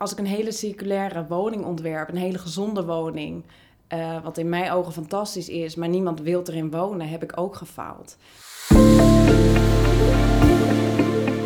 als 0.00 0.12
ik 0.12 0.18
een 0.18 0.26
hele 0.26 0.52
circulaire 0.52 1.26
woning 1.28 1.64
ontwerp, 1.64 2.08
een 2.08 2.16
hele 2.16 2.38
gezonde 2.38 2.84
woning, 2.84 3.44
uh, 3.94 4.22
wat 4.22 4.38
in 4.38 4.48
mijn 4.48 4.70
ogen 4.70 4.92
fantastisch 4.92 5.48
is, 5.48 5.74
maar 5.74 5.88
niemand 5.88 6.20
wil 6.20 6.42
erin 6.44 6.70
wonen, 6.70 7.08
heb 7.08 7.22
ik 7.22 7.32
ook 7.38 7.56
gefaald. 7.56 8.16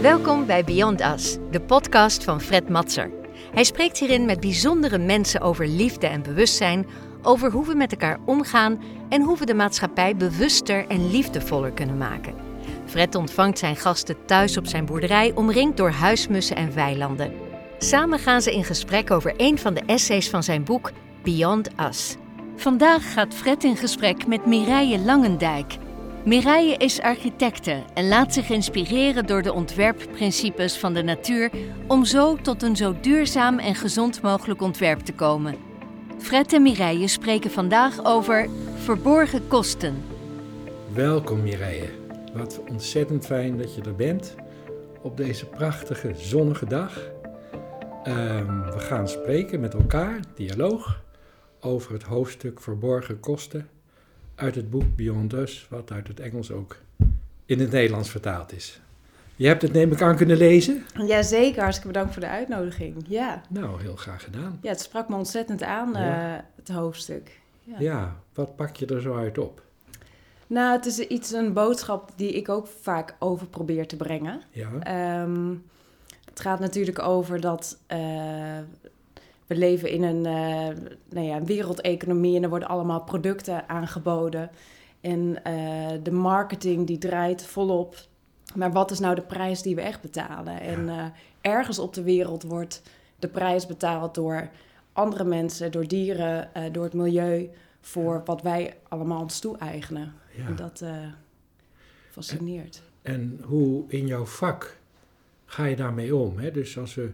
Welkom 0.01 0.47
bij 0.47 0.65
Beyond 0.65 1.01
Us, 1.01 1.37
de 1.51 1.61
podcast 1.61 2.25
van 2.25 2.41
Fred 2.41 2.69
Matser. 2.69 3.11
Hij 3.53 3.65
spreekt 3.65 3.99
hierin 3.99 4.25
met 4.25 4.41
bijzondere 4.41 4.99
mensen 4.99 5.41
over 5.41 5.69
liefde 5.69 6.07
en 6.07 6.23
bewustzijn, 6.23 6.87
over 7.23 7.51
hoe 7.51 7.67
we 7.67 7.75
met 7.75 7.93
elkaar 7.93 8.19
omgaan 8.25 8.83
en 9.09 9.23
hoe 9.23 9.39
we 9.39 9.47
de 9.47 9.55
maatschappij 9.55 10.17
bewuster 10.17 10.87
en 10.89 11.11
liefdevoller 11.11 11.73
kunnen 11.73 11.99
maken. 11.99 12.35
Fred 12.87 13.15
ontvangt 13.15 13.59
zijn 13.59 13.77
gasten 13.77 14.17
thuis 14.27 14.57
op 14.57 14.67
zijn 14.67 14.87
boerderij, 14.87 15.33
omringd 15.35 15.77
door 15.77 15.91
huismussen 15.91 16.57
en 16.57 16.75
weilanden. 16.75 17.44
Samen 17.79 18.19
gaan 18.19 18.43
ze 18.43 18.53
in 18.53 18.65
gesprek 18.65 19.11
over 19.11 19.35
een 19.37 19.59
van 19.59 19.75
de 19.75 19.83
essays 19.87 20.31
van 20.31 20.43
zijn 20.43 20.65
boek 20.65 20.91
Beyond 21.23 21.69
Us. 21.89 22.17
Vandaag 22.57 23.13
gaat 23.13 23.35
Fred 23.35 23.65
in 23.65 23.77
gesprek 23.77 24.27
met 24.27 24.47
Mireille 24.47 24.99
Langendijk. 24.99 25.77
Mireille 26.25 26.77
is 26.77 27.01
architecte 27.01 27.83
en 27.95 28.09
laat 28.09 28.35
zich 28.35 28.51
inspireren 28.51 29.27
door 29.27 29.43
de 29.43 29.53
ontwerpprincipes 29.53 30.79
van 30.79 30.95
de 30.95 31.03
natuur 31.03 31.51
om 31.87 32.05
zo 32.05 32.37
tot 32.37 32.63
een 32.63 32.77
zo 32.77 32.95
duurzaam 33.01 33.59
en 33.59 33.75
gezond 33.75 34.23
mogelijk 34.23 34.63
ontwerp 34.63 35.01
te 35.01 35.13
komen. 35.13 35.57
Fred 36.19 36.53
en 36.53 36.63
Mireille 36.63 37.09
spreken 37.09 37.51
vandaag 37.51 38.05
over 38.05 38.49
verborgen 38.75 39.47
kosten. 39.49 40.05
Welkom 40.93 41.43
Mireille. 41.43 41.91
Wat 42.35 42.61
ontzettend 42.69 43.27
fijn 43.27 43.59
dat 43.59 43.75
je 43.75 43.83
er 43.83 43.95
bent 43.97 44.35
op 45.03 45.17
deze 45.17 45.47
prachtige 45.47 46.13
zonnige 46.17 46.67
dag. 46.67 47.13
Ehm, 48.05 48.65
we 48.71 48.79
gaan 48.79 49.09
spreken 49.09 49.61
met 49.61 49.75
elkaar, 49.75 50.21
dialoog, 50.35 51.01
over 51.61 51.93
het 51.93 52.03
hoofdstuk 52.03 52.61
Verborgen 52.61 53.21
Kosten 53.21 53.69
uit 54.35 54.55
het 54.55 54.71
boek 54.71 54.97
Beyond 54.97 55.33
Us, 55.33 55.67
wat 55.71 55.93
uit 55.93 56.09
het 56.09 56.21
Engels 56.21 56.51
ook 56.51 56.77
in 57.47 57.61
het 57.61 57.71
Nederlands 57.71 58.11
vertaald 58.11 58.53
is. 58.53 58.81
Je 59.37 59.47
hebt 59.47 59.63
het 59.63 59.73
neem 59.73 59.93
ik 59.93 60.03
aan 60.03 60.17
kunnen 60.17 60.37
lezen? 60.37 60.85
Jazeker, 61.07 61.61
hartstikke 61.63 61.93
bedankt 61.93 62.13
voor 62.13 62.23
de 62.23 62.29
uitnodiging. 62.29 63.05
Ja. 63.07 63.43
Nou, 63.49 63.83
heel 63.83 63.97
graag 63.97 64.25
gedaan. 64.25 64.59
Ja, 64.63 64.69
het 64.69 64.81
sprak 64.81 65.09
me 65.09 65.17
ontzettend 65.17 65.63
aan, 65.63 65.97
eh, 65.97 66.35
het 66.57 66.69
hoofdstuk. 66.69 67.41
Ja. 67.63 67.77
ja, 67.79 68.17
wat 68.35 68.57
pak 68.57 68.77
je 68.77 68.87
er 68.87 69.01
zo 69.01 69.17
uit 69.17 69.39
op? 69.39 69.63
Nou, 70.47 70.77
het 70.77 70.87
is 70.87 70.99
iets, 70.99 71.33
een 71.33 71.53
boodschap 71.53 72.11
die 72.17 72.33
ik 72.33 72.49
ook 72.49 72.67
vaak 72.67 73.17
over 73.19 73.47
probeer 73.47 73.87
te 73.87 73.97
brengen. 73.97 74.41
Ja. 74.51 74.71
Ehm, 74.81 75.55
het 76.25 76.41
gaat 76.41 76.61
natuurlijk 76.61 76.99
over 76.99 77.41
dat 77.41 77.79
uh, 77.93 77.99
we 79.47 79.57
leven 79.57 79.91
in 79.91 80.03
een 80.03 80.27
uh, 80.27 80.77
nou 81.09 81.27
ja, 81.27 81.43
wereldeconomie 81.43 82.37
en 82.37 82.43
er 82.43 82.49
worden 82.49 82.69
allemaal 82.69 83.01
producten 83.01 83.69
aangeboden. 83.69 84.51
En 85.01 85.21
uh, 85.21 85.89
de 86.03 86.13
marketing 86.13 86.87
die 86.87 86.99
draait 86.99 87.47
volop. 87.47 87.97
Maar 88.55 88.73
wat 88.73 88.91
is 88.91 88.99
nou 88.99 89.15
de 89.15 89.23
prijs 89.23 89.63
die 89.63 89.75
we 89.75 89.81
echt 89.81 90.01
betalen? 90.01 90.61
En 90.61 91.13
ergens 91.41 91.79
op 91.79 91.95
de 91.95 92.03
wereld 92.03 92.43
wordt 92.43 92.83
de 93.19 93.29
prijs 93.29 93.67
betaald 93.67 94.15
door 94.15 94.51
andere 94.93 95.25
mensen, 95.25 95.73
door 95.73 95.87
dieren, 95.87 96.51
door 96.73 96.85
het 96.85 96.93
milieu, 96.93 97.51
voor 97.81 98.23
wat 98.25 98.43
wij 98.43 98.77
allemaal 98.89 99.21
ons 99.21 99.39
toe-eigenen. 99.39 100.13
Ja. 100.37 100.47
En 100.47 100.57
dat 100.57 100.85
fascineert. 102.11 102.83
En, 103.03 103.13
en 103.13 103.41
hoe 103.45 103.85
in 103.89 104.07
jouw 104.07 104.25
vak 104.25 104.79
ga 105.55 105.65
je 105.65 105.77
daarmee 105.77 106.17
om? 106.17 106.39
Hè? 106.39 106.51
Dus 106.51 106.79
als 106.79 106.95
we, 106.95 107.11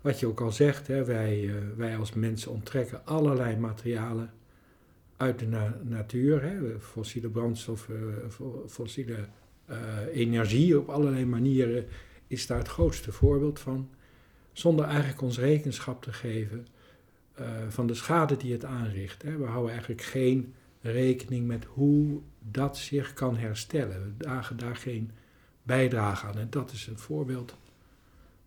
wat 0.00 0.20
je 0.20 0.26
ook 0.26 0.40
al 0.40 0.52
zegt, 0.52 0.86
hè, 0.86 1.04
wij, 1.04 1.40
uh, 1.40 1.54
wij 1.76 1.96
als 1.96 2.12
mensen 2.12 2.52
onttrekken 2.52 3.06
allerlei 3.06 3.56
materialen 3.56 4.32
uit 5.16 5.38
de 5.38 5.46
natuur. 5.82 6.42
Hè? 6.42 6.80
Fossiele 6.80 7.28
brandstoffen, 7.28 8.14
fossiele 8.66 9.16
uh, 9.70 9.76
energie 10.12 10.78
op 10.78 10.88
allerlei 10.88 11.24
manieren 11.24 11.86
is 12.26 12.46
daar 12.46 12.58
het 12.58 12.68
grootste 12.68 13.12
voorbeeld 13.12 13.60
van. 13.60 13.90
Zonder 14.52 14.84
eigenlijk 14.84 15.22
ons 15.22 15.38
rekenschap 15.38 16.02
te 16.02 16.12
geven 16.12 16.66
van 17.68 17.86
de 17.86 17.94
schade 17.94 18.36
die 18.36 18.52
het 18.52 18.64
aanricht. 18.64 19.22
Hè? 19.22 19.36
We 19.36 19.44
houden 19.44 19.70
eigenlijk 19.70 20.02
geen 20.02 20.54
rekening 20.80 21.46
met 21.46 21.64
hoe 21.64 22.20
dat 22.38 22.76
zich 22.76 23.12
kan 23.12 23.36
herstellen. 23.36 24.02
We 24.02 24.16
dragen 24.16 24.56
daar 24.56 24.76
geen 24.76 25.10
bijdrage 25.62 26.26
aan. 26.26 26.38
En 26.38 26.50
dat 26.50 26.72
is 26.72 26.86
een 26.86 26.98
voorbeeld 26.98 27.56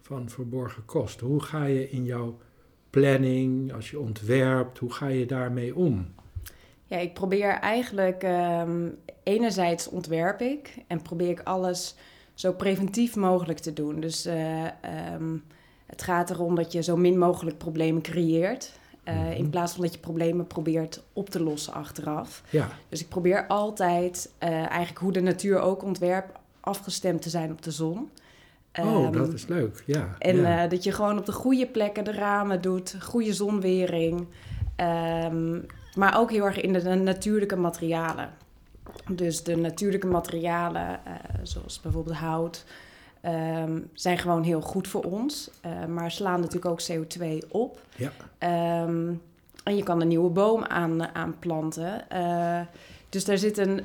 van 0.01 0.29
verborgen 0.29 0.85
kosten. 0.85 1.27
Hoe 1.27 1.41
ga 1.43 1.65
je 1.65 1.89
in 1.89 2.05
jouw 2.05 2.37
planning, 2.89 3.73
als 3.73 3.89
je 3.89 3.99
ontwerpt, 3.99 4.77
hoe 4.77 4.93
ga 4.93 5.07
je 5.07 5.25
daarmee 5.25 5.75
om? 5.75 6.13
Ja, 6.85 6.97
ik 6.97 7.13
probeer 7.13 7.49
eigenlijk, 7.49 8.23
um, 8.23 8.97
enerzijds 9.23 9.87
ontwerp 9.87 10.41
ik 10.41 10.77
en 10.87 11.01
probeer 11.01 11.29
ik 11.29 11.41
alles 11.43 11.95
zo 12.33 12.53
preventief 12.53 13.15
mogelijk 13.15 13.59
te 13.59 13.73
doen. 13.73 13.99
Dus 13.99 14.25
uh, 14.27 14.65
um, 15.13 15.43
het 15.85 16.01
gaat 16.01 16.29
erom 16.29 16.55
dat 16.55 16.71
je 16.71 16.83
zo 16.83 16.97
min 16.97 17.17
mogelijk 17.17 17.57
problemen 17.57 18.01
creëert. 18.01 18.79
Uh, 19.05 19.37
In 19.37 19.49
plaats 19.49 19.73
van 19.73 19.81
dat 19.81 19.93
je 19.93 19.99
problemen 19.99 20.47
probeert 20.47 21.03
op 21.13 21.29
te 21.29 21.43
lossen 21.43 21.73
achteraf. 21.73 22.43
Ja. 22.49 22.69
Dus 22.89 23.01
ik 23.01 23.09
probeer 23.09 23.47
altijd, 23.47 24.31
uh, 24.43 24.49
eigenlijk 24.49 24.97
hoe 24.97 25.11
de 25.11 25.21
natuur 25.21 25.59
ook 25.59 25.83
ontwerp, 25.83 26.39
afgestemd 26.59 27.21
te 27.21 27.29
zijn 27.29 27.51
op 27.51 27.61
de 27.61 27.71
zon. 27.71 28.09
Oh, 28.79 29.05
um, 29.05 29.11
dat 29.11 29.33
is 29.33 29.47
leuk, 29.47 29.83
ja. 29.85 30.15
En 30.19 30.35
ja. 30.35 30.63
Uh, 30.63 30.69
dat 30.69 30.83
je 30.83 30.91
gewoon 30.91 31.17
op 31.17 31.25
de 31.25 31.31
goede 31.31 31.67
plekken 31.67 32.03
de 32.03 32.11
ramen 32.11 32.61
doet, 32.61 32.95
goede 32.99 33.33
zonwering. 33.33 34.27
Um, 35.25 35.65
maar 35.95 36.19
ook 36.19 36.31
heel 36.31 36.45
erg 36.45 36.61
in 36.61 36.73
de, 36.73 36.81
de, 36.81 36.95
natuurlijke 36.95 37.55
materialen. 37.55 38.29
Dus 39.09 39.43
de 39.43 39.55
natuurlijke 39.55 40.07
materialen, 40.07 40.99
uh, 41.07 41.13
zoals 41.43 41.81
bijvoorbeeld 41.81 42.15
hout, 42.15 42.65
um, 43.25 43.89
zijn 43.93 44.17
gewoon 44.17 44.43
heel 44.43 44.61
goed 44.61 44.87
voor 44.87 45.03
ons. 45.03 45.51
Uh, 45.65 45.85
maar 45.85 46.11
slaan 46.11 46.39
natuurlijk 46.39 46.65
ook 46.65 46.81
CO2 46.91 47.47
op. 47.47 47.81
Ja. 47.95 48.11
en 49.63 49.75
je 49.75 49.83
kan 49.83 50.01
een 50.01 50.07
nieuwe 50.07 50.29
boom 50.29 50.63
aan, 50.63 51.15
aan 51.15 51.35
planten. 51.39 52.05
Dus 53.09 53.25
daar 53.25 53.37
zit 53.37 53.57
een... 53.57 53.81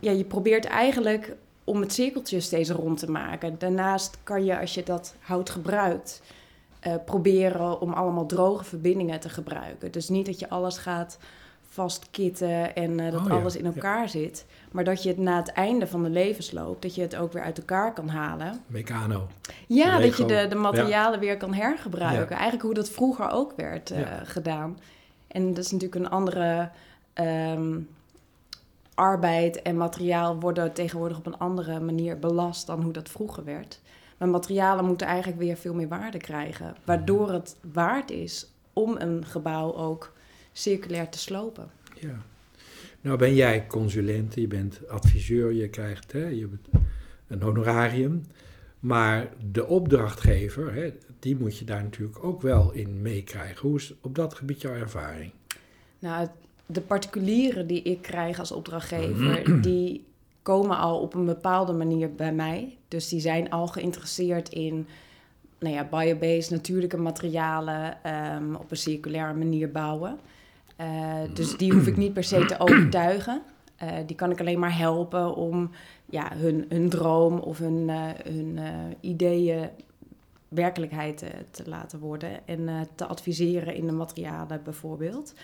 Ja, 0.00 0.10
je 0.10 0.24
probeert 0.24 0.64
eigenlijk 0.64 1.36
om 1.68 1.80
het 1.80 1.92
cirkeltje 1.92 2.40
steeds 2.40 2.70
rond 2.70 2.98
te 2.98 3.10
maken. 3.10 3.58
Daarnaast 3.58 4.18
kan 4.22 4.44
je, 4.44 4.60
als 4.60 4.74
je 4.74 4.82
dat 4.82 5.14
hout 5.20 5.50
gebruikt, 5.50 6.22
uh, 6.86 6.94
proberen 7.04 7.80
om 7.80 7.92
allemaal 7.92 8.26
droge 8.26 8.64
verbindingen 8.64 9.20
te 9.20 9.28
gebruiken. 9.28 9.92
Dus 9.92 10.08
niet 10.08 10.26
dat 10.26 10.38
je 10.38 10.48
alles 10.48 10.78
gaat 10.78 11.18
vastkitten 11.68 12.74
en 12.74 12.98
uh, 12.98 13.10
dat 13.12 13.20
oh, 13.20 13.26
ja. 13.26 13.34
alles 13.34 13.56
in 13.56 13.66
elkaar 13.66 14.02
ja. 14.02 14.06
zit. 14.06 14.46
Maar 14.72 14.84
dat 14.84 15.02
je 15.02 15.08
het 15.08 15.18
na 15.18 15.36
het 15.36 15.52
einde 15.52 15.86
van 15.86 16.02
de 16.02 16.10
levensloop, 16.10 16.82
dat 16.82 16.94
je 16.94 17.02
het 17.02 17.16
ook 17.16 17.32
weer 17.32 17.42
uit 17.42 17.58
elkaar 17.58 17.92
kan 17.92 18.08
halen. 18.08 18.60
Mecano. 18.66 19.26
Ja, 19.66 19.98
Lego. 19.98 20.08
dat 20.08 20.16
je 20.16 20.24
de, 20.24 20.46
de 20.48 20.54
materialen 20.54 21.12
ja. 21.12 21.18
weer 21.18 21.36
kan 21.36 21.54
hergebruiken. 21.54 22.36
Eigenlijk 22.36 22.62
hoe 22.62 22.74
dat 22.74 22.90
vroeger 22.90 23.30
ook 23.30 23.52
werd 23.56 23.90
uh, 23.90 23.98
gedaan. 24.22 24.78
En 25.28 25.54
dat 25.54 25.64
is 25.64 25.70
natuurlijk 25.70 26.04
een 26.04 26.10
andere... 26.10 26.70
Um, 27.14 27.88
arbeid 28.98 29.62
en 29.62 29.76
materiaal 29.76 30.40
worden 30.40 30.72
tegenwoordig 30.72 31.18
op 31.18 31.26
een 31.26 31.38
andere 31.38 31.80
manier 31.80 32.18
belast 32.18 32.66
dan 32.66 32.82
hoe 32.82 32.92
dat 32.92 33.08
vroeger 33.08 33.44
werd. 33.44 33.80
Maar 34.18 34.28
materialen 34.28 34.84
moeten 34.84 35.06
eigenlijk 35.06 35.38
weer 35.38 35.56
veel 35.56 35.74
meer 35.74 35.88
waarde 35.88 36.18
krijgen, 36.18 36.76
waardoor 36.84 37.32
het 37.32 37.56
waard 37.72 38.10
is 38.10 38.52
om 38.72 38.96
een 38.98 39.24
gebouw 39.24 39.74
ook 39.74 40.12
circulair 40.52 41.08
te 41.08 41.18
slopen. 41.18 41.70
Ja. 42.00 42.16
Nou 43.00 43.18
ben 43.18 43.34
jij 43.34 43.66
consulent, 43.66 44.34
je 44.34 44.46
bent 44.46 44.88
adviseur, 44.88 45.52
je 45.52 45.68
krijgt 45.68 46.12
hè, 46.12 46.26
je 46.26 46.48
een 47.26 47.42
honorarium. 47.42 48.22
Maar 48.80 49.28
de 49.50 49.66
opdrachtgever, 49.66 50.74
hè, 50.74 50.92
die 51.18 51.36
moet 51.36 51.58
je 51.58 51.64
daar 51.64 51.82
natuurlijk 51.82 52.24
ook 52.24 52.42
wel 52.42 52.72
in 52.72 53.02
meekrijgen. 53.02 53.68
Hoe 53.68 53.76
is 53.76 53.94
op 54.00 54.14
dat 54.14 54.34
gebied 54.34 54.60
jouw 54.60 54.74
ervaring? 54.74 55.32
Nou, 55.98 56.28
de 56.70 56.80
particulieren 56.80 57.66
die 57.66 57.82
ik 57.82 58.02
krijg 58.02 58.38
als 58.38 58.52
opdrachtgever, 58.52 59.60
die 59.68 60.04
komen 60.42 60.78
al 60.78 61.00
op 61.00 61.14
een 61.14 61.24
bepaalde 61.24 61.72
manier 61.72 62.14
bij 62.14 62.32
mij. 62.32 62.76
Dus 62.88 63.08
die 63.08 63.20
zijn 63.20 63.50
al 63.50 63.66
geïnteresseerd 63.66 64.48
in 64.48 64.86
nou 65.58 65.74
ja, 65.74 65.84
biobased, 65.84 66.50
natuurlijke 66.50 66.96
materialen 66.96 67.98
um, 68.36 68.54
op 68.54 68.70
een 68.70 68.76
circulaire 68.76 69.34
manier 69.34 69.70
bouwen. 69.70 70.18
Uh, 70.80 71.14
dus 71.34 71.56
die 71.56 71.72
hoef 71.72 71.86
ik 71.86 71.96
niet 71.96 72.12
per 72.12 72.24
se 72.24 72.44
te 72.44 72.58
overtuigen. 72.64 73.42
Uh, 73.82 73.90
die 74.06 74.16
kan 74.16 74.30
ik 74.30 74.40
alleen 74.40 74.58
maar 74.58 74.76
helpen 74.76 75.34
om 75.34 75.70
ja, 76.06 76.32
hun, 76.34 76.64
hun 76.68 76.88
droom 76.88 77.38
of 77.38 77.58
hun, 77.58 77.88
uh, 77.88 78.04
hun 78.24 78.58
ideeën 79.00 79.68
werkelijkheid 80.48 81.18
te, 81.18 81.30
te 81.50 81.68
laten 81.68 81.98
worden. 81.98 82.46
En 82.46 82.88
te 82.94 83.06
adviseren 83.06 83.74
in 83.74 83.86
de 83.86 83.92
materialen 83.92 84.62
bijvoorbeeld. 84.64 85.34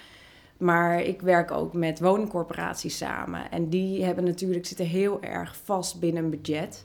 Maar 0.56 1.02
ik 1.02 1.20
werk 1.20 1.50
ook 1.50 1.72
met 1.72 2.00
woningcorporaties 2.00 2.96
samen. 2.96 3.50
En 3.50 3.68
die 3.68 4.04
hebben 4.04 4.24
natuurlijk, 4.24 4.66
zitten 4.66 4.86
heel 4.86 5.22
erg 5.22 5.56
vast 5.64 6.00
binnen 6.00 6.24
een 6.24 6.30
budget. 6.30 6.84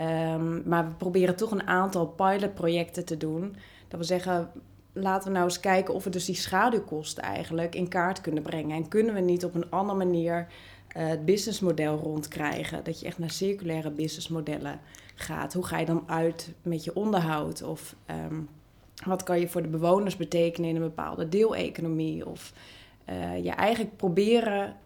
Um, 0.00 0.62
maar 0.66 0.88
we 0.88 0.94
proberen 0.94 1.36
toch 1.36 1.50
een 1.50 1.66
aantal 1.66 2.06
pilotprojecten 2.06 3.04
te 3.04 3.16
doen. 3.16 3.56
Dat 3.88 4.00
we 4.00 4.06
zeggen, 4.06 4.50
laten 4.92 5.28
we 5.28 5.34
nou 5.34 5.44
eens 5.44 5.60
kijken 5.60 5.94
of 5.94 6.04
we 6.04 6.10
dus 6.10 6.24
die 6.24 6.34
schaduwkosten 6.34 7.22
eigenlijk 7.22 7.74
in 7.74 7.88
kaart 7.88 8.20
kunnen 8.20 8.42
brengen. 8.42 8.76
En 8.76 8.88
kunnen 8.88 9.14
we 9.14 9.20
niet 9.20 9.44
op 9.44 9.54
een 9.54 9.70
andere 9.70 9.98
manier 9.98 10.46
uh, 10.96 11.08
het 11.08 11.24
businessmodel 11.24 11.96
rondkrijgen? 11.96 12.84
Dat 12.84 13.00
je 13.00 13.06
echt 13.06 13.18
naar 13.18 13.30
circulaire 13.30 13.90
businessmodellen 13.90 14.80
gaat. 15.14 15.52
Hoe 15.52 15.66
ga 15.66 15.78
je 15.78 15.86
dan 15.86 16.02
uit 16.06 16.52
met 16.62 16.84
je 16.84 16.94
onderhoud? 16.94 17.62
Of 17.62 17.94
um, 18.26 18.48
wat 19.04 19.22
kan 19.22 19.40
je 19.40 19.48
voor 19.48 19.62
de 19.62 19.68
bewoners 19.68 20.16
betekenen 20.16 20.70
in 20.70 20.76
een 20.76 20.82
bepaalde 20.82 21.28
deeleconomie? 21.28 22.26
Of 22.26 22.52
uh, 23.10 23.44
je 23.44 23.50
eigenlijk 23.50 23.96
proberen 23.96 24.76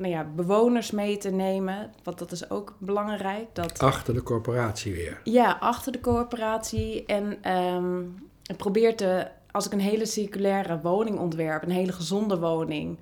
nou 0.00 0.12
ja, 0.12 0.24
bewoners 0.34 0.90
mee 0.90 1.16
te 1.16 1.30
nemen. 1.30 1.92
Want 2.02 2.18
dat 2.18 2.32
is 2.32 2.50
ook 2.50 2.76
belangrijk. 2.78 3.46
Dat, 3.52 3.78
achter 3.78 4.14
de 4.14 4.22
corporatie 4.22 4.92
weer. 4.92 5.20
Ja, 5.24 5.56
achter 5.60 5.92
de 5.92 6.00
corporatie. 6.00 7.04
En 7.06 7.52
um, 7.56 8.14
probeer 8.56 8.96
te, 8.96 9.28
als 9.50 9.66
ik 9.66 9.72
een 9.72 9.80
hele 9.80 10.06
circulaire 10.06 10.80
woning 10.80 11.18
ontwerp, 11.18 11.62
een 11.62 11.70
hele 11.70 11.92
gezonde 11.92 12.38
woning. 12.38 12.98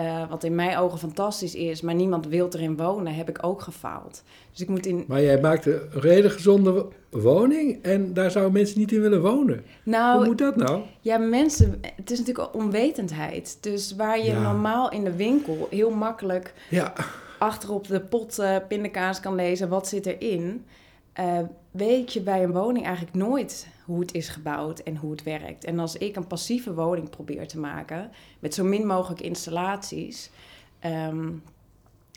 Uh, 0.00 0.30
wat 0.30 0.44
in 0.44 0.54
mijn 0.54 0.76
ogen 0.76 0.98
fantastisch 0.98 1.54
is, 1.54 1.80
maar 1.80 1.94
niemand 1.94 2.26
wil 2.26 2.48
erin 2.52 2.76
wonen, 2.76 3.14
heb 3.14 3.28
ik 3.28 3.38
ook 3.40 3.60
gefaald. 3.62 4.22
Dus 4.50 4.60
ik 4.60 4.68
moet 4.68 4.86
in... 4.86 5.04
Maar 5.08 5.22
jij 5.22 5.40
maakt 5.40 5.66
een 5.66 5.80
hele 6.00 6.30
gezonde 6.30 6.86
woning 7.10 7.82
en 7.82 8.14
daar 8.14 8.30
zouden 8.30 8.52
mensen 8.52 8.78
niet 8.78 8.92
in 8.92 9.00
willen 9.00 9.22
wonen. 9.22 9.64
Nou, 9.82 10.16
Hoe 10.18 10.26
moet 10.26 10.38
dat 10.38 10.56
nou? 10.56 10.80
Ja, 11.00 11.18
mensen, 11.18 11.80
het 11.96 12.10
is 12.10 12.18
natuurlijk 12.18 12.54
onwetendheid. 12.54 13.58
Dus 13.60 13.94
waar 13.96 14.18
je 14.18 14.24
Ja. 14.24 14.40
normaal 14.42 14.90
in 14.90 15.04
de 15.04 15.16
winkel 15.16 15.66
heel 15.70 15.90
makkelijk 15.90 16.54
Ja, 16.70 16.92
achterop 17.38 17.86
de 17.86 18.00
pot 18.00 18.38
eh, 18.38 18.56
pindakaas 18.68 19.20
kan 19.20 19.34
lezen 19.34 19.68
wat 19.68 19.88
zit 19.88 20.06
erin, 20.06 20.64
eh, 21.12 21.38
weet 21.72 22.12
je 22.12 22.20
bij 22.20 22.42
een 22.42 22.52
woning 22.52 22.84
eigenlijk 22.84 23.16
nooit 23.16 23.68
hoe 23.84 24.00
het 24.00 24.14
is 24.14 24.28
gebouwd 24.28 24.78
en 24.78 24.96
hoe 24.96 25.10
het 25.10 25.22
werkt. 25.22 25.64
En 25.64 25.78
als 25.78 25.96
ik 25.96 26.16
een 26.16 26.26
passieve 26.26 26.74
woning 26.74 27.10
probeer 27.10 27.48
te 27.48 27.58
maken 27.58 28.10
met 28.38 28.54
zo 28.54 28.64
min 28.64 28.86
mogelijk 28.86 29.20
installaties, 29.20 30.30
ehm, 30.78 31.30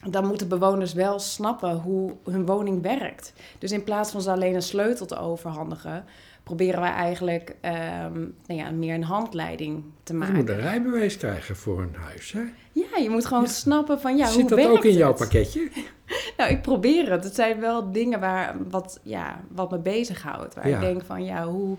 dan 0.10 0.28
moeten 0.28 0.48
bewoners 0.48 0.94
wel 0.94 1.20
snappen 1.20 1.76
hoe 1.76 2.14
hun 2.24 2.46
woning 2.46 2.82
werkt. 2.82 3.34
Dus 3.60 3.72
in 3.72 3.84
plaats 3.84 4.12
van 4.12 4.22
ze 4.22 4.32
alleen 4.32 4.56
een 4.56 4.62
sleutel 4.62 5.06
te 5.06 5.18
overhandigen, 5.18 6.06
proberen 6.46 6.82
wij 6.82 6.92
eigenlijk 6.92 7.56
ehm, 7.62 8.20
nou 8.46 8.60
ja, 8.60 8.72
meer 8.72 8.94
een 8.94 9.04
handleiding 9.04 9.84
te 10.04 10.14
je 10.14 10.20
maken. 10.20 10.36
moet 10.36 10.50
een 10.50 10.60
rijbewijs 10.60 11.18
krijgen 11.18 11.56
voor 11.56 11.82
een 11.82 11.96
huis, 11.96 12.32
hè? 12.32 12.44
Ja, 12.72 12.98
je 13.02 13.10
moet 13.10 13.26
gewoon 13.26 13.48
snappen 13.48 14.00
van 14.02 14.18
ja, 14.18 14.26
Zit 14.26 14.40
hoe 14.42 14.50
dat 14.50 14.58
werkt 14.58 14.72
ook 14.78 14.84
in 14.84 14.94
jouw 14.94 15.14
pakketje? 15.14 15.70
Nou, 16.38 16.52
ik 16.52 16.62
probeer 16.62 17.12
het. 17.12 17.24
Het 17.24 17.36
zijn 17.36 17.60
wel 17.60 17.92
dingen 17.92 18.20
waar, 18.20 18.56
wat, 18.70 19.00
ja, 19.04 19.42
wat 19.52 19.72
me 19.72 19.78
bezighoudt. 19.80 20.56
Waar 20.56 20.70
Ja. 20.70 20.76
ik 20.76 20.82
denk 20.82 21.04
van, 21.04 21.24
ja 21.26 21.46
hoe, 21.48 21.78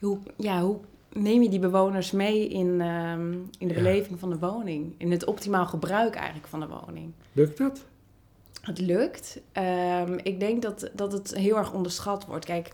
hoe, 0.00 0.18
ja, 0.36 0.60
hoe 0.60 0.76
neem 1.12 1.42
je 1.42 1.48
die 1.48 1.58
bewoners 1.58 2.10
mee 2.10 2.48
in, 2.48 2.80
ehm, 2.80 3.32
in 3.58 3.68
de 3.68 3.74
beleving 3.74 4.18
van 4.18 4.30
de 4.30 4.38
woning? 4.38 4.94
In 4.98 5.10
het 5.10 5.24
optimaal 5.24 5.66
gebruik 5.66 6.14
eigenlijk 6.14 6.46
van 6.46 6.60
de 6.60 6.66
woning. 6.68 7.12
Lukt 7.32 7.58
dat? 7.58 7.84
Het 8.60 8.78
lukt. 8.78 9.40
Ehm, 9.52 10.18
ik 10.22 10.40
denk 10.40 10.62
dat, 10.62 10.90
dat 10.92 11.12
het 11.12 11.34
heel 11.34 11.56
erg 11.56 11.72
onderschat 11.72 12.26
wordt. 12.26 12.44
Kijk, 12.44 12.70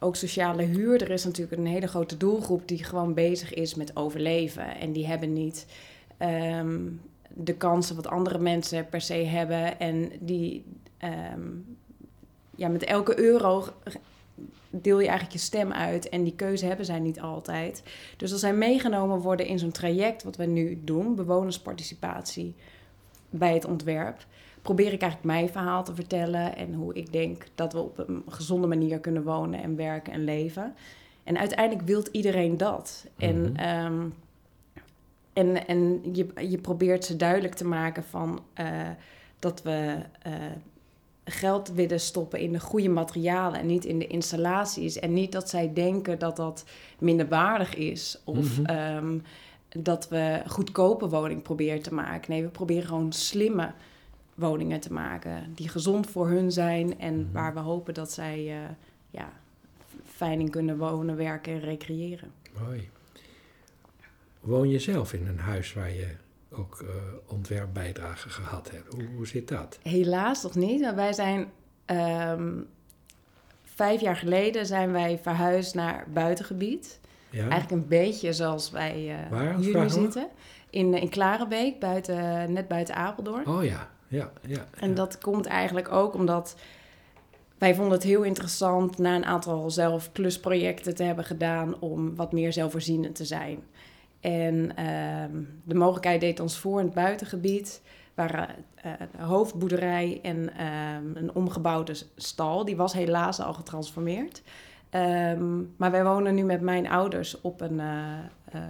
ook 0.00 0.16
sociale 0.16 0.62
huur. 0.62 1.02
Er 1.02 1.10
is 1.10 1.24
natuurlijk 1.24 1.58
een 1.58 1.66
hele 1.66 1.86
grote 1.86 2.16
doelgroep 2.16 2.68
die 2.68 2.84
gewoon 2.84 3.14
bezig 3.14 3.54
is 3.54 3.74
met 3.74 3.96
overleven. 3.96 4.76
En 4.76 4.92
die 4.92 5.06
hebben 5.06 5.32
niet 5.32 5.66
ehm, 6.16 6.78
de 7.28 7.54
kansen 7.54 7.96
wat 7.96 8.06
andere 8.06 8.38
mensen 8.38 8.88
per 8.88 9.00
se 9.00 9.14
hebben. 9.14 9.80
En 9.80 10.12
die, 10.20 10.64
ehm, 10.98 11.48
ja, 12.56 12.68
met 12.68 12.84
elke 12.84 13.18
euro 13.18 13.64
deel 14.70 15.00
je 15.00 15.06
eigenlijk 15.06 15.36
je 15.36 15.44
stem 15.44 15.72
uit. 15.72 16.08
En 16.08 16.22
die 16.22 16.34
keuze 16.34 16.66
hebben 16.66 16.86
zij 16.86 16.98
niet 16.98 17.20
altijd. 17.20 17.82
Dus 18.16 18.32
als 18.32 18.40
zij 18.40 18.54
meegenomen 18.54 19.20
worden 19.20 19.46
in 19.46 19.58
zo'n 19.58 19.70
traject 19.70 20.22
wat 20.22 20.36
we 20.36 20.44
nu 20.44 20.80
doen, 20.84 21.14
bewonersparticipatie 21.14 22.54
bij 23.30 23.54
het 23.54 23.64
ontwerp, 23.64 24.26
probeer 24.62 24.92
ik 24.92 25.00
eigenlijk 25.02 25.32
mijn 25.32 25.48
verhaal 25.48 25.84
te 25.84 25.94
vertellen 25.94 26.56
en 26.56 26.74
hoe 26.74 26.94
ik 26.94 27.12
denk 27.12 27.44
dat 27.54 27.72
we 27.72 27.78
op 27.78 27.98
een 28.08 28.22
gezonde 28.28 28.66
manier 28.66 28.98
kunnen 29.00 29.22
wonen 29.22 29.62
en 29.62 29.76
werken 29.76 30.12
en 30.12 30.24
leven. 30.24 30.74
En 31.24 31.38
uiteindelijk 31.38 31.86
wil 31.86 32.02
iedereen 32.12 32.56
dat. 32.56 33.06
En, 33.16 33.40
Mhm. 33.40 33.56
ehm, 33.56 34.02
en, 35.32 35.66
en 35.66 36.00
je, 36.12 36.26
je 36.48 36.58
probeert 36.58 37.04
ze 37.04 37.16
duidelijk 37.16 37.54
te 37.54 37.64
maken 37.66 38.04
van 38.04 38.40
eh, 38.54 38.66
dat 39.38 39.62
we 39.62 39.96
eh, 40.22 40.32
geld 41.24 41.68
willen 41.72 42.00
stoppen 42.00 42.38
in 42.40 42.52
de 42.52 42.60
goede 42.60 42.88
materialen 42.88 43.60
en 43.60 43.66
niet 43.66 43.84
in 43.84 43.98
de 43.98 44.06
installaties. 44.06 44.98
En 44.98 45.12
niet 45.12 45.32
dat 45.32 45.48
zij 45.48 45.72
denken 45.74 46.18
dat 46.18 46.36
dat 46.36 46.64
minder 46.98 47.28
waardig 47.28 47.74
is 47.74 48.20
of 48.24 48.58
Mhm. 48.58 48.64
ehm, 48.66 49.18
dat 49.78 50.08
we 50.08 50.42
goedkope 50.46 51.08
woning 51.08 51.42
proberen 51.42 51.82
te 51.82 51.94
maken. 51.94 52.30
Nee, 52.32 52.42
we 52.42 52.48
proberen 52.48 52.86
gewoon 52.86 53.12
slimme 53.12 53.72
woningen 54.40 54.80
te 54.80 54.92
maken 54.92 55.52
die 55.54 55.68
gezond 55.68 56.06
voor 56.10 56.28
hun 56.28 56.52
zijn 56.52 56.98
en 56.98 57.20
Mhm. 57.20 57.32
waar 57.32 57.54
we 57.54 57.60
hopen 57.60 57.94
dat 57.94 58.12
zij 58.12 58.38
eh, 58.48 58.56
ja, 59.10 59.32
fijn 60.04 60.40
in 60.40 60.50
kunnen 60.50 60.78
wonen, 60.78 61.16
werken 61.16 61.52
en 61.52 61.60
recreëren. 61.60 62.30
Mooi. 62.64 62.88
Woon 64.40 64.68
je 64.68 64.78
zelf 64.78 65.12
in 65.12 65.26
een 65.26 65.38
huis 65.38 65.72
waar 65.72 65.90
je 65.90 66.06
ook 66.50 66.80
eh 66.80 66.88
ontwerpbijdrage 67.26 68.28
gehad 68.28 68.70
hebt? 68.70 68.94
Hoe, 68.94 69.04
hoe 69.16 69.26
zit 69.26 69.48
dat? 69.48 69.78
Helaas 69.82 70.42
nog 70.42 70.54
niet. 70.54 70.80
want 70.80 70.94
Wij 70.94 71.12
zijn 71.12 71.46
ehm, 71.84 72.52
vijf 73.62 74.00
jaar 74.00 74.16
geleden 74.16 74.66
zijn 74.66 74.92
wij 74.92 75.18
verhuisd 75.22 75.74
naar 75.74 76.06
buitengebied. 76.12 77.00
Ja? 77.30 77.40
Eigenlijk 77.48 77.70
een 77.82 77.88
beetje 77.88 78.32
zoals 78.32 78.70
wij 78.70 79.08
eh, 79.24 79.30
Waar, 79.30 79.54
hier 79.56 79.64
nu 79.66 79.70
vraag 79.70 79.82
mag? 79.84 79.92
zitten. 79.92 80.28
In, 80.70 80.94
in 80.94 81.08
Klarenbeek, 81.08 81.78
buiten, 81.80 82.52
net 82.52 82.68
buiten 82.68 82.94
Apeldoorn. 82.94 83.46
Oh 83.46 83.64
ja, 83.64 83.90
ja, 84.10 84.32
ja. 84.46 84.66
En 84.78 84.94
dat 84.94 85.18
komt 85.18 85.46
eigenlijk 85.46 85.92
ook 85.92 86.14
omdat 86.14 86.56
wij 87.58 87.74
vonden 87.74 87.92
het 87.92 88.02
heel 88.02 88.22
interessant 88.22 88.98
na 88.98 89.14
een 89.14 89.24
aantal 89.24 89.70
zelf 89.70 90.12
klusprojecten 90.12 90.94
te 90.94 91.02
hebben 91.02 91.24
gedaan 91.24 91.80
om 91.80 92.16
wat 92.16 92.32
meer 92.32 92.52
zelfvoorzienend 92.52 93.14
te 93.14 93.24
zijn. 93.24 93.58
En 94.20 94.76
ehm, 94.76 95.42
de 95.64 95.74
mogelijkheid 95.74 96.20
deed 96.20 96.40
ons 96.40 96.58
voor 96.58 96.78
in 96.78 96.84
het 96.84 96.94
buitengebied 96.94 97.82
waren 98.14 98.48
een 98.82 99.24
hoofdboerderij 99.24 100.20
en 100.22 100.56
ehm, 100.56 101.16
een 101.16 101.34
omgebouwde 101.34 101.94
stal. 102.16 102.64
Die 102.64 102.76
was 102.76 102.92
helaas 102.92 103.40
al 103.40 103.54
getransformeerd. 103.54 104.42
Ehm, 104.90 105.58
maar 105.76 105.90
wij 105.90 106.04
wonen 106.04 106.34
nu 106.34 106.42
met 106.42 106.60
mijn 106.60 106.88
ouders 106.88 107.40
op, 107.40 107.60
een, 107.60 107.80
eh, 107.80 108.18
eh, 108.44 108.62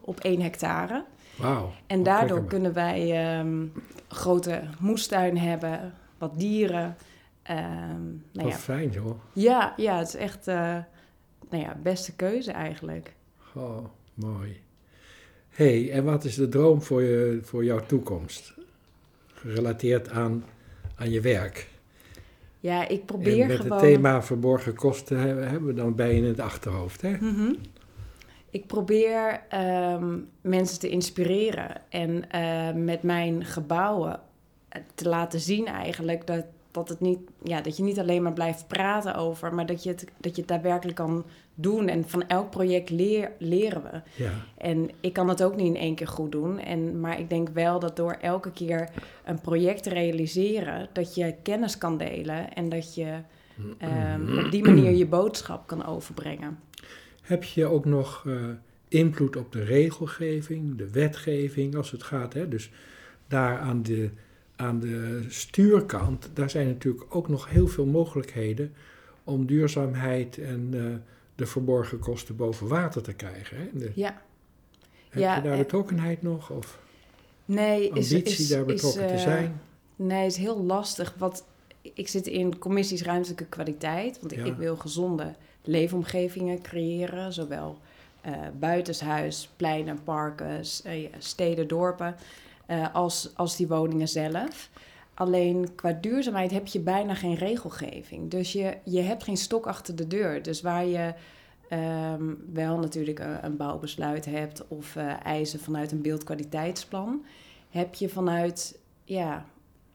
op 0.00 0.20
één 0.20 0.40
hectare. 0.40 1.04
Wauw. 1.38 1.72
En 1.86 2.02
daardoor 2.02 2.44
kunnen 2.44 2.72
wij 2.72 3.28
ehm 3.38 3.66
grote 4.08 4.62
moestuin 4.78 5.38
hebben, 5.38 5.94
wat 6.18 6.38
dieren. 6.38 6.96
Ehm, 7.42 8.06
nou 8.32 8.46
Wat 8.46 8.48
ja. 8.48 8.56
fijn 8.56 8.90
joh. 8.90 9.20
Ja, 9.32 9.74
ja, 9.76 9.98
het 9.98 10.08
is 10.08 10.14
echt 10.14 10.48
eh 10.48 10.76
nou 11.50 11.62
ja, 11.62 11.76
beste 11.82 12.16
keuze 12.16 12.52
eigenlijk. 12.52 13.14
Oh, 13.54 13.84
mooi. 14.14 14.60
hey, 15.48 15.90
en 15.90 16.04
wat 16.04 16.24
is 16.24 16.34
de 16.34 16.48
droom 16.48 16.82
voor, 16.82 17.02
je, 17.02 17.38
voor 17.42 17.64
jouw 17.64 17.86
toekomst? 17.86 18.54
Gerelateerd 19.26 20.10
aan, 20.10 20.44
aan 20.94 21.10
je 21.10 21.20
werk. 21.20 21.68
Ja, 22.60 22.88
ik 22.88 23.06
probeer 23.06 23.42
en 23.42 23.48
met 23.48 23.56
gewoon... 23.56 23.78
het 23.78 23.86
thema 23.86 24.22
verborgen 24.22 24.74
kosten 24.74 25.18
hebben, 25.18 25.48
hebben 25.48 25.68
we 25.68 25.74
dan 25.74 25.94
bij 25.94 26.08
je 26.08 26.16
in 26.16 26.24
het 26.24 26.40
achterhoofd, 26.40 27.02
hè? 27.02 27.10
Mhm. 27.10 27.52
Ik 28.50 28.66
probeer 28.66 29.42
ehm, 29.48 30.18
mensen 30.40 30.78
te 30.78 30.88
inspireren 30.88 31.70
en 31.88 32.30
eh, 32.30 32.72
met 32.74 33.02
mijn 33.02 33.44
gebouwen 33.44 34.20
eh, 34.68 34.82
te 34.94 35.08
laten 35.08 35.40
zien 35.40 35.66
eigenlijk 35.66 36.26
dat, 36.26 36.44
dat, 36.70 36.88
het 36.88 37.00
niet, 37.00 37.18
ja, 37.42 37.60
dat 37.60 37.76
je 37.76 37.82
niet 37.82 37.98
alleen 37.98 38.22
maar 38.22 38.32
blijft 38.32 38.66
praten 38.66 39.14
over, 39.14 39.54
maar 39.54 39.66
dat 39.66 39.82
je 39.82 39.90
het, 39.90 40.04
dat 40.16 40.34
je 40.34 40.40
het 40.40 40.50
daadwerkelijk 40.50 40.96
kan 40.96 41.24
doen. 41.54 41.88
En 41.88 42.08
van 42.08 42.26
elk 42.26 42.50
project 42.50 42.90
leer, 42.90 43.32
leren 43.38 43.82
we. 43.82 44.22
Ja. 44.22 44.32
En 44.56 44.90
ik 45.00 45.12
kan 45.12 45.28
het 45.28 45.42
ook 45.42 45.56
niet 45.56 45.74
in 45.74 45.80
één 45.80 45.94
keer 45.94 46.08
goed 46.08 46.32
doen. 46.32 46.58
En, 46.58 47.00
maar 47.00 47.20
ik 47.20 47.30
denk 47.30 47.48
wel 47.48 47.78
dat 47.78 47.96
door 47.96 48.16
elke 48.20 48.52
keer 48.52 48.88
een 49.24 49.40
project 49.40 49.82
te 49.82 49.90
realiseren, 49.90 50.88
dat 50.92 51.14
je 51.14 51.34
kennis 51.42 51.78
kan 51.78 51.98
delen 51.98 52.54
en 52.54 52.68
dat 52.68 52.94
je 52.94 53.14
ehm, 53.78 54.38
op 54.38 54.50
die 54.50 54.64
manier 54.64 54.90
je 54.90 55.06
boodschap 55.06 55.66
kan 55.66 55.86
overbrengen. 55.86 56.58
Heb 57.28 57.44
je 57.44 57.66
ook 57.66 57.84
nog 57.84 58.24
eh, 58.26 58.34
invloed 58.88 59.36
op 59.36 59.52
de 59.52 59.62
regelgeving, 59.64 60.76
de 60.76 60.90
wetgeving 60.90 61.76
als 61.76 61.90
het 61.90 62.02
gaat? 62.02 62.32
Hè? 62.32 62.48
Dus 62.48 62.70
daar 63.26 63.58
aan 63.58 63.82
de, 63.82 64.10
aan 64.56 64.80
de 64.80 65.24
stuurkant, 65.28 66.30
daar 66.34 66.50
zijn 66.50 66.66
natuurlijk 66.66 67.04
ook 67.14 67.28
nog 67.28 67.48
heel 67.48 67.66
veel 67.68 67.86
mogelijkheden 67.86 68.72
om 69.24 69.46
duurzaamheid 69.46 70.38
en 70.38 70.68
eh, 70.72 70.82
de 71.34 71.46
verborgen 71.46 71.98
kosten 71.98 72.36
boven 72.36 72.68
water 72.68 73.02
te 73.02 73.12
krijgen. 73.12 73.56
Hè? 73.56 73.68
De- 73.78 73.92
Ja. 73.94 74.22
heb 75.08 75.20
Ja, 75.22 75.36
je 75.36 75.42
daar 75.42 75.52
eh, 75.52 75.58
betrokkenheid 75.58 76.22
nog? 76.22 76.50
Of 76.50 76.78
Nee, 77.44 77.82
is, 77.82 78.12
ambitie 78.12 78.22
is, 78.42 78.48
daar 78.48 78.64
betrokken 78.64 79.04
is, 79.04 79.10
te 79.10 79.18
zijn? 79.18 79.60
Nee, 79.96 80.26
is 80.26 80.36
heel 80.36 80.62
lastig. 80.64 81.14
Wat, 81.18 81.44
ik 81.82 82.08
zit 82.08 82.26
in 82.26 82.58
commissies 82.58 83.02
ruimtelijke 83.02 83.46
kwaliteit, 83.46 84.18
want 84.20 84.34
Ja. 84.34 84.44
ik 84.44 84.54
wil 84.56 84.76
gezonde 84.76 85.34
leefomgevingen 85.68 86.62
creëren, 86.62 87.32
zowel 87.32 87.78
uh, 88.26 88.32
buitenshuis, 88.58 89.50
pleinen, 89.56 90.02
parken, 90.02 90.60
uh, 90.86 91.08
steden, 91.18 91.68
dorpen, 91.68 92.14
uh, 92.70 92.94
als, 92.94 93.30
als 93.34 93.56
die 93.56 93.68
woningen 93.68 94.08
zelf. 94.08 94.70
Alleen 95.14 95.74
qua 95.74 95.92
duurzaamheid 95.92 96.50
heb 96.50 96.66
je 96.66 96.80
bijna 96.80 97.14
geen 97.14 97.34
regelgeving. 97.34 98.30
Dus 98.30 98.52
je, 98.52 98.76
je 98.84 99.00
hebt 99.00 99.24
geen 99.24 99.36
stok 99.36 99.66
achter 99.66 99.96
de 99.96 100.06
deur. 100.06 100.42
Dus 100.42 100.60
waar 100.60 100.86
je 100.86 101.14
um, 102.12 102.38
wel 102.52 102.78
natuurlijk 102.78 103.18
een, 103.18 103.44
een, 103.44 103.56
bouwbesluit 103.56 104.24
hebt 104.24 104.68
of 104.68 104.96
eisen 105.22 105.60
vanuit 105.60 105.92
een 105.92 106.02
beeldkwaliteitsplan, 106.02 107.24
heb 107.70 107.94
je 107.94 108.08
vanuit 108.08 108.78
ja, 109.04 109.46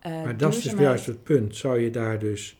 maar 0.03 0.38
dat 0.38 0.56
is 0.56 0.62
dus 0.62 0.80
juist 0.80 1.06
het 1.06 1.24
punt. 1.24 1.56
Zou 1.56 1.80
je 1.80 1.89
daar 1.89 2.20
dus 2.20 2.58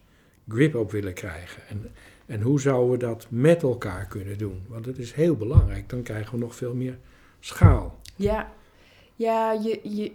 grip 0.48 0.75
op 0.75 0.91
willen 0.91 1.13
krijgen? 1.13 1.62
En, 1.70 1.91
en 2.25 2.42
hoe 2.42 2.62
zouden 2.62 2.92
we 2.92 2.98
dat 2.98 3.25
met 3.30 3.63
elkaar 3.63 4.08
kunnen 4.08 4.38
doen? 4.38 4.62
Want 4.68 4.86
het 4.86 4.98
is 4.98 5.12
heel 5.12 5.36
belangrijk. 5.36 5.89
Dan 5.89 6.01
krijgen 6.01 6.34
we 6.34 6.39
nog 6.39 6.56
veel 6.56 6.74
meer 6.74 6.98
schaal. 7.39 8.00
Ja, 8.15 8.51
ja 9.15 9.51
je, 9.51 9.80
je, 9.84 10.12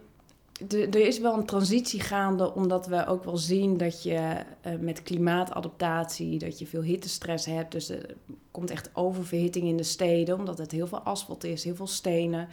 de, 0.67 0.87
er 0.87 1.07
is 1.07 1.19
wel 1.19 1.37
een 1.37 1.47
transitie 1.47 2.01
gaande, 2.01 2.55
omdat 2.55 2.87
we 2.87 3.07
ook 3.07 3.25
wel 3.25 3.37
zien 3.37 3.77
dat 3.77 4.03
je 4.03 4.37
uh, 4.67 4.73
met 4.81 5.03
klimaatadaptatie, 5.03 6.39
dat 6.39 6.59
je 6.59 6.67
veel 6.67 6.83
hittestress 6.83 7.47
hebt. 7.47 7.73
Dus 7.73 7.89
er 7.89 8.15
komt 8.51 8.71
echt 8.71 8.91
oververhitting 8.93 9.67
in 9.67 9.77
de 9.77 9.83
steden, 9.83 10.39
omdat 10.39 10.59
het 10.59 10.73
heel 10.73 10.87
veel 10.87 11.01
asfalt 11.01 11.45
is, 11.45 11.65
heel 11.65 11.75
veel 11.75 11.87
stenen. 11.87 12.49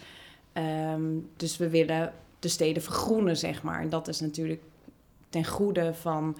Um, 0.93 1.29
dus 1.37 1.57
we 1.57 1.69
willen 1.69 2.13
de 2.39 2.47
steden 2.47 2.83
vergroenen, 2.83 3.37
zeg 3.37 3.63
maar. 3.63 3.81
En 3.81 3.89
dat 3.89 4.07
is 4.07 4.19
natuurlijk 4.19 4.61
ten 5.29 5.45
goede 5.45 5.93
van 5.93 6.37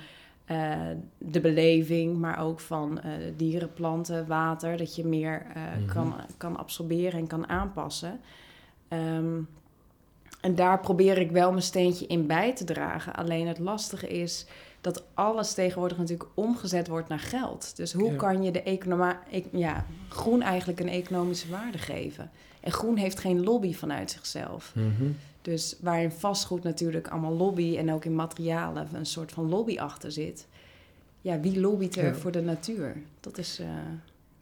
uh, 0.52 0.78
de 1.18 1.40
beleving, 1.40 2.18
maar 2.18 2.40
ook 2.40 2.60
van 2.60 3.00
uh, 3.06 3.12
dieren, 3.38 3.74
planten, 3.74 4.28
water. 4.28 4.78
Dat 4.78 4.96
je 4.96 5.06
meer 5.06 5.46
uh, 5.48 5.56
mm 5.56 5.78
-hmm. 5.78 5.86
kan, 5.86 6.16
kan 6.38 6.58
absorberen 6.58 7.20
en 7.20 7.28
kan 7.28 7.50
aanpassen. 7.50 8.20
Um, 8.90 9.48
en 10.42 10.56
daar 10.56 10.80
probeer 10.80 11.18
ik 11.18 11.32
wel 11.32 11.50
mijn 11.50 11.64
steentje 11.64 12.08
in 12.08 12.28
bij 12.28 12.56
te 12.56 12.64
dragen. 12.64 13.16
Alleen 13.16 13.48
het 13.48 13.60
lastige 13.60 14.08
is 14.08 14.46
dat 14.82 15.04
alles 15.14 15.54
tegenwoordig 15.54 15.98
natuurlijk 15.98 16.30
omgezet 16.34 16.88
wordt 16.88 17.10
naar 17.10 17.20
geld. 17.20 17.76
Dus 17.76 17.94
hoe 17.94 18.12
ja. 18.12 18.18
kan 18.18 18.44
je 18.44 18.52
de 18.52 18.62
economie, 18.62 19.16
ja, 19.52 19.86
groen 20.10 20.42
eigenlijk 20.42 20.80
een 20.80 20.90
economische 20.90 21.50
waarde 21.50 21.78
geven? 21.78 22.32
En 22.60 22.72
groen 22.72 22.98
heeft 22.98 23.20
geen 23.20 23.44
lobby 23.44 23.74
vanuit 23.74 24.12
zichzelf. 24.12 24.72
Mm 24.76 24.96
-hmm. 24.98 25.18
Dus 25.46 25.76
waar 25.82 26.02
in 26.02 26.12
vastgoed 26.12 26.64
natuurlijk 26.64 27.08
allemaal 27.08 27.34
lobby 27.34 27.78
en 27.78 27.92
ook 27.92 28.06
in 28.06 28.16
materialen 28.16 28.88
een 28.94 29.06
soort 29.06 29.32
van 29.32 29.50
lobby 29.50 29.78
achter 29.78 30.12
zit. 30.12 30.48
Ja, 31.22 31.40
wie 31.40 31.60
lobbyt 31.60 31.96
er 31.96 32.06
ja. 32.06 32.16
voor 32.16 32.32
de 32.32 32.42
natuur? 32.42 32.96
Dat 33.20 33.38
is 33.38 33.60
uh, 33.60 33.68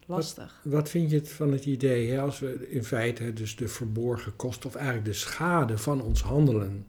lastig. 0.06 0.60
Wat, 0.62 0.72
wat, 0.72 0.90
vind 0.90 1.10
je 1.10 1.26
van 1.26 1.52
het 1.52 1.66
idee, 1.66 2.10
hè, 2.10 2.20
als 2.20 2.38
we 2.38 2.68
in 2.70 2.84
feite 2.84 3.32
dus 3.32 3.56
de 3.56 3.68
verborgen 3.68 4.36
kosten 4.36 4.68
of 4.68 4.74
eigenlijk 4.74 5.06
de 5.06 5.12
schade 5.12 5.78
van 5.78 6.02
ons 6.02 6.22
handelen, 6.22 6.86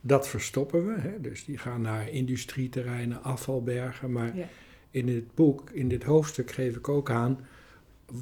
dat 0.00 0.28
verstoppen 0.28 0.86
we. 0.86 1.00
Hè? 1.00 1.20
Dus 1.20 1.44
die 1.44 1.58
gaan 1.58 1.80
naar 1.80 2.08
industrieterreinen, 2.08 3.22
afvalbergen. 3.22 4.12
Maar 4.12 4.36
ja. 4.36 4.48
in 4.90 5.06
dit 5.06 5.34
boek, 5.34 5.70
in 5.70 5.88
dit 5.88 6.02
hoofdstuk 6.02 6.50
geef 6.50 6.76
ik 6.76 6.88
ook 6.88 7.10
aan, 7.10 7.46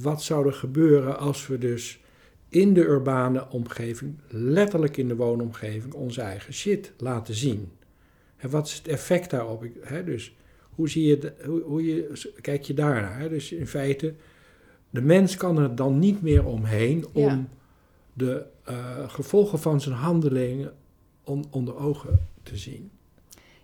wat 0.00 0.22
zou 0.22 0.46
er 0.46 0.54
gebeuren 0.54 1.18
als 1.18 1.46
we 1.46 1.58
dus 1.58 2.03
in 2.54 2.74
de 2.74 2.84
urbane 2.84 3.46
omgeving, 3.50 4.14
letterlijk 4.28 4.96
in 4.96 5.08
de 5.08 5.16
woonomgeving, 5.16 5.94
onze 5.94 6.20
eigen 6.20 6.52
shit 6.52 6.92
laten 6.98 7.34
zien. 7.34 7.72
En 8.36 8.50
wat 8.50 8.66
is 8.66 8.74
het 8.74 8.88
effect 8.88 9.30
daarop? 9.30 9.64
He, 9.80 10.04
dus 10.04 10.34
hoe, 10.70 10.88
zie 10.88 11.06
je, 11.06 11.32
hoe, 11.44 11.62
hoe 11.62 11.84
je, 11.84 12.30
kijk 12.40 12.62
je 12.62 12.74
daarnaar? 12.74 13.18
He? 13.18 13.28
Dus 13.28 13.52
in 13.52 13.66
feite, 13.66 14.14
de 14.90 15.00
mens 15.00 15.36
kan 15.36 15.58
er 15.58 15.74
dan 15.74 15.98
niet 15.98 16.22
meer 16.22 16.44
omheen 16.44 17.06
om 17.12 17.22
ja. 17.22 17.44
de 18.12 18.44
uh, 18.70 19.08
gevolgen 19.08 19.58
van 19.58 19.80
zijn 19.80 19.94
handelingen 19.94 20.72
on, 21.24 21.44
onder 21.50 21.76
ogen 21.76 22.26
te 22.42 22.56
zien. 22.56 22.90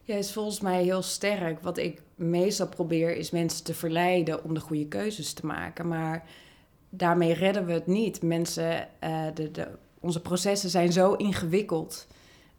Ja, 0.02 0.16
is 0.16 0.32
volgens 0.32 0.60
mij 0.60 0.82
heel 0.82 1.02
sterk. 1.02 1.60
Wat 1.60 1.78
ik 1.78 2.02
meestal 2.14 2.68
probeer 2.68 3.16
is 3.16 3.30
mensen 3.30 3.64
te 3.64 3.74
verleiden 3.74 4.44
om 4.44 4.54
de 4.54 4.60
goede 4.60 4.86
keuzes 4.86 5.32
te 5.32 5.46
maken. 5.46 5.88
Maar 5.88 6.24
daarmee 6.90 7.32
redden 7.32 7.66
we 7.66 7.72
het 7.72 7.86
niet. 7.86 8.22
Mensen, 8.22 8.88
uh, 9.04 9.22
de, 9.34 9.68
onze 10.00 10.20
processen 10.20 10.70
zijn 10.70 10.92
zo 10.92 11.14
ingewikkeld 11.14 12.06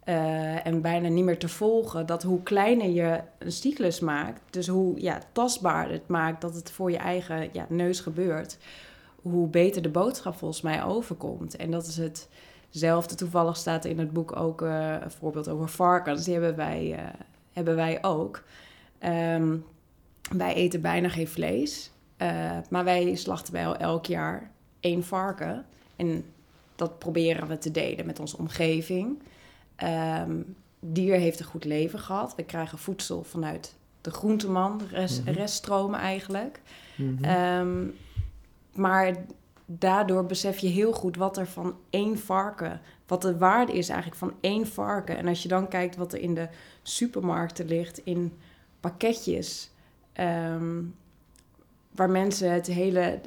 uh, 0.06 0.66
en 0.66 0.82
bijna 0.82 1.08
niet 1.08 1.24
meer 1.24 1.38
te 1.38 1.50
volgen, 1.50 2.06
dat 2.06 2.24
hoe 2.24 2.44
kleiner 2.44 2.90
je 2.90 3.22
een 3.38 3.52
cyclus 3.52 4.00
maakt, 4.00 4.42
dus 4.50 4.68
hoe 4.68 5.02
ja, 5.02 5.20
tastbaarder 5.32 5.94
het 5.94 6.08
maakt 6.08 6.42
dat 6.42 6.56
het 6.56 6.72
voor 6.72 6.92
je 6.92 6.98
eigen 6.98 7.50
ja, 7.52 7.66
neus 7.70 8.00
gebeurt, 8.00 8.58
hoe 9.16 9.48
beter 9.48 9.82
de 9.82 9.90
boodschap 9.90 10.36
volgens 10.36 10.62
mij 10.62 10.84
overkomt. 10.84 11.56
En 11.56 11.72
dat 11.72 11.88
is 11.88 11.98
hetzelfde. 12.70 13.16
Toevallig 13.16 13.58
staat 13.58 13.86
in 13.86 14.00
het 14.00 14.12
boek 14.12 14.36
ook 14.36 14.62
uh, 14.62 14.96
een 15.02 15.12
voorbeeld 15.12 15.50
over 15.50 15.70
varkens. 15.70 16.24
Die 16.24 16.34
hebben 16.34 16.56
wij, 16.56 17.00
hebben 17.54 17.76
wij 17.76 18.04
ook. 18.04 18.44
Um, 19.04 19.66
wij 20.38 20.54
eten 20.54 20.82
bijna 20.82 21.10
geen 21.10 21.28
vlees. 21.28 21.91
Uh, 22.22 22.58
maar 22.70 22.84
wij 22.84 23.16
slachten 23.16 23.54
wel 23.54 23.78
elk 23.78 24.06
jaar 24.06 24.52
één 24.80 25.04
varken. 25.04 25.66
En 25.96 26.26
dat 26.76 27.00
proberen 27.00 27.48
we 27.48 27.58
te 27.58 27.72
delen 27.72 28.06
met 28.06 28.20
onze 28.20 28.38
omgeving. 28.38 29.22
Um, 29.84 30.56
dier 30.80 31.16
heeft 31.16 31.40
een 31.40 31.46
goed 31.46 31.66
leven 31.66 32.00
gehad. 32.00 32.36
We 32.36 32.44
krijgen 32.44 32.78
voedsel 32.78 33.24
vanuit 33.24 33.76
de 34.02 34.12
groenteman, 34.12 34.78
de 34.78 34.88
rest, 34.88 35.20
mm 35.20 35.26
-hmm. 35.26 35.34
reststromen 35.34 36.00
eigenlijk. 36.00 36.62
Mm 36.96 37.18
-hmm. 37.22 37.60
um, 37.60 37.96
maar 38.74 39.16
daardoor 39.66 40.26
besef 40.26 40.58
je 40.58 40.68
heel 40.68 40.92
goed 40.92 41.16
wat 41.16 41.38
er 41.38 41.48
van 41.48 41.76
één 41.90 42.20
varken, 42.20 42.82
wat 43.08 43.22
de 43.22 43.38
waarde 43.38 43.74
is 43.74 43.90
eigenlijk 43.90 44.20
van 44.20 44.34
één 44.42 44.68
varken. 44.68 45.18
En 45.18 45.28
als 45.28 45.44
je 45.44 45.48
dan 45.48 45.68
kijkt 45.68 45.96
wat 45.96 46.14
er 46.14 46.20
in 46.20 46.34
de 46.34 46.48
supermarkten 46.82 47.66
ligt, 47.66 48.02
in 48.04 48.38
pakketjes, 48.80 49.72
um, 50.20 50.96
waar 51.92 52.10
mensen 52.10 52.52
het 52.52 52.68
hele 52.68 53.20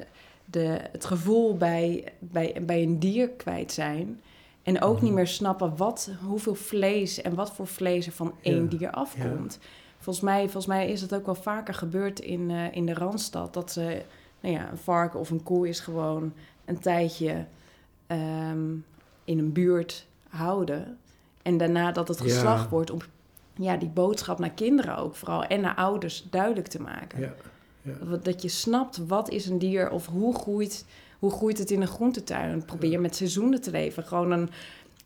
de, 0.45 0.79
het 0.91 1.05
gevoel 1.05 1.57
bij, 1.57 2.03
bij, 2.19 2.57
bij 2.61 2.83
een 2.83 2.99
dier 2.99 3.29
kwijt 3.29 3.71
zijn. 3.71 4.21
En 4.63 4.81
ook 4.81 5.01
niet 5.01 5.13
meer 5.13 5.27
snappen 5.27 5.77
wat, 5.77 6.11
hoeveel 6.25 6.55
vlees 6.55 7.21
en 7.21 7.35
wat 7.35 7.51
voor 7.51 7.67
vlees 7.67 8.05
er 8.05 8.11
van 8.11 8.33
één 8.41 8.63
ja. 8.63 8.77
dier 8.77 8.91
afkomt. 8.91 9.57
Ja. 9.61 9.67
Volgens, 9.97 10.25
mij, 10.25 10.41
volgens 10.41 10.65
mij 10.65 10.89
is 10.89 11.01
het 11.01 11.13
ook 11.13 11.25
wel 11.25 11.35
vaker 11.35 11.73
gebeurd 11.73 12.19
in, 12.19 12.49
uh, 12.49 12.75
in 12.75 12.85
de 12.85 12.93
Randstad. 12.93 13.53
Dat 13.53 13.71
ze, 13.71 14.01
nou 14.39 14.53
ja, 14.53 14.71
een 14.71 14.77
varken 14.77 15.19
of 15.19 15.29
een 15.29 15.43
koe 15.43 15.67
is 15.67 15.79
gewoon 15.79 16.33
een 16.65 16.79
tijdje 16.79 17.45
um, 18.07 18.85
in 19.23 19.39
een 19.39 19.51
buurt 19.51 20.07
houden. 20.29 20.97
En 21.41 21.57
daarna 21.57 21.91
dat 21.91 22.07
het 22.07 22.21
geslacht 22.21 22.63
ja. 22.63 22.69
wordt 22.69 22.91
om 22.91 22.99
ja, 23.53 23.77
die 23.77 23.89
boodschap 23.89 24.39
naar 24.39 24.51
kinderen 24.51 24.97
ook 24.97 25.15
vooral 25.15 25.43
en 25.43 25.61
naar 25.61 25.75
ouders 25.75 26.27
duidelijk 26.29 26.67
te 26.67 26.81
maken. 26.81 27.33
Ja. 27.85 28.17
Dat 28.17 28.41
je 28.41 28.47
snapt 28.47 28.97
wat 29.07 29.29
is 29.29 29.45
een 29.45 29.59
dier 29.59 29.89
of 29.89 30.05
hoe 30.05 30.35
groeit, 30.35 30.85
hoe 31.19 31.31
groeit 31.31 31.57
het 31.57 31.71
in 31.71 31.81
een 31.81 31.87
groentetuin. 31.87 32.51
En 32.51 32.65
probeer 32.65 33.01
met 33.01 33.15
seizoenen 33.15 33.61
te 33.61 33.71
leven. 33.71 34.03
Gewoon 34.03 34.31
een, 34.31 34.49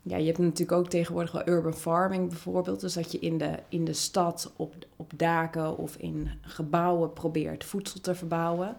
ja, 0.01 0.17
je 0.17 0.25
hebt 0.25 0.38
natuurlijk 0.38 0.71
ook 0.71 0.89
tegenwoordig 0.89 1.31
wel 1.31 1.48
urban 1.48 1.74
farming 1.74 2.29
bijvoorbeeld. 2.29 2.79
Dus 2.79 2.93
dat 2.93 3.12
je 3.12 3.19
in 3.19 3.38
de, 3.38 3.59
in 3.69 3.86
de 3.86 3.93
stad 3.93 4.51
op, 4.55 4.74
op 4.95 5.12
daken 5.15 5.77
of 5.77 5.95
in 5.95 6.29
gebouwen 6.41 7.13
probeert 7.13 7.63
voedsel 7.63 8.01
te 8.01 8.15
verbouwen. 8.15 8.75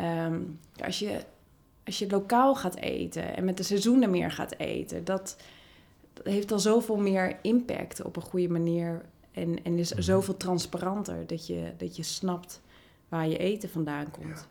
Um, 0.00 0.58
als, 0.84 0.98
je, 0.98 1.20
als 1.84 1.98
je 1.98 2.10
lokaal 2.10 2.54
gaat 2.54 2.76
eten 2.76 3.36
en 3.36 3.44
met 3.44 3.56
de 3.56 3.62
seizoenen 3.62 4.10
meer 4.10 4.30
gaat 4.30 4.54
eten, 4.58 5.04
dat, 5.04 5.36
dat 6.12 6.26
heeft 6.26 6.52
al 6.52 6.58
zoveel 6.58 6.96
meer 6.96 7.38
impact 7.42 8.02
op 8.02 8.16
een 8.16 8.22
goede 8.22 8.48
manier. 8.48 9.04
En, 9.32 9.64
en 9.64 9.78
is 9.78 9.90
zoveel 9.90 10.36
transparanter 10.36 11.26
dat 11.26 11.46
je, 11.46 11.72
dat 11.76 11.96
je 11.96 12.02
snapt 12.02 12.60
waar 13.08 13.28
je 13.28 13.38
eten 13.38 13.68
vandaan 13.68 14.10
komt. 14.10 14.26
Ja. 14.26 14.46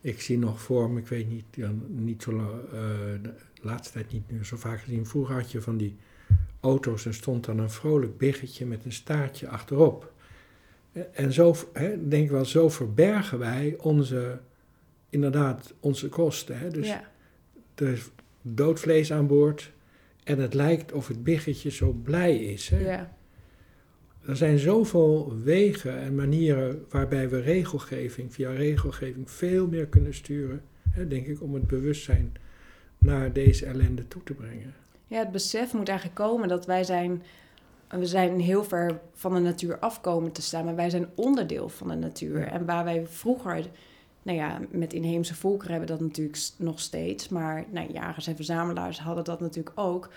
Ik 0.00 0.20
zie 0.20 0.38
nog 0.38 0.60
voor 0.60 0.90
me, 0.90 1.00
ik 1.00 1.06
weet 1.06 1.28
niet, 1.28 1.56
niet 1.86 2.22
zo 2.22 2.32
lang, 2.32 2.50
uh, 2.64 2.72
de 3.22 3.34
laatste 3.60 3.92
tijd 3.92 4.12
niet 4.12 4.30
meer 4.30 4.44
zo 4.44 4.56
vaak 4.56 4.80
gezien. 4.80 5.06
Vroeger 5.06 5.34
had 5.34 5.50
je 5.50 5.60
van 5.60 5.76
die 5.76 5.96
auto's 6.60 7.06
en 7.06 7.14
stond 7.14 7.44
dan 7.44 7.58
een 7.58 7.70
vrolijk 7.70 8.18
biggetje 8.18 8.66
met 8.66 8.84
een 8.84 8.92
staartje 8.92 9.48
achterop. 9.48 10.12
En 11.12 11.32
zo, 11.32 11.54
hè, 11.72 12.08
denk 12.08 12.24
ik 12.24 12.30
wel, 12.30 12.44
zo 12.44 12.68
verbergen 12.68 13.38
wij 13.38 13.76
onze, 13.78 14.40
inderdaad, 15.08 15.74
onze 15.80 16.08
kosten. 16.08 16.58
Hè. 16.58 16.70
Dus 16.70 16.86
ja. 16.86 17.10
er 17.74 17.88
is 17.88 18.10
dood 18.42 18.80
vlees 18.80 19.12
aan 19.12 19.26
boord 19.26 19.72
en 20.24 20.38
het 20.38 20.54
lijkt 20.54 20.92
of 20.92 21.08
het 21.08 21.24
biggetje 21.24 21.70
zo 21.70 21.92
blij 21.92 22.36
is. 22.36 22.68
Hè. 22.68 22.78
Ja 22.78 23.18
er 24.26 24.36
zijn 24.36 24.58
zoveel 24.58 25.32
wegen 25.42 25.98
en 25.98 26.14
manieren 26.14 26.84
waarbij 26.88 27.28
we 27.28 27.40
regelgeving, 27.40 28.34
via 28.34 28.50
regelgeving, 28.50 29.30
veel 29.30 29.66
meer 29.66 29.86
kunnen 29.86 30.14
sturen, 30.14 30.62
hè, 30.90 31.08
denk 31.08 31.26
ik, 31.26 31.42
om 31.42 31.54
het 31.54 31.66
bewustzijn 31.66 32.32
naar 32.98 33.32
deze 33.32 33.66
ellende 33.66 34.08
toe 34.08 34.22
te 34.22 34.34
brengen. 34.34 34.74
Ja, 35.06 35.18
het 35.18 35.32
besef 35.32 35.72
moet 35.72 35.88
eigenlijk 35.88 36.18
komen 36.18 36.48
dat 36.48 36.66
wij 36.66 36.84
zijn, 36.84 37.22
we 37.88 38.06
zijn 38.06 38.40
heel 38.40 38.64
ver 38.64 39.00
van 39.12 39.34
de 39.34 39.40
natuur 39.40 39.78
afkomen 39.78 40.32
te 40.32 40.42
staan, 40.42 40.64
maar 40.64 40.76
wij 40.76 40.90
zijn 40.90 41.08
onderdeel 41.14 41.68
van 41.68 41.88
de 41.88 41.94
natuur. 41.94 42.42
En 42.42 42.64
waar 42.64 42.84
wij 42.84 43.06
vroeger 43.06 43.66
nou 44.22 44.38
ja, 44.38 44.60
met 44.70 44.92
inheemse 44.92 45.34
volkeren 45.34 45.70
hebben 45.70 45.88
dat 45.88 46.00
natuurlijk 46.00 46.38
nog 46.56 46.80
steeds. 46.80 47.28
Maar 47.28 47.64
nou, 47.70 47.92
jagers 47.92 48.26
en 48.26 48.36
verzamelaars 48.36 49.00
hadden 49.00 49.24
dat 49.24 49.40
natuurlijk 49.40 49.78
ook. 49.80 50.10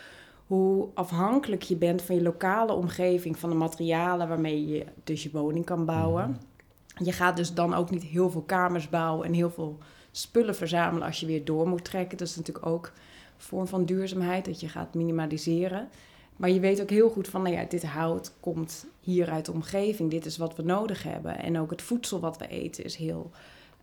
Hoe 0.47 0.89
afhankelijk 0.93 1.61
je 1.61 1.75
bent 1.75 2.01
van 2.01 2.15
je 2.15 2.21
lokale 2.21 2.73
omgeving, 2.73 3.39
van 3.39 3.49
de 3.49 3.55
materialen 3.55 4.27
waarmee 4.27 4.67
je 4.67 4.85
dus 5.03 5.23
je 5.23 5.31
woning 5.31 5.65
kan 5.65 5.85
bouwen. 5.85 6.29
Mhm. 6.29 7.03
Je 7.03 7.11
gaat 7.11 7.37
dus 7.37 7.53
dan 7.53 7.73
ook 7.73 7.89
niet 7.89 8.03
heel 8.03 8.29
veel 8.29 8.41
kamers 8.41 8.89
bouwen 8.89 9.27
en 9.27 9.33
heel 9.33 9.51
veel 9.51 9.77
spullen 10.11 10.55
verzamelen 10.55 11.07
als 11.07 11.19
je 11.19 11.25
weer 11.25 11.45
door 11.45 11.67
moet 11.67 11.83
trekken. 11.83 12.17
Dat 12.17 12.27
is 12.27 12.35
natuurlijk 12.35 12.65
ook 12.65 12.85
een 12.85 12.91
vorm 13.37 13.67
van 13.67 13.85
duurzaamheid, 13.85 14.45
dat 14.45 14.59
je 14.59 14.69
gaat 14.69 14.93
minimaliseren. 14.93 15.89
Maar 16.35 16.49
je 16.49 16.59
weet 16.59 16.81
ook 16.81 16.89
heel 16.89 17.09
goed 17.09 17.27
van, 17.27 17.41
nou 17.41 17.55
ja, 17.55 17.63
dit 17.63 17.85
hout 17.85 18.33
komt 18.39 18.85
hier 18.99 19.29
uit 19.29 19.45
de 19.45 19.51
omgeving. 19.51 20.11
Dit 20.11 20.25
is 20.25 20.37
wat 20.37 20.55
we 20.55 20.63
nodig 20.63 21.03
hebben. 21.03 21.39
En 21.39 21.59
ook 21.59 21.69
het 21.69 21.81
voedsel 21.81 22.19
wat 22.19 22.37
we 22.37 22.47
eten 22.47 22.83
is 22.83 22.95
heel 22.95 23.31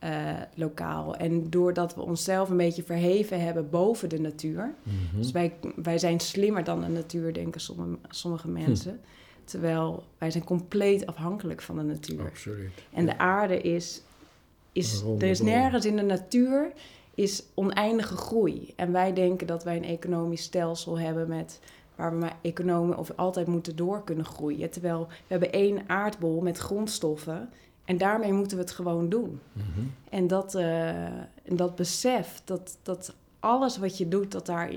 eh, 0.00 0.37
lokaal. 0.54 1.16
En 1.16 1.50
doordat 1.50 1.95
we 1.95 2.02
onszelf 2.02 2.50
een 2.50 2.57
beetje 2.57 2.83
verheven 2.83 3.40
hebben 3.40 3.71
boven 3.71 4.09
de 4.09 4.21
natuur. 4.21 4.75
Mhm. 4.83 5.16
Dus 5.16 5.30
wij, 5.30 5.52
wij 5.76 5.99
zijn 5.99 6.21
slimmer 6.21 6.64
dan 6.64 6.80
de 6.80 6.88
natuur, 6.88 7.33
denken 7.33 7.61
sommige, 7.61 7.99
sommige 8.09 8.49
mensen. 8.49 9.00
Terwijl 9.45 10.04
wij 10.19 10.30
zijn 10.30 10.45
compleet 10.45 11.07
afhankelijk 11.07 11.62
van 11.62 11.76
de 11.76 11.83
natuur. 11.83 12.25
Absoluut. 12.26 12.71
En 12.92 13.07
de 13.07 13.19
aarde 13.19 13.61
is, 13.61 14.02
is 14.73 15.02
er 15.19 15.23
is 15.23 15.40
nergens 15.40 15.85
in 15.85 15.97
de 15.97 16.02
natuur 16.02 16.73
is 17.14 17.42
oneindige 17.54 18.16
groei. 18.16 18.73
En 18.76 18.92
wij 18.92 19.12
denken 19.12 19.47
dat 19.47 19.64
wij 19.64 19.76
een 19.76 19.85
economisch 19.85 20.42
stelsel 20.42 20.99
hebben 20.99 21.28
met 21.28 21.61
waar 21.95 22.11
we 22.11 22.19
maar 22.19 22.37
economen 22.42 22.99
of 22.99 23.12
altijd 23.16 23.47
moeten 23.47 23.76
door 23.76 24.04
kunnen 24.04 24.25
groeien. 24.25 24.71
Terwijl 24.71 25.07
we 25.09 25.26
hebben 25.26 25.52
één 25.52 25.88
aardbol 25.88 26.40
met 26.40 26.59
grondstoffen 26.59 27.50
en 27.90 27.99
daarmee 27.99 28.32
moeten 28.32 28.56
we 28.56 28.62
het 28.62 28.73
gewoon 28.73 29.09
doen. 29.09 29.40
Mhm. 29.52 29.87
En 30.11 30.26
dat, 30.26 30.54
eh, 30.54 31.06
en 31.42 31.56
dat 31.56 31.76
besef, 31.76 32.40
dat, 32.44 32.78
dat 32.82 33.14
alles 33.40 33.78
wat 33.78 33.99
je 33.99 34.09
doet, 34.09 34.32
dat 34.32 34.47
daar 34.47 34.73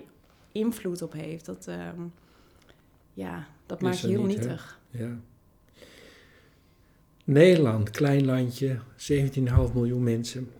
invloed 0.51 1.01
op 1.01 1.13
heeft, 1.13 1.45
dat, 1.45 1.67
ehm, 1.67 2.01
ja, 3.13 3.47
dat 3.65 3.77
Is 3.77 3.83
maakt 3.83 3.99
heel 3.99 4.23
niet, 4.23 4.37
hè? 4.37 4.43
nietig. 4.45 4.79
Ja. 4.89 5.17
Nederland, 7.23 7.89
klein 7.89 8.25
landje, 8.25 8.79
17,5 8.95 9.73
miljoen 9.73 10.03
mensen. 10.03 10.51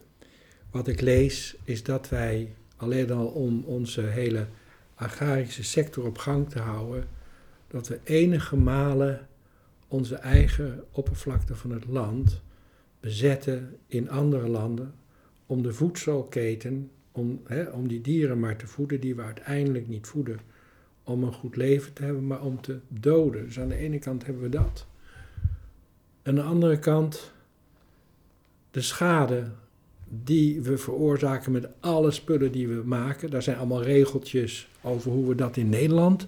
Wat 0.72 0.88
ik 0.88 1.02
lees 1.02 1.56
is 1.64 1.84
dat 1.84 2.10
wij 2.10 2.54
alleen 2.78 3.12
al 3.12 3.28
om 3.28 3.64
onze 3.64 4.02
hele 4.02 4.48
agrarische 4.96 5.64
sector 5.64 6.06
op 6.06 6.18
gang 6.18 6.50
te 6.50 6.60
houden, 6.60 7.08
dat 7.68 7.88
we 7.88 8.00
enige 8.04 8.56
malen 8.56 9.28
onze 9.94 10.16
eigen 10.16 10.84
oppervlakte 10.92 11.56
van 11.56 11.72
het 11.72 11.86
land 11.88 12.42
bezetten 13.00 13.78
in 13.88 14.10
andere 14.10 14.48
landen 14.48 14.94
om 15.46 15.62
de 15.62 15.74
voedselketen, 15.74 16.90
om, 17.12 17.42
hè, 17.44 17.64
om 17.64 17.88
die 17.88 18.02
dieren 18.02 18.40
maar 18.40 18.56
te 18.56 18.68
voeden 18.68 19.00
die 19.00 19.16
we 19.16 19.22
uiteindelijk 19.22 19.88
niet 19.88 20.08
voeden 20.08 20.40
om 21.04 21.24
een 21.24 21.34
goed 21.34 21.56
leven 21.56 21.94
te 21.94 22.04
hebben, 22.04 22.28
maar 22.28 22.42
om 22.42 22.62
te 22.62 22.80
doden. 22.88 23.46
Dus 23.46 23.60
aan 23.60 23.68
de 23.68 23.76
ene 23.76 24.00
kant 24.00 24.26
hebben 24.26 24.44
we 24.44 24.50
dat. 24.50 24.86
Aan 26.24 26.36
de 26.36 26.42
andere 26.42 26.80
kant 26.80 27.32
de 28.72 28.82
schade 28.82 29.52
die 30.24 30.62
we 30.62 30.78
veroorzaken 30.78 31.52
met 31.52 31.68
alle 31.80 32.12
spullen 32.12 32.52
die 32.52 32.68
we 32.68 32.82
maken. 32.86 33.30
Daar 33.30 33.44
zijn 33.44 33.58
allemaal 33.58 33.84
regeltjes 33.84 34.68
over 34.82 35.12
hoe 35.12 35.28
we 35.28 35.36
dat 35.36 35.58
in 35.58 35.70
Nederland 35.70 36.28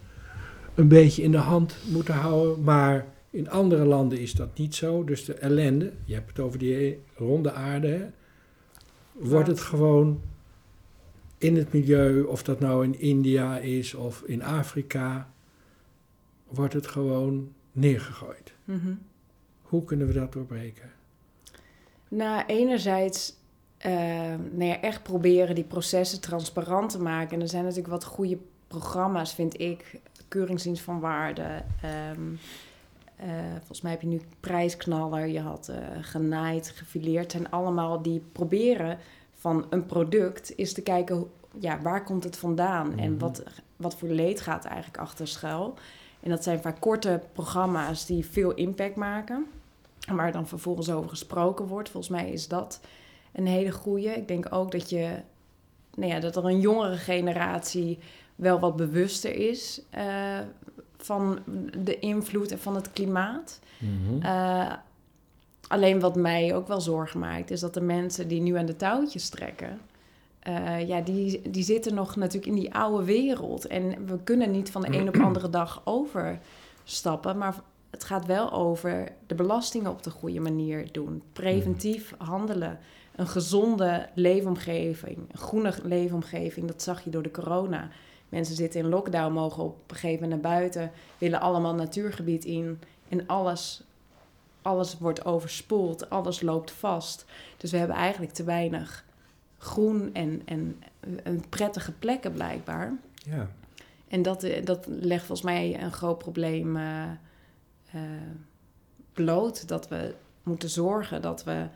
een 0.76 0.88
beetje 0.88 1.24
in 1.24 1.32
de 1.32 1.38
hand 1.38 1.78
moeten 1.92 2.14
houden. 2.14 2.64
Maar 2.64 3.14
in 3.36 3.50
andere 3.50 3.86
landen 3.86 4.20
is 4.20 4.34
dat 4.34 4.58
niet 4.58 4.76
zo. 4.76 5.04
Dus 5.04 5.26
de 5.26 5.34
ellende, 5.34 5.92
je 6.06 6.14
hebt 6.14 6.30
het 6.30 6.40
over 6.40 6.60
die 6.60 7.00
ronde 7.16 7.52
aarde, 7.52 7.88
hè, 7.88 8.06
wordt 9.12 9.48
het 9.48 9.60
gewoon 9.60 10.22
in 11.38 11.56
het 11.56 11.74
milieu, 11.74 12.22
of 12.22 12.44
dat 12.44 12.60
nou 12.60 12.84
in 12.84 13.00
India 13.00 13.58
is 13.58 13.94
of 13.94 14.22
in 14.22 14.44
Afrika, 14.44 15.30
wordt 16.48 16.74
het 16.74 16.88
gewoon 16.88 17.52
neergegooid. 17.72 18.54
Mhm. 18.64 18.94
Hoe 19.62 19.84
kunnen 19.84 20.08
we 20.08 20.14
dat 20.14 20.34
doorbreken? 20.34 20.92
Nou, 22.08 22.44
enerzijds 22.48 23.34
eh, 23.78 23.92
nou 24.52 24.64
ja, 24.64 24.82
echt 24.82 25.04
proberen 25.04 25.56
die 25.56 25.64
processen 25.64 26.22
transparant 26.22 26.90
te 26.90 27.02
maken. 27.02 27.36
En 27.36 27.42
er 27.42 27.50
zijn 27.50 27.64
natuurlijk 27.64 27.90
wat 27.90 28.04
goede 28.04 28.38
programma's, 28.68 29.34
vind 29.34 29.60
ik. 29.60 30.00
Keuringsdienst 30.28 30.84
van 30.84 31.00
Waarde. 31.00 31.64
ehm, 31.82 32.22
eh, 33.16 33.28
volgens 33.58 33.82
mij 33.82 33.92
heb 33.92 34.02
je 34.02 34.08
nu 34.08 34.22
Prijsknaller, 34.40 35.28
je 35.28 35.40
had 35.40 35.68
eh, 35.68 35.78
genaaid, 36.02 36.70
gefileerd. 36.70 37.32
Zijn 37.32 37.50
allemaal 37.50 38.02
die 38.02 38.22
proberen 38.32 38.98
van 39.34 39.66
een 39.70 39.86
product 39.86 40.54
is 40.56 40.74
te 40.74 40.82
kijken, 40.82 41.28
ja, 41.60 41.82
waar 41.82 42.04
komt 42.04 42.24
het 42.24 42.38
vandaan? 42.38 42.98
En 43.00 43.12
Mhm. 43.12 43.20
wat, 43.20 43.44
wat 43.76 43.96
voor 43.96 44.08
leed 44.10 44.42
gaat 44.42 44.66
eigenlijk 44.66 44.98
achter 44.98 45.28
schuil? 45.28 45.74
En 46.20 46.30
dat 46.30 46.44
zijn 46.44 46.62
vaak 46.62 46.80
korte 46.82 47.22
programma's 47.34 48.06
die 48.06 48.26
veel 48.26 48.54
impact 48.54 48.96
maken. 48.96 49.46
Waar 50.12 50.32
dan 50.32 50.48
vervolgens 50.48 50.90
over 50.92 51.10
gesproken 51.10 51.66
wordt. 51.68 51.90
Volgens 51.90 52.12
mij 52.22 52.32
is 52.32 52.48
dat 52.48 52.80
een 53.34 53.48
hele 53.48 53.72
goede. 53.72 54.10
Ik 54.10 54.28
denk 54.28 54.54
ook 54.54 54.72
dat, 54.72 54.90
je, 54.90 55.10
nou 55.96 56.12
ja, 56.12 56.20
dat 56.20 56.36
er 56.36 56.46
een 56.46 56.60
jongere 56.60 56.98
generatie 56.98 58.00
wel 58.36 58.60
wat 58.60 58.76
bewuster 58.76 59.36
is 59.36 59.82
eh, 59.90 60.40
van 61.06 61.40
de 61.84 62.00
invloed 62.00 62.52
en 62.52 62.60
van 62.60 62.76
het 62.76 62.92
klimaat. 62.94 63.60
Eh, 64.22 64.74
alleen 65.68 66.00
wat 66.00 66.16
mij 66.16 66.56
ook 66.56 66.68
wel 66.68 66.82
zorgen 66.82 67.20
maakt, 67.20 67.52
is 67.52 67.60
dat 67.60 67.74
de 67.74 67.82
mensen 67.82 68.28
die 68.28 68.42
nu 68.42 68.58
aan 68.58 68.66
de 68.66 68.76
touwtjes 68.76 69.30
trekken. 69.30 69.80
eh, 70.40 70.88
ja, 70.88 71.02
die, 71.02 71.42
die 71.50 71.64
zitten 71.64 71.94
nog 71.94 72.16
natuurlijk 72.16 72.46
in 72.46 72.60
die 72.60 72.74
oude 72.74 73.04
wereld. 73.06 73.68
En 73.68 74.06
we 74.06 74.20
kunnen 74.24 74.52
niet 74.52 74.72
van 74.72 74.82
de 74.82 74.98
een 74.98 75.08
op 75.08 75.14
de 75.14 75.24
andere 75.30 75.50
dag 75.50 75.82
overstappen. 75.84 77.38
Maar 77.38 77.56
het 77.90 78.04
gaat 78.04 78.26
wel 78.26 78.52
over 78.52 79.12
de 79.28 79.36
belastingen 79.36 79.92
op 79.92 80.04
de 80.04 80.10
goede 80.10 80.40
manier 80.40 80.92
doen. 80.92 81.22
Preventief 81.34 82.14
handelen. 82.18 82.80
Een 83.16 83.28
gezonde 83.28 84.10
leefomgeving. 84.16 85.18
Een 85.32 85.38
groene 85.38 85.74
leefomgeving. 85.84 86.68
Dat 86.68 86.82
zag 86.82 87.04
je 87.04 87.10
door 87.10 87.24
de 87.24 87.32
corona. 87.32 87.90
Mensen 88.36 88.56
zitten 88.56 88.80
in 88.80 88.90
lockdown, 88.90 89.34
mogen 89.34 89.64
op 89.64 89.92
een 89.92 89.96
gegeven 89.96 90.24
moment 90.24 90.42
naar 90.42 90.52
buiten. 90.52 90.92
Willen 91.18 91.42
allemaal 91.42 91.74
natuurgebied 91.74 92.46
in. 92.46 92.80
En 93.10 93.28
alles, 93.28 93.84
alles 94.62 94.98
wordt 94.98 95.26
overspoeld. 95.26 96.10
Alles 96.10 96.42
loopt 96.42 96.72
vast. 96.72 97.26
Dus 97.58 97.72
we 97.72 97.78
hebben 97.78 97.96
eigenlijk 97.96 98.32
te 98.34 98.44
weinig 98.44 99.06
groen 99.58 100.14
en, 100.14 100.42
en, 100.46 100.84
en 101.24 101.44
prettige 101.50 101.92
plekken 101.92 102.32
blijkbaar. 102.34 102.94
Ja, 103.14 103.48
En 104.08 104.22
dat, 104.22 104.44
eh, 104.44 104.66
dat 104.66 104.86
legt 104.88 105.26
volgens 105.26 105.48
mij 105.48 105.82
een 105.82 105.94
groot 105.94 106.18
probleem 106.18 106.78
eh, 106.78 107.04
eh, 107.92 108.02
bloot. 109.14 109.68
Dat 109.68 109.88
we 109.88 110.14
moeten 110.44 110.70
zorgen 110.70 111.22
dat 111.22 111.44
we 111.44 111.68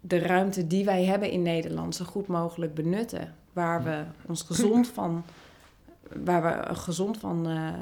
de 0.00 0.18
ruimte 0.18 0.66
die 0.66 0.84
wij 0.84 1.04
hebben 1.04 1.30
in 1.30 1.42
Nederland 1.42 1.94
zo 1.94 2.04
goed 2.04 2.26
mogelijk 2.26 2.74
benutten. 2.74 3.34
Waar 3.52 3.84
we 3.84 4.04
ons 4.26 4.42
gezond 4.42 4.88
van, 4.88 5.24
waar 6.24 6.42
we 6.42 6.74
gezond 6.74 7.18
van 7.18 7.46
eh, 7.46 7.68
eh, 7.68 7.74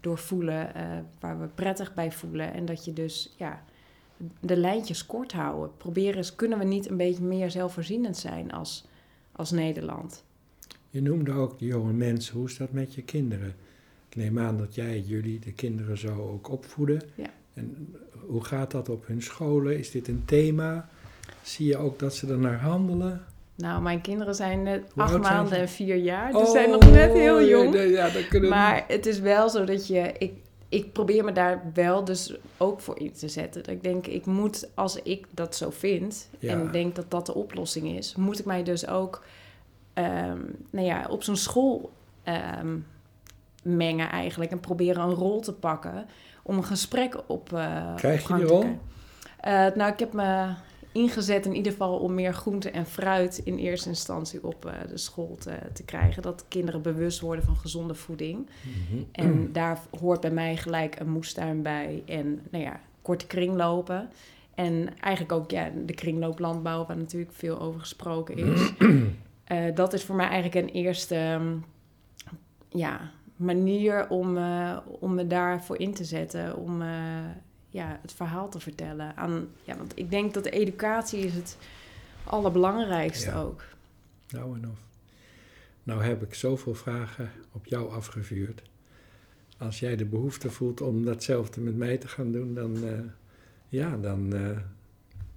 door 0.00 0.18
voelen, 0.18 0.74
eh, 0.74 0.98
waar 1.20 1.40
we 1.40 1.46
prettig 1.46 1.94
bij 1.94 2.12
voelen. 2.12 2.52
En 2.52 2.64
dat 2.64 2.84
je 2.84 2.92
dus 2.92 3.34
ja, 3.36 3.62
de 4.40 4.56
lijntjes 4.56 5.06
kort 5.06 5.32
houden. 5.32 5.76
Proberen 5.76 6.16
eens, 6.16 6.34
kunnen 6.34 6.58
we 6.58 6.64
niet 6.64 6.90
een 6.90 6.96
beetje 6.96 7.22
meer 7.22 7.50
zelfvoorzienend 7.50 8.16
zijn 8.16 8.52
als, 8.52 8.86
als 9.32 9.50
Nederland? 9.50 10.24
je 10.90 11.02
noemde 11.02 11.32
ook 11.32 11.58
de 11.58 11.66
jonge 11.66 11.92
mensen. 11.92 12.36
Hoe 12.36 12.46
is 12.46 12.56
dat 12.56 12.72
met 12.72 12.94
je 12.94 13.02
kinderen? 13.02 13.54
Ik 14.08 14.16
neem 14.16 14.38
aan 14.38 14.58
dat 14.58 14.74
jij, 14.74 15.00
jullie, 15.00 15.38
de 15.38 15.52
kinderen 15.52 15.98
zo 15.98 16.16
ook 16.16 16.48
opvoeden. 16.48 17.02
Ja. 17.14 17.30
En 17.54 17.94
hoe 18.26 18.44
gaat 18.44 18.70
dat 18.70 18.88
op 18.88 19.06
hun 19.06 19.22
scholen? 19.22 19.78
Is 19.78 19.90
dit 19.90 20.08
een 20.08 20.22
thema? 20.24 20.88
Zie 21.42 21.66
je 21.66 21.76
ook 21.76 21.98
dat 21.98 22.14
ze 22.14 22.26
er 22.26 22.38
naar 22.38 22.60
handelen? 22.60 23.24
Nou, 23.60 23.82
mijn 23.82 24.00
kinderen 24.00 24.34
zijn 24.34 24.62
net 24.62 24.82
Hoe 24.94 25.02
acht 25.02 25.10
zijn 25.10 25.22
maanden 25.22 25.58
en 25.58 25.68
vier 25.68 25.96
jaar. 25.96 26.32
Dus 26.32 26.50
zijn 26.50 26.70
nog 26.70 26.90
net 26.90 27.12
heel 27.12 27.36
Oh, 27.36 27.48
jong. 27.48 27.72
nee, 27.72 27.90
ja, 27.90 28.08
dat 28.08 28.28
kunnen 28.28 28.50
Maar 28.50 28.84
het 28.88 29.06
is 29.06 29.20
wel 29.20 29.48
zo 29.48 29.64
dat 29.64 29.86
je... 29.86 30.12
Ik, 30.18 30.32
ik 30.68 30.92
probeer 30.92 31.24
me 31.24 31.32
daar 31.32 31.62
wel 31.74 32.04
dus 32.04 32.36
ook 32.56 32.80
voor 32.80 32.98
in 32.98 33.12
te 33.12 33.28
zetten. 33.28 33.62
Dat 33.62 33.74
ik 33.74 33.82
denk, 33.82 34.06
ik 34.06 34.26
moet, 34.26 34.68
als 34.74 35.02
ik 35.02 35.26
dat 35.30 35.56
zo 35.56 35.70
vind... 35.70 36.28
Ja. 36.38 36.52
en 36.52 36.70
denk 36.70 36.94
dat 36.94 37.10
dat 37.10 37.26
de 37.26 37.34
oplossing 37.34 37.88
is... 37.96 38.14
moet 38.16 38.38
ik 38.38 38.44
mij 38.44 38.62
dus 38.62 38.86
ook 38.86 39.24
ehm, 39.94 40.38
nou 40.70 40.86
ja, 40.86 41.06
op 41.08 41.22
zo'n 41.22 41.36
school 41.36 41.92
ehm, 42.22 42.76
mengen 43.62 44.10
eigenlijk... 44.10 44.50
en 44.50 44.60
proberen 44.60 45.02
een 45.02 45.14
rol 45.14 45.40
te 45.40 45.52
pakken... 45.52 46.06
om 46.42 46.56
een 46.56 46.64
gesprek 46.64 47.16
op, 47.26 47.52
eh 47.52 47.94
Krijg 47.94 48.22
op 48.22 48.28
je 48.28 48.34
die 48.34 48.44
rol? 48.44 48.78
Eh, 49.40 49.66
nou, 49.74 49.92
ik 49.92 49.98
heb 49.98 50.12
me 50.12 50.48
ingezet 50.92 51.46
in 51.46 51.54
ieder 51.54 51.72
geval 51.72 51.98
om 51.98 52.14
meer 52.14 52.34
groente 52.34 52.70
en 52.70 52.86
fruit 52.86 53.40
in 53.44 53.56
eerste 53.56 53.88
instantie 53.88 54.44
op 54.44 54.64
eh, 54.64 54.72
de 54.88 54.98
school 54.98 55.36
te, 55.38 55.58
te 55.72 55.84
krijgen. 55.84 56.22
Dat 56.22 56.44
kinderen 56.48 56.82
bewust 56.82 57.20
worden 57.20 57.44
van 57.44 57.56
gezonde 57.56 57.94
voeding. 57.94 58.48
Mhm. 58.62 59.02
En 59.12 59.52
daar 59.52 59.80
hoort 60.00 60.20
bij 60.20 60.30
mij 60.30 60.56
gelijk 60.56 61.00
een 61.00 61.10
moestuin 61.10 61.62
bij 61.62 62.02
en 62.06 62.40
nou 62.50 62.64
ja, 62.64 62.80
korte 63.02 63.26
kringlopen. 63.26 64.10
En 64.54 64.98
eigenlijk 64.98 65.32
ook 65.32 65.50
ja, 65.50 65.70
de 65.86 65.94
kringlooplandbouw, 65.94 66.86
waar 66.86 66.96
natuurlijk 66.96 67.32
veel 67.32 67.60
over 67.60 67.80
gesproken 67.80 68.36
is. 68.36 68.72
Eh, 69.50 69.74
dat 69.74 69.92
is 69.92 70.04
voor 70.04 70.16
mij 70.16 70.28
eigenlijk 70.28 70.66
een 70.66 70.74
eerste 70.74 71.14
ehm, 71.14 71.56
ja, 72.68 73.10
manier 73.36 74.08
om, 74.08 74.36
uh, 74.36 74.76
om 75.00 75.14
me 75.14 75.26
daarvoor 75.26 75.78
in 75.78 75.94
te 75.94 76.04
zetten. 76.04 76.56
Om 76.56 76.82
ja, 77.70 77.98
het 78.02 78.12
verhaal 78.12 78.48
te 78.48 78.60
vertellen. 78.60 79.16
Aan, 79.16 79.48
ja, 79.64 79.76
want 79.76 79.92
ik 79.98 80.10
denk 80.10 80.34
dat 80.34 80.44
de 80.44 80.50
educatie 80.50 81.20
is 81.20 81.34
het 81.34 81.56
allerbelangrijkste 82.24 83.30
Ja. 83.30 83.40
ook. 83.40 83.64
Nou 84.30 84.54
en 84.56 84.68
of. 84.70 84.78
Nou 85.82 86.02
heb 86.04 86.22
ik 86.22 86.34
zoveel 86.34 86.74
vragen 86.74 87.30
op 87.52 87.66
jou 87.66 87.92
afgevuurd. 87.92 88.62
Als 89.58 89.78
jij 89.80 89.96
de 89.96 90.04
behoefte 90.04 90.50
voelt 90.50 90.80
om 90.80 91.04
datzelfde 91.04 91.60
met 91.60 91.76
mij 91.76 91.96
te 91.98 92.08
gaan 92.08 92.32
doen, 92.32 92.54
dan, 92.54 92.84
eh, 92.84 92.92
ja, 93.68 93.96
dan 93.96 94.34
eh, 94.34 94.56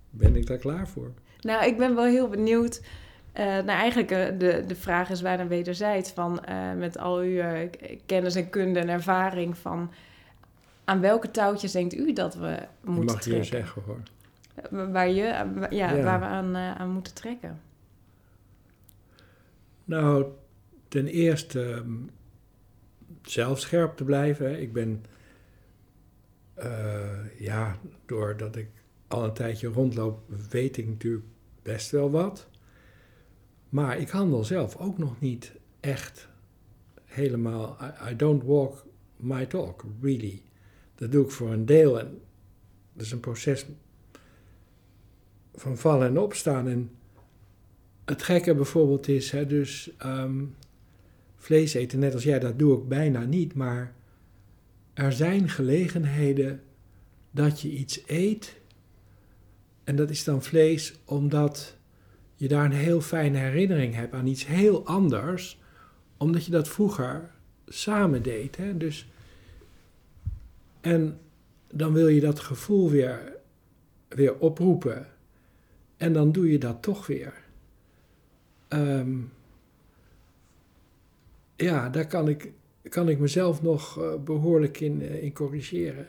ben 0.09 0.35
ik 0.35 0.47
daar 0.47 0.57
klaar 0.57 0.87
voor. 0.87 1.11
Nou, 1.41 1.65
ik 1.65 1.77
ben 1.77 1.95
wel 1.95 2.05
heel 2.05 2.27
benieuwd. 2.29 2.81
eh 3.31 3.45
nou, 3.45 3.67
eigenlijk 3.67 4.07
de, 4.39 4.63
de 4.67 4.75
vraag 4.75 5.09
is 5.09 5.21
bijna 5.21 5.47
wederzijds 5.47 6.11
van 6.11 6.41
met 6.77 6.97
al 6.97 7.17
uw 7.17 7.69
kennis 8.05 8.35
en 8.35 8.49
kunde 8.49 8.79
en 8.79 8.89
ervaring 8.89 9.57
van 9.57 9.91
aan 10.83 11.01
welke 11.01 11.31
touwtjes 11.31 11.71
denkt 11.71 11.95
u 11.95 12.13
dat 12.13 12.35
we 12.35 12.47
Je 12.49 12.89
moeten 12.89 13.05
mag 13.05 13.21
trekken? 13.21 13.45
zeggen 13.45 13.81
hoor. 13.81 14.01
Waar, 14.91 15.09
je, 15.09 15.23
eh, 15.23 15.45
ja, 15.69 15.91
Ja. 15.93 16.03
waar 16.03 16.19
we 16.19 16.25
aan, 16.25 16.55
eh, 16.55 16.75
aan 16.75 16.89
moeten 16.89 17.13
trekken. 17.13 17.61
Nou, 19.85 20.25
ten 20.87 21.07
eerste 21.07 21.71
ehm, 21.71 21.91
zelf 23.21 23.59
scherp 23.59 23.95
te 23.97 24.03
blijven. 24.03 24.61
Ik 24.61 24.73
ben, 24.73 25.03
eh, 26.53 27.39
ja, 27.39 27.77
doordat 28.05 28.55
ik 28.55 28.69
al 29.07 29.23
een 29.23 29.33
tijdje 29.33 29.67
rondloop, 29.67 30.19
weet 30.49 30.77
ik 30.77 30.87
natuurlijk 30.87 31.25
best 31.61 31.91
wel 31.91 32.11
wat. 32.11 32.49
Maar 33.69 33.97
ik 33.97 34.09
handel 34.09 34.43
zelf 34.43 34.77
ook 34.77 34.97
nog 34.97 35.19
niet 35.19 35.53
echt 35.79 36.27
helemaal. 37.05 37.77
I, 37.81 38.11
I 38.11 38.15
don't 38.15 38.43
walk 38.43 38.85
my 39.15 39.45
talk, 39.45 39.85
really. 40.01 40.41
Dat 40.95 41.11
doe 41.11 41.25
ik 41.25 41.31
voor 41.31 41.51
een 41.51 41.65
deel 41.65 41.99
en 41.99 42.21
dat 42.93 43.05
is 43.05 43.11
een 43.11 43.19
proces 43.19 43.65
van 45.53 45.77
vallen 45.77 46.07
en 46.07 46.17
opstaan. 46.17 46.67
En 46.67 46.91
het 48.05 48.23
gekke 48.23 48.55
bijvoorbeeld 48.55 49.07
is, 49.07 49.31
hè, 49.31 49.45
dus 49.45 49.91
ehm, 49.97 50.43
vlees 51.35 51.73
eten, 51.73 51.99
net 51.99 52.13
als 52.13 52.23
jij, 52.23 52.39
dat 52.39 52.59
doe 52.59 52.77
ik 52.77 52.87
bijna 52.87 53.23
niet, 53.23 53.53
maar 53.53 53.93
er 54.93 55.13
zijn 55.13 55.49
gelegenheden 55.49 56.61
dat 57.31 57.61
je 57.61 57.69
iets 57.69 58.03
eet 58.05 58.61
en 59.83 59.95
dat 59.95 60.09
is 60.09 60.23
dan 60.23 60.43
vlees 60.43 60.93
omdat 61.05 61.77
je 62.35 62.47
daar 62.47 62.65
een 62.65 62.71
heel 62.71 63.01
fijne 63.01 63.37
herinnering 63.37 63.95
hebt 63.95 64.13
aan 64.13 64.27
iets 64.27 64.45
heel 64.45 64.85
anders, 64.85 65.59
omdat 66.17 66.45
je 66.45 66.51
dat 66.51 66.67
vroeger 66.67 67.31
samen 67.67 68.23
deed. 68.23 68.57
Hè? 68.57 68.77
Dus, 68.77 69.07
en 70.83 71.19
dan 71.67 71.93
wil 71.93 72.07
je 72.07 72.19
dat 72.19 72.39
gevoel 72.39 72.89
weer, 72.89 73.37
weer 74.07 74.39
oproepen 74.39 75.07
en 75.97 76.13
dan 76.13 76.31
doe 76.31 76.51
je 76.51 76.57
dat 76.57 76.81
toch 76.81 77.07
weer. 77.07 77.33
Ehm, 78.67 79.17
ja, 81.55 81.89
daar 81.89 82.07
kan 82.07 82.27
ik, 82.27 82.51
kan 82.89 83.09
ik 83.09 83.19
mezelf 83.19 83.61
nog 83.61 84.01
eh, 84.01 84.15
behoorlijk 84.23 84.79
in, 84.79 85.01
eh, 85.01 85.23
in 85.23 85.33
corrigeren. 85.33 86.07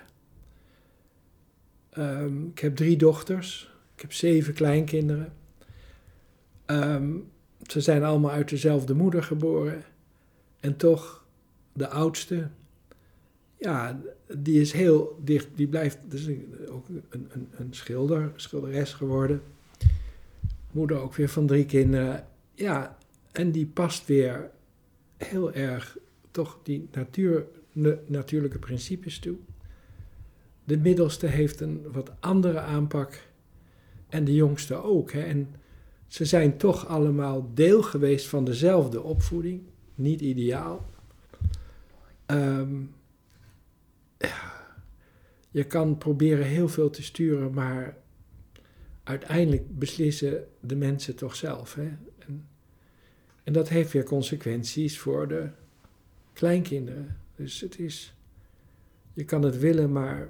Ehm, 1.91 2.47
ik 2.47 2.59
heb 2.59 2.77
drie 2.77 2.97
dochters. 2.97 3.73
Ik 3.95 4.01
heb 4.01 4.13
zeven 4.13 4.55
kleinkinderen. 4.55 5.33
Ehm, 6.65 7.17
ze 7.63 7.81
zijn 7.81 8.05
allemaal 8.05 8.31
uit 8.31 8.49
dezelfde 8.49 8.95
moeder 8.95 9.23
geboren. 9.23 9.85
En 10.61 10.77
toch, 10.77 11.25
de 11.73 11.89
oudste, 11.89 12.49
ja, 13.65 14.01
die 14.39 14.61
is 14.61 14.73
heel 14.73 15.19
dicht. 15.25 15.49
Die 15.55 15.69
blijft 15.69 15.99
dus 16.09 16.29
ook 16.71 16.89
een, 16.89 17.27
een, 17.31 17.49
een 17.51 17.75
schilder, 17.75 18.33
schilderes 18.37 18.93
geworden. 18.93 19.43
Moeder 20.71 21.01
ook 21.01 21.15
weer 21.15 21.29
van 21.29 21.47
drie 21.47 21.65
kinderen. 21.65 22.27
Ja, 22.55 22.99
en 23.33 23.51
die 23.51 23.67
past 23.67 24.07
weer 24.07 24.51
heel 25.17 25.53
erg 25.53 25.97
toch 26.31 26.59
die 26.63 26.89
natuur, 26.93 27.47
na- 27.73 27.99
natuurlijke 28.07 28.59
principes 28.59 29.19
toe. 29.19 29.37
De 30.65 30.79
middelste 30.79 31.27
heeft 31.27 31.61
een 31.61 31.83
wat 31.93 32.11
andere 32.21 32.61
aanpak 32.61 33.21
en 34.09 34.25
de 34.25 34.35
jongste 34.35 34.75
ook. 34.75 35.13
Hè. 35.13 35.21
En 35.21 35.55
ze 36.07 36.25
zijn 36.25 36.57
toch 36.57 36.87
allemaal 36.87 37.51
deel 37.55 37.83
geweest 37.83 38.27
van 38.27 38.45
dezelfde 38.45 39.03
opvoeding. 39.03 39.63
Niet 39.95 40.21
ideaal. 40.21 40.87
Ja, 42.27 42.67
je 45.51 45.65
kan 45.65 45.99
proberen 45.99 46.47
heel 46.47 46.69
veel 46.69 46.91
te 46.91 47.03
sturen, 47.03 47.53
maar 47.53 47.97
uiteindelijk 49.03 49.79
beslissen 49.79 50.45
de 50.61 50.77
mensen 50.77 51.17
toch 51.17 51.37
zelf. 51.37 51.75
Hè? 51.75 51.89
En, 52.19 52.47
en 53.45 53.53
dat 53.53 53.69
heeft 53.69 53.93
weer 53.93 54.05
consequenties 54.05 54.99
voor 54.99 55.29
de 55.29 55.49
kleinkinderen. 56.33 57.17
Dus 57.37 57.61
het 57.61 57.79
is, 57.79 58.15
je 59.13 59.25
kan 59.25 59.43
het 59.43 59.59
willen, 59.59 59.93
maar 59.93 60.29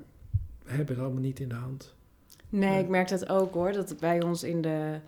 we 0.64 0.70
hebben 0.70 0.94
het 0.94 1.04
allemaal 1.04 1.22
niet 1.22 1.40
in 1.40 1.48
de 1.48 1.54
hand. 1.54 1.94
Nee, 2.48 2.72
Ja. 2.72 2.78
ik 2.78 2.88
merk 2.88 3.08
dat 3.08 3.28
ook 3.28 3.54
hoor. 3.54 3.72
Dat 3.72 3.96
bij 4.00 4.22
ons 4.22 4.42
in 4.42 4.60
de 4.62 4.98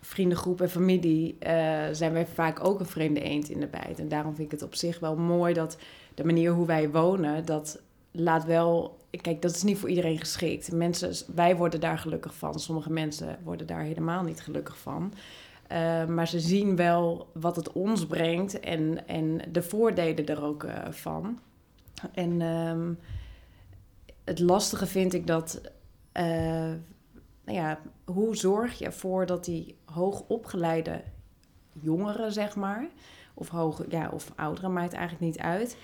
vriendengroep 0.00 0.60
en 0.60 0.70
familie 0.70 1.36
eh, 1.38 1.84
zijn 1.92 2.12
wij 2.12 2.26
vaak 2.26 2.64
ook 2.64 2.80
een 2.80 2.86
vreemde 2.86 3.20
eend 3.20 3.48
in 3.48 3.60
de 3.60 3.66
bijt. 3.66 3.98
En 3.98 4.08
daarom 4.08 4.34
vind 4.34 4.52
ik 4.52 4.58
het 4.58 4.68
op 4.68 4.74
zich 4.74 4.98
wel 4.98 5.16
mooi 5.16 5.54
dat 5.54 5.78
de 6.14 6.24
manier 6.24 6.50
hoe 6.52 6.66
wij 6.66 6.90
wonen, 6.90 7.44
dat 7.44 7.80
laat 8.16 8.44
wel. 8.44 8.96
Kijk, 9.20 9.42
dat 9.42 9.54
is 9.54 9.62
niet 9.62 9.78
voor 9.78 9.88
iedereen 9.88 10.18
geschikt. 10.18 10.72
Mensen, 10.72 11.34
wij 11.34 11.56
worden 11.56 11.80
daar 11.80 11.98
gelukkig 11.98 12.34
van. 12.34 12.60
Sommige 12.60 12.92
mensen 12.92 13.38
worden 13.42 13.66
daar 13.66 13.82
helemaal 13.82 14.22
niet 14.22 14.40
gelukkig 14.40 14.78
van. 14.78 15.12
Eh, 15.68 16.06
maar 16.06 16.28
ze 16.28 16.40
zien 16.40 16.76
wel 16.76 17.30
wat 17.32 17.56
het 17.56 17.72
ons 17.72 18.06
brengt 18.06 18.60
en, 18.60 19.08
en 19.08 19.40
de 19.52 19.62
voordelen 19.62 20.26
er 20.26 20.42
ook 20.42 20.64
eh, 20.64 20.90
van. 20.90 21.38
En 22.14 22.40
ehm, 22.42 22.92
het 24.24 24.38
lastige 24.38 24.86
vind 24.86 25.14
ik 25.14 25.26
dat. 25.26 25.60
eh, 26.12 26.24
nou 27.44 27.58
ja, 27.58 27.78
hoe 28.04 28.36
zorg 28.36 28.78
je 28.78 28.84
ervoor 28.84 29.26
dat 29.26 29.44
die 29.44 29.76
hoogopgeleide 29.84 31.02
jongeren, 31.72 32.32
zeg 32.32 32.56
maar, 32.56 32.88
of, 33.34 33.48
hoge, 33.48 33.86
ja, 33.88 34.10
of 34.12 34.32
ouderen, 34.36 34.72
maakt 34.72 34.92
eigenlijk 34.92 35.24
niet 35.24 35.38
uit, 35.38 35.76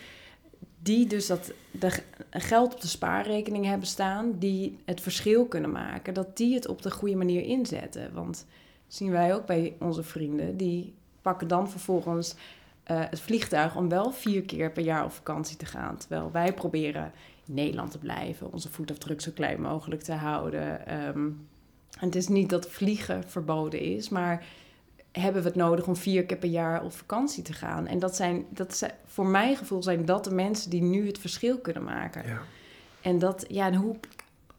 die 0.83 1.07
dus 1.07 1.27
dat 1.27 1.53
de 1.71 2.03
geld 2.31 2.75
op 2.75 2.81
de 2.81 2.87
spaarrekening 2.87 3.65
hebben 3.65 3.87
staan, 3.87 4.39
die 4.39 4.79
het 4.85 5.01
verschil 5.01 5.47
kunnen 5.47 5.71
maken, 5.71 6.15
dat 6.15 6.37
die 6.37 6.55
het 6.55 6.69
op 6.69 6.83
de 6.83 6.91
goede 6.91 7.17
manier 7.17 7.43
inzetten. 7.43 8.15
Want 8.15 8.37
dat 8.37 8.47
zien 8.87 9.11
wij 9.11 9.35
ook 9.35 9.47
bij 9.47 9.77
onze 9.79 10.03
vrienden, 10.03 10.57
die 10.57 10.95
pakken 11.23 11.49
dan 11.49 11.71
vervolgens 11.71 12.35
eh, 12.83 13.01
het 13.11 13.21
vliegtuig 13.21 13.77
om 13.77 13.89
wel 13.89 14.13
vier 14.13 14.43
keer 14.43 14.73
per 14.73 14.83
jaar 14.83 15.05
op 15.05 15.13
vakantie 15.13 15.57
te 15.57 15.67
gaan. 15.67 15.97
Terwijl 15.97 16.31
wij 16.33 16.55
proberen 16.55 17.13
in 17.47 17.55
Nederland 17.55 17.91
te 17.91 17.99
blijven, 17.99 18.53
onze 18.53 18.71
voetafdruk 18.71 19.21
zo 19.21 19.31
klein 19.35 19.61
mogelijk 19.61 20.03
te 20.03 20.13
houden. 20.13 20.87
Ehm, 20.87 21.31
het 21.99 22.15
is 22.15 22.29
niet 22.29 22.51
dat 22.51 22.69
vliegen 22.69 23.25
verboden 23.29 23.81
is, 23.81 24.09
maar 24.09 24.47
hebben 25.13 25.43
we 25.43 25.49
het 25.49 25.57
nodig 25.57 25.87
om 25.87 25.97
vier 25.97 26.25
keer 26.25 26.37
per 26.37 26.49
jaar 26.49 26.85
op 26.85 26.93
vakantie 26.93 27.43
te 27.43 27.53
gaan? 27.53 27.87
En 27.87 27.99
dat 27.99 28.17
zijn, 28.17 28.45
dat 28.51 28.77
zijn, 28.77 28.93
voor 29.07 29.27
mijn 29.27 29.57
gevoel 29.57 29.83
zijn 29.83 30.05
dat 30.05 30.25
de 30.25 30.35
mensen 30.35 30.71
die 30.71 30.83
nu 30.83 31.07
het 31.07 31.19
verschil 31.19 31.59
kunnen 31.59 31.85
maken. 31.85 32.27
Ja. 32.27 32.43
En 33.01 33.19
dat, 33.19 33.45
ja, 33.49 33.67
en 33.67 33.75
hoe. 33.75 33.97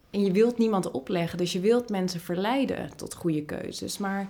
En 0.10 0.24
je 0.24 0.32
wilt 0.32 0.58
niemand 0.58 0.92
opleggen, 0.92 1.38
dus 1.38 1.52
je 1.52 1.60
wilt 1.60 1.90
mensen 1.90 2.20
verleiden 2.20 2.96
tot 2.96 3.14
goede 3.14 3.44
keuzes. 3.44 3.98
Maar 3.98 4.30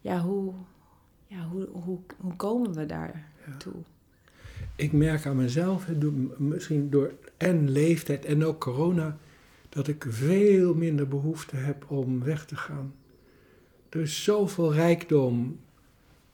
ja, 0.00 0.20
hoe, 0.20 0.52
ja, 1.26 1.46
hoe, 1.46 1.68
hoe, 1.72 1.98
hoe 2.20 2.36
komen 2.36 2.74
we 2.74 2.86
daar 2.86 3.28
toe? 3.58 3.74
Ik 4.76 4.92
merk 4.92 5.26
aan 5.26 5.36
mezelf, 5.36 5.86
misschien 6.36 6.90
door 6.90 7.12
en 7.36 7.70
leeftijd 7.70 8.24
en 8.24 8.44
ook 8.44 8.60
corona, 8.60 9.16
dat 9.68 9.88
ik 9.88 10.06
veel 10.08 10.74
minder 10.74 11.08
behoefte 11.08 11.56
heb 11.56 11.90
om 11.90 12.22
weg 12.24 12.46
te 12.46 12.56
gaan. 12.56 12.94
Er 13.88 14.00
is 14.00 14.24
zoveel 14.24 14.74
rijkdom 14.74 15.60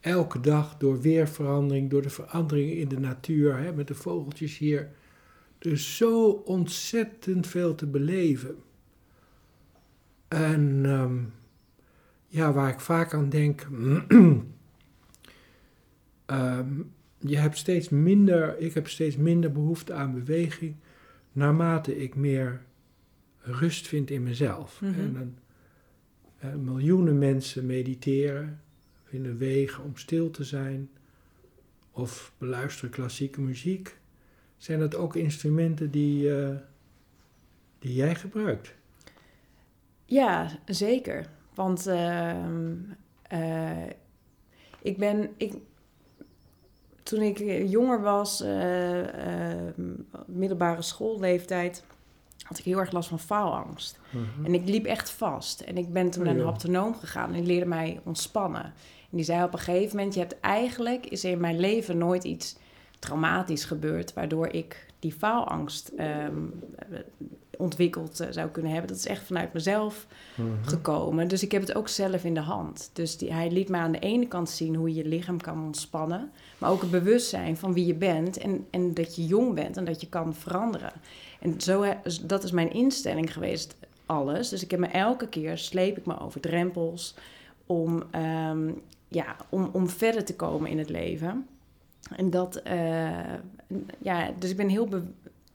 elke 0.00 0.40
dag 0.40 0.76
door 0.76 1.00
weerverandering, 1.00 1.90
door 1.90 2.02
de 2.02 2.10
veranderingen 2.10 2.76
in 2.76 2.88
de 2.88 2.98
natuur, 2.98 3.58
hè, 3.58 3.72
met 3.72 3.88
de 3.88 3.94
vogeltjes 3.94 4.58
hier. 4.58 4.90
Er 5.58 5.72
is 5.72 5.96
zo 5.96 6.30
ontzettend 6.30 7.46
veel 7.46 7.74
te 7.74 7.86
beleven. 7.86 8.56
En 10.28 10.80
ehm, 10.84 11.18
ja, 12.26 12.52
waar 12.52 12.68
ik 12.68 12.80
vaak 12.80 13.14
aan 13.14 13.28
denk, 13.28 13.66
ehm, 16.26 16.80
je 17.18 17.36
hebt 17.36 17.58
steeds 17.58 17.88
minder, 17.88 18.58
ik 18.58 18.74
heb 18.74 18.88
steeds 18.88 19.16
minder 19.16 19.52
behoefte 19.52 19.92
aan 19.92 20.12
beweging 20.12 20.76
naarmate 21.34 21.96
ik 21.96 22.14
meer 22.14 22.60
rust 23.40 23.88
vind 23.88 24.10
in 24.10 24.22
mezelf. 24.22 24.80
Mhm. 24.80 25.00
En 25.00 25.12
dan, 25.12 25.34
eh, 26.44 26.54
miljoenen 26.54 27.18
mensen 27.18 27.66
mediteren, 27.66 28.61
vinden 29.04 29.38
wegen 29.38 29.85
om 29.85 29.96
stil 29.96 30.30
te 30.30 30.44
zijn 30.44 30.90
of 31.92 32.33
beluisteren 32.38 32.90
klassieke 32.90 33.40
muziek. 33.40 33.96
Zijn 34.57 34.78
dat 34.78 34.94
ook 34.94 35.16
instrumenten 35.16 35.90
die, 35.90 36.37
eh, 36.37 36.57
die 37.78 37.94
jij 37.94 38.14
gebruikt? 38.14 38.74
Ja, 40.04 40.59
zeker. 40.66 41.26
Want 41.54 41.87
ehm, 41.87 42.72
eh, 43.22 43.87
ik 44.83 44.98
ben. 44.98 45.30
Ik, 45.37 45.54
toen 47.02 47.20
ik 47.20 47.38
jonger 47.68 48.00
was, 48.00 48.44
middelbare 50.26 50.83
schoolleeftijd, 50.83 51.85
had 52.44 52.59
ik 52.59 52.64
heel 52.64 52.78
erg 52.78 52.92
last 52.92 53.09
van 53.09 53.18
faalangst. 53.18 54.00
Mhm. 54.11 54.44
En 54.44 54.54
ik 54.54 54.68
liep 54.68 54.85
echt 54.85 55.11
vast. 55.11 55.61
En 55.61 55.76
ik 55.76 55.92
ben 55.92 56.11
toen 56.11 56.22
Oh, 56.22 56.28
naar 56.28 56.38
een 56.38 56.44
haptonoom 56.44 56.94
gegaan 56.94 57.28
en 57.28 57.35
die 57.35 57.46
leerde 57.46 57.66
mij 57.66 58.00
ontspannen. 58.04 58.64
En 58.64 59.20
die 59.20 59.24
zei 59.24 59.44
op 59.44 59.52
een 59.52 59.59
gegeven 59.59 59.96
moment: 59.96 60.14
Je 60.14 60.20
hebt 60.20 60.40
eigenlijk, 60.40 61.07
is 61.07 61.24
er 61.24 61.30
in 61.30 61.40
mijn 61.40 61.61
leven 61.61 61.98
nooit 61.98 62.24
iets 62.24 62.57
traumatisch 62.98 63.64
gebeurd, 63.64 64.12
waardoor 64.12 64.46
ik 64.46 64.87
die 64.98 65.12
faalangst 65.12 65.88
ehm, 65.88 66.46
ontwikkeld 67.58 68.20
eh, 68.20 68.28
zou 68.30 68.48
kunnen 68.48 68.72
hebben. 68.72 68.90
Dat 68.90 68.98
is 68.98 69.06
echt 69.06 69.26
vanuit 69.26 69.52
mezelf 69.52 70.06
Mhm. 70.34 70.48
gekomen. 70.64 71.28
Dus 71.28 71.42
ik 71.42 71.52
heb 71.52 71.60
het 71.60 71.74
ook 71.74 71.88
zelf 71.88 72.24
in 72.24 72.34
de 72.34 72.40
hand. 72.40 72.90
Dus 72.92 73.16
die, 73.16 73.32
hij 73.32 73.50
liet 73.50 73.68
mij 73.68 73.80
aan 73.80 73.92
de 73.92 73.98
ene 73.98 74.28
kant 74.28 74.50
zien 74.50 74.74
hoe 74.74 74.88
je 74.88 75.02
je 75.02 75.08
lichaam 75.08 75.40
kan 75.40 75.64
ontspannen. 75.64 76.30
Maar 76.58 76.70
ook 76.70 76.80
het 76.80 76.90
bewustzijn 76.90 77.56
van 77.56 77.72
wie 77.72 77.86
je 77.86 77.94
bent. 77.94 78.38
En, 78.38 78.66
en 78.70 78.94
dat 78.94 79.16
je 79.16 79.26
jong 79.26 79.54
bent 79.54 79.76
en 79.76 79.84
dat 79.84 80.00
je 80.00 80.08
kan 80.08 80.34
veranderen. 80.34 80.92
En 81.40 81.60
zo, 81.60 81.84
dat 82.22 82.44
is 82.44 82.50
mijn 82.50 82.72
instelling 82.72 83.32
geweest, 83.32 83.74
alles. 84.06 84.48
Dus 84.48 84.62
ik 84.62 84.70
heb 84.70 84.80
me 84.80 84.86
elke 84.86 85.28
keer, 85.28 85.58
sleep 85.58 85.96
ik 85.98 86.06
me 86.06 86.20
over 86.20 86.40
drempels... 86.40 87.14
om, 87.66 88.02
ehm, 88.10 88.70
ja, 89.08 89.36
om, 89.48 89.68
om 89.72 89.88
verder 89.88 90.24
te 90.24 90.34
komen 90.36 90.70
in 90.70 90.78
het 90.78 90.88
leven. 90.88 91.46
En 92.16 92.30
dat, 92.30 92.56
eh, 92.56 93.34
ja, 93.98 94.30
dus 94.38 94.50
ik 94.50 94.56
ben 94.56 94.68
heel... 94.68 94.88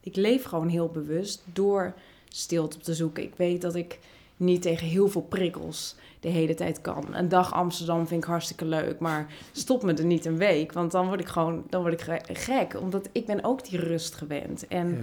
ik 0.00 0.16
leef 0.16 0.44
gewoon 0.44 0.68
heel 0.68 0.88
bewust 0.88 1.42
door 1.52 1.94
stilte 2.28 2.76
op 2.76 2.82
te 2.82 2.94
zoeken. 2.94 3.22
Ik 3.22 3.34
weet 3.36 3.60
dat 3.60 3.74
ik 3.74 3.98
niet 4.36 4.62
tegen 4.62 4.86
heel 4.86 5.08
veel 5.08 5.22
prikkels 5.22 5.94
de 6.20 6.28
hele 6.28 6.54
tijd 6.54 6.80
kan. 6.80 7.04
Een 7.14 7.28
dag 7.28 7.52
Amsterdam 7.52 8.06
vind 8.06 8.22
ik 8.22 8.28
hartstikke 8.28 8.64
leuk, 8.64 8.98
maar 8.98 9.26
stop 9.52 9.82
me 9.82 9.94
er 9.94 10.04
niet 10.04 10.24
een 10.24 10.36
week, 10.36 10.72
want 10.72 10.90
dan 10.92 11.06
word 11.06 11.20
ik 11.20 11.28
gewoon 11.28 11.64
dan 11.68 11.80
word 11.80 11.92
ik 11.92 12.00
ge- 12.00 12.20
gek, 12.34 12.80
omdat 12.80 13.08
ik 13.12 13.26
ben 13.26 13.44
ook 13.44 13.64
die 13.68 13.78
rust 13.78 14.14
gewend. 14.14 14.66
En 14.68 14.88
Ja. 14.88 15.00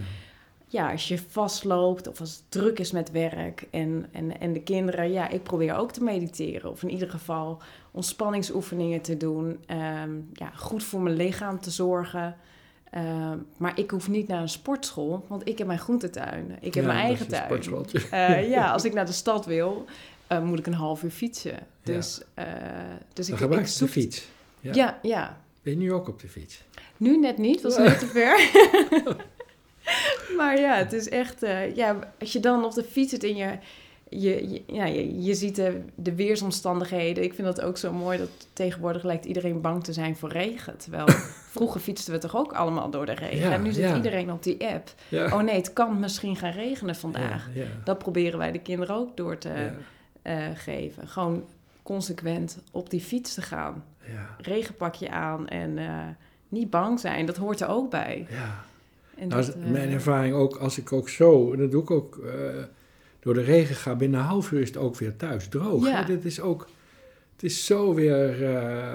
ja, 0.86 0.92
als 0.92 1.08
je 1.08 1.18
vastloopt 1.30 2.08
of 2.08 2.20
als 2.20 2.32
het 2.36 2.44
druk 2.50 2.80
is 2.80 2.92
met 2.92 3.12
werk 3.12 3.68
en, 3.72 4.06
en, 4.12 4.40
en 4.40 4.54
de 4.54 4.62
kinderen, 4.62 5.12
ja, 5.12 5.30
ik 5.30 5.44
probeer 5.44 5.76
ook 5.76 5.92
te 5.92 6.04
mediteren 6.04 6.72
of 6.72 6.84
in 6.84 6.90
ieder 6.92 7.10
geval 7.10 7.62
ontspanningsoefeningen 7.92 9.02
te 9.02 9.18
doen. 9.18 9.58
Ehm, 9.66 10.12
ja, 10.34 10.52
goed 10.56 10.84
voor 10.84 11.02
mijn 11.02 11.16
lichaam 11.16 11.60
te 11.60 11.72
zorgen. 11.72 12.36
Ehm, 12.92 13.38
maar 13.58 13.80
ik 13.80 13.92
hoef 13.92 14.08
niet 14.08 14.28
naar 14.28 14.42
een 14.42 14.50
sportschool, 14.50 15.26
want 15.28 15.48
ik 15.48 15.58
heb 15.58 15.68
mijn 15.68 15.80
groentetuin. 15.80 16.58
Ik 16.60 16.74
heb 16.74 16.84
Ja, 16.84 16.92
mijn 16.92 17.06
eigen 17.06 17.28
tuin. 17.28 17.62
Eh, 18.12 18.50
ja, 18.50 18.72
als 18.72 18.86
ik 18.86 18.94
naar 18.94 19.06
de 19.06 19.12
stad 19.12 19.46
wil, 19.46 19.86
eh, 20.28 20.42
moet 20.44 20.60
ik 20.60 20.68
een 20.68 20.74
half 20.74 21.04
uur 21.04 21.10
fietsen. 21.10 21.60
Dus, 21.84 22.22
eh, 22.34 22.46
dus 23.14 23.26
Dan 23.26 23.36
ik, 23.36 23.42
gebruik 23.42 23.62
ik 23.62 23.68
je 23.68 23.74
de 23.74 23.78
zoek... 23.78 23.90
fiets. 23.90 24.28
Ja. 24.60 24.74
Ja, 24.74 25.00
ja. 25.02 25.42
Ben 25.62 25.74
je 25.74 25.80
nu 25.80 25.94
ook 25.94 26.08
op 26.08 26.20
de 26.22 26.28
fiets? 26.28 26.64
Nu 26.98 27.18
net 27.20 27.38
niet, 27.38 27.62
was 27.62 27.78
net 27.78 28.00
te 28.00 28.08
ver. 28.08 28.50
maar 30.38 30.60
ja, 30.60 30.76
het 30.76 30.94
is 30.94 31.10
echt... 31.10 31.42
ja, 31.76 32.14
als 32.20 32.34
je 32.34 32.40
dan 32.40 32.66
op 32.66 32.74
de 32.74 32.84
fiets 32.84 33.10
zit 33.12 33.24
en 33.24 33.36
je... 33.36 33.58
Je, 34.10 34.50
je, 34.50 34.64
ja, 34.66 34.86
je, 34.86 35.22
je 35.24 35.34
ziet 35.34 35.56
de, 35.56 35.82
de 35.96 36.16
weersomstandigheden. 36.16 37.24
Ik 37.24 37.34
vind 37.34 37.48
dat 37.48 37.62
ook 37.62 37.78
zo 37.78 37.94
mooi 37.94 38.18
dat 38.18 38.30
tegenwoordig 38.54 39.04
lijkt 39.04 39.26
iedereen 39.26 39.62
bang 39.62 39.84
te 39.84 39.94
zijn 39.94 40.16
voor 40.16 40.30
regen. 40.30 40.78
Terwijl 40.78 41.08
vroeger 41.56 41.82
fietsten 41.82 42.14
we 42.14 42.20
toch 42.20 42.36
ook 42.36 42.54
allemaal 42.54 42.90
door 42.90 43.06
de 43.06 43.14
regen. 43.14 43.38
Ja, 43.38 43.52
en 43.52 43.62
nu 43.62 43.72
zit 43.72 43.84
ja. 43.84 43.96
iedereen 43.96 44.32
op 44.32 44.44
die 44.44 44.68
app. 44.68 44.94
Ja. 45.08 45.26
Oh 45.26 45.42
nee, 45.42 45.56
het 45.56 45.74
kan 45.74 46.00
misschien 46.00 46.36
gaan 46.36 46.52
regenen 46.52 46.96
vandaag. 46.96 47.50
Dat 47.84 47.98
proberen 47.98 48.38
wij 48.40 48.52
de 48.52 48.60
kinderen 48.60 48.96
ook 48.96 49.18
door 49.18 49.38
te 49.38 49.70
eh, 50.22 50.46
geven. 50.54 51.08
Gewoon 51.08 51.44
consequent 51.84 52.58
op 52.72 52.90
die 52.90 53.02
fiets 53.02 53.34
te 53.34 53.42
gaan. 53.42 53.84
ja, 54.06 54.36
Regenpakje 54.38 55.10
aan 55.10 55.48
en 55.48 55.78
eh, 55.78 56.08
niet 56.50 56.70
bang 56.70 57.00
zijn. 57.00 57.26
Dat 57.26 57.38
hoort 57.38 57.62
er 57.62 57.68
ook 57.68 57.90
bij. 57.90 58.28
ja. 58.30 58.66
En 59.16 59.28
Nou, 59.28 59.46
dat, 59.46 59.56
eh, 59.56 59.72
mijn 59.72 59.90
ervaring 59.90 60.36
ook, 60.36 60.56
als 60.56 60.78
ik 60.78 60.94
ook 60.94 61.10
zo, 61.10 61.54
en 61.54 61.60
dat 61.60 61.72
doe 61.72 61.82
ik 61.82 61.92
ook, 61.92 62.20
door 63.20 63.34
de 63.34 63.42
regen 63.42 63.76
ga, 63.76 63.96
binnen 63.96 64.20
een 64.20 64.26
half 64.26 64.52
uur 64.52 64.62
is 64.62 64.68
het 64.68 64.78
ook 64.78 64.96
weer 64.98 65.16
thuis 65.16 65.48
droog. 65.48 65.88
Ja. 65.88 66.04
Dit 66.04 66.26
is 66.26 66.40
ook, 66.42 66.68
het 67.34 67.44
is 67.44 67.66
zo 67.66 67.94
weer 67.94 68.44
eh, 68.56 68.92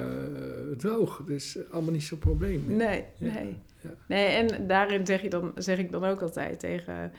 droog. 0.76 1.18
Het 1.18 1.28
is 1.28 1.58
allemaal 1.70 1.92
niet 1.92 2.02
zo'n 2.02 2.18
probleem. 2.18 2.64
meer. 2.66 2.76
Nee, 2.76 3.04
Ja, 3.16 3.32
nee. 3.32 3.56
ja. 3.80 3.90
Nee, 4.06 4.26
en 4.26 4.66
daarin 4.66 5.06
zeg, 5.06 5.22
je 5.22 5.30
dan, 5.30 5.52
zeg 5.54 5.78
ik 5.78 5.90
dan 5.92 6.04
ook 6.04 6.20
altijd 6.22 6.60
tegen 6.60 7.12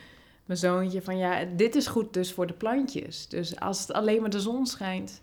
mijn 0.46 0.60
zoontje 0.60 1.02
van... 1.02 1.18
ja, 1.18 1.46
dit 1.56 1.76
is 1.76 1.88
goed 1.88 2.14
dus 2.14 2.34
voor 2.34 2.48
de 2.48 2.54
plantjes. 2.54 3.28
Dus 3.28 3.60
als 3.60 3.80
het 3.82 3.94
alleen 3.94 4.22
maar 4.22 4.30
de 4.30 4.40
zon 4.40 4.66
schijnt, 4.66 5.22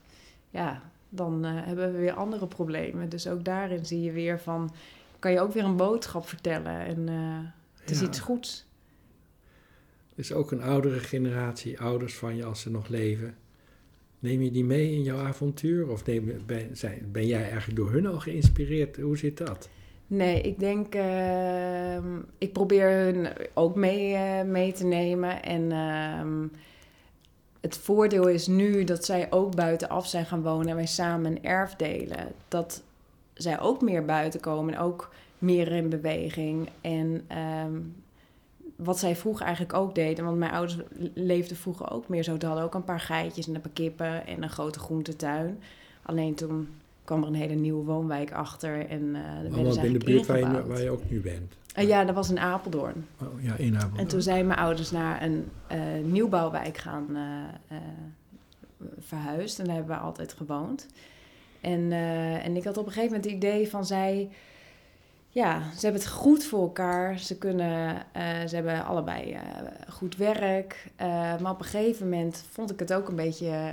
ja, 0.51 0.83
dan 1.09 1.45
eh, 1.45 1.51
hebben 1.55 1.93
we 1.93 1.99
weer 1.99 2.13
andere 2.13 2.47
problemen. 2.47 3.09
Dus 3.09 3.27
ook 3.27 3.45
daarin 3.45 3.87
zie 3.87 4.01
je 4.03 4.13
weer 4.13 4.41
van... 4.41 4.73
kan 5.19 5.33
je 5.33 5.41
ook 5.41 5.53
weer 5.53 5.65
een 5.65 5.77
boodschap 5.77 6.29
vertellen 6.29 6.79
en 6.87 7.09
eh, 7.09 7.51
het 7.81 7.91
is 7.91 8.01
Ja. 8.01 8.07
iets 8.07 8.21
goeds. 8.21 8.67
Is 10.21 10.33
ook 10.33 10.51
een 10.51 10.63
oudere 10.63 10.99
generatie, 10.99 11.81
ouders 11.81 12.15
van 12.15 12.37
je 12.37 12.45
als 12.45 12.61
ze 12.61 12.71
nog 12.71 12.89
leven. 12.89 13.35
Neem 14.19 14.43
je 14.43 14.51
die 14.51 14.65
mee 14.65 14.93
in 14.93 15.03
jouw 15.03 15.19
avontuur? 15.19 15.89
Of 15.89 16.05
ben, 16.47 16.69
zijn, 16.73 17.09
ben 17.13 17.27
jij 17.27 17.43
eigenlijk 17.43 17.77
door 17.77 17.91
hun 17.91 18.07
al 18.07 18.21
geïnspireerd? 18.21 18.97
Hoe 18.97 19.19
zit 19.19 19.39
dat? 19.39 19.69
Nee, 20.07 20.41
ik 20.41 20.59
denk, 20.59 20.95
ehm, 20.95 22.19
ik 22.39 22.53
probeer 22.53 22.91
hun 22.91 23.29
ook 23.55 23.75
mee, 23.77 24.15
eh, 24.15 24.43
mee 24.43 24.73
te 24.73 24.85
nemen. 24.85 25.43
En 25.43 25.73
ehm, 25.73 26.47
het 27.61 27.77
voordeel 27.77 28.29
is 28.29 28.47
nu 28.47 28.85
dat 28.85 29.05
zij 29.05 29.27
ook 29.33 29.55
buitenaf 29.55 30.07
zijn 30.07 30.27
gaan 30.27 30.43
wonen 30.43 30.69
en 30.69 30.77
wij 30.77 30.87
samen 30.87 31.31
een 31.31 31.45
erf 31.45 31.75
delen. 31.75 32.33
Dat 32.49 32.83
zij 33.35 33.61
ook 33.61 33.81
meer 33.81 34.05
buiten 34.05 34.41
komen 34.41 34.75
en 34.75 34.81
ook 34.81 35.15
meer 35.39 35.73
in 35.73 35.89
beweging. 35.89 36.69
En 36.81 37.25
ehm, 37.27 37.79
wat 38.85 38.99
zij 38.99 39.17
vroeger 39.17 39.47
eigenlijk 39.47 39.75
ook 39.75 39.95
deden, 39.95 40.25
want 40.25 40.39
mijn 40.39 40.53
ouders 40.53 40.79
leefden 41.15 41.57
vroeger 41.57 41.91
ook 41.91 42.09
meer 42.09 42.23
zo. 42.23 42.37
Ze 42.39 42.47
hadden 42.47 42.65
ook 42.65 42.75
een 42.75 42.85
paar 42.85 43.01
geitjes 43.01 43.49
en 43.49 43.55
een 43.55 43.61
paar 43.61 43.71
kippen 43.73 44.27
en 44.27 44.43
een 44.43 44.51
grote 44.51 44.79
groentetuin. 44.79 45.59
Alleen 46.03 46.35
toen 46.35 46.69
kwam 47.05 47.23
er 47.23 47.29
een 47.29 47.35
hele 47.35 47.55
nieuwe 47.55 47.85
woonwijk 47.85 48.33
achter 48.33 48.89
en 48.89 49.17
Allemaal 49.53 49.73
ze 49.73 49.87
in 49.87 49.93
de 49.93 50.05
buurt 50.05 50.27
waar 50.27 50.39
je, 50.39 50.67
waar 50.67 50.83
je 50.83 50.91
ook 50.91 51.11
nu 51.11 51.21
bent. 51.21 51.59
Eh, 51.75 51.89
ja, 51.89 52.05
dat 52.05 52.15
was 52.15 52.31
in 52.31 52.39
Apeldoorn. 52.39 53.07
Oh, 53.23 53.43
ja, 53.43 53.57
in 53.57 53.77
Apeldoorn. 53.77 54.01
En 54.01 54.07
toen 54.07 54.23
zijn 54.23 54.47
mijn 54.47 54.59
ouders 54.59 54.91
naar 54.91 55.23
een 55.23 55.49
eh, 55.67 55.79
nieuwbouwwijk 56.05 56.77
gaan 56.77 57.17
eh, 57.69 57.77
verhuisd. 58.99 59.59
En 59.59 59.65
daar 59.65 59.75
hebben 59.75 59.97
we 59.97 60.03
altijd 60.03 60.33
gewoond. 60.33 60.87
En, 61.61 61.93
en 62.43 62.57
ik 62.57 62.65
had 62.65 62.77
op 62.77 62.87
een 62.87 62.93
gegeven 62.93 63.17
moment 63.17 63.25
het 63.25 63.35
idee 63.35 63.69
van 63.69 63.87
zij... 63.87 64.31
Ja, 65.33 65.63
ze 65.77 65.81
hebben 65.81 66.01
het 66.01 66.11
goed 66.11 66.45
voor 66.45 66.61
elkaar. 66.61 67.19
Ze, 67.19 67.39
kunnen, 67.39 67.97
eh, 68.13 68.47
ze 68.47 68.55
hebben 68.55 68.85
allebei 68.85 69.33
eh, 69.33 69.43
goed 69.89 70.17
werk. 70.17 70.91
Eh, 70.97 71.07
maar 71.41 71.53
op 71.53 71.59
een 71.59 71.65
gegeven 71.65 72.09
moment 72.09 72.45
vond 72.51 72.71
ik 72.71 72.79
het 72.79 72.93
ook 72.93 73.09
een 73.09 73.17
beetje 73.17 73.49
eh, 73.49 73.73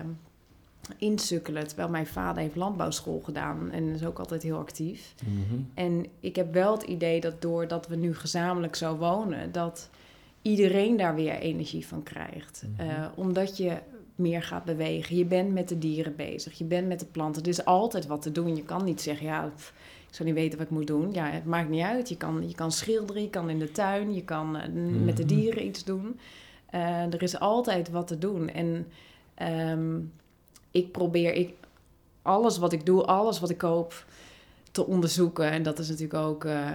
insukkelen. 0.98 1.68
Terwijl 1.68 1.90
mijn 1.90 2.08
vader 2.08 2.42
heeft 2.42 2.56
landbouwschool 2.56 3.22
gedaan 3.24 3.72
en 3.72 3.94
is 3.94 4.06
ook 4.06 4.20
altijd 4.20 4.44
heel 4.44 4.58
actief. 4.58 5.14
Mhm. 5.26 5.62
En 5.74 6.06
ik 6.20 6.36
heb 6.36 6.54
wel 6.54 6.72
het 6.72 6.84
idee 6.84 7.22
dat 7.22 7.42
doordat 7.42 7.88
we 7.88 7.96
nu 7.96 8.16
gezamenlijk 8.16 8.76
zo 8.76 8.96
wonen, 8.96 9.52
dat 9.52 9.90
iedereen 10.42 10.98
daar 10.98 11.16
weer 11.16 11.40
energie 11.40 11.88
van 11.88 12.04
krijgt. 12.04 12.64
Mhm. 12.78 13.10
Omdat 13.16 13.58
je 13.58 13.78
meer 14.16 14.44
gaat 14.44 14.64
bewegen. 14.64 15.18
Je 15.18 15.26
bent 15.26 15.54
met 15.54 15.70
de 15.70 15.78
dieren 15.78 16.16
bezig. 16.16 16.58
Je 16.58 16.64
bent 16.64 16.88
met 16.88 17.00
de 17.00 17.06
planten. 17.06 17.42
Er 17.42 17.48
is 17.48 17.66
altijd 17.66 18.08
wat 18.08 18.22
te 18.22 18.32
doen. 18.32 18.56
Je 18.56 18.64
kan 18.64 18.84
niet 18.84 19.02
zeggen, 19.02 19.26
ja, 19.26 19.52
pff, 19.56 19.74
ik 20.10 20.16
zou 20.16 20.30
niet 20.30 20.38
weten 20.38 20.58
wat 20.58 20.68
ik 20.68 20.74
moet 20.74 20.88
doen. 20.88 21.14
Ja, 21.14 21.26
het 21.30 21.46
maakt 21.46 21.70
niet 21.70 21.84
uit. 21.84 22.10
Je 22.10 22.18
kan, 22.18 22.48
je 22.48 22.56
kan 22.56 22.72
schilderen, 22.72 23.22
je 23.22 23.30
kan 23.30 23.50
in 23.50 23.60
de 23.60 23.72
tuin, 23.72 24.14
je 24.14 24.24
kan 24.24 24.56
eh, 24.58 24.70
met 25.04 25.18
de 25.18 25.24
Mhm. 25.24 25.34
dieren 25.36 25.66
iets 25.66 25.84
doen. 25.84 26.20
Eh, 26.70 27.14
er 27.14 27.22
is 27.22 27.40
altijd 27.40 27.90
wat 27.90 28.08
te 28.08 28.18
doen. 28.18 28.50
En 28.50 28.88
ehm, 29.34 30.00
ik 30.72 30.92
probeer, 30.92 31.34
ik, 31.34 31.54
alles 32.22 32.58
wat 32.58 32.72
ik 32.74 32.86
doe, 32.86 33.04
alles 33.06 33.40
wat 33.40 33.50
ik 33.50 33.58
koop, 33.58 34.06
te 34.72 34.86
onderzoeken. 34.86 35.52
En 35.52 35.64
dat 35.64 35.80
is 35.80 35.88
natuurlijk 35.90 36.20
ook 36.24 36.46
eh, 36.46 36.70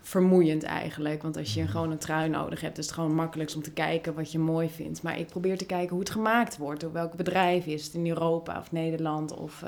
vermoeiend 0.00 0.62
eigenlijk. 0.62 1.22
Want 1.22 1.36
als 1.36 1.54
je 1.54 1.62
Mhm. 1.62 1.70
gewoon 1.70 1.90
een 1.90 1.98
trui 1.98 2.28
nodig 2.28 2.60
hebt, 2.60 2.78
is 2.78 2.84
het 2.86 2.94
gewoon 2.94 3.14
makkelijkst 3.14 3.56
om 3.56 3.62
te 3.62 3.70
kijken 3.72 4.14
wat 4.14 4.32
je 4.32 4.38
mooi 4.38 4.68
vindt. 4.68 5.02
Maar 5.02 5.18
ik 5.18 5.26
probeer 5.26 5.58
te 5.58 5.66
kijken 5.66 5.90
hoe 5.90 5.98
het 6.00 6.10
gemaakt 6.10 6.56
wordt. 6.56 6.80
Door 6.80 6.92
welk 6.92 7.14
bedrijf 7.14 7.66
is 7.66 7.84
het 7.84 7.94
in 7.94 8.06
Europa 8.08 8.58
of 8.58 8.72
Nederland. 8.72 9.34
Of, 9.36 9.62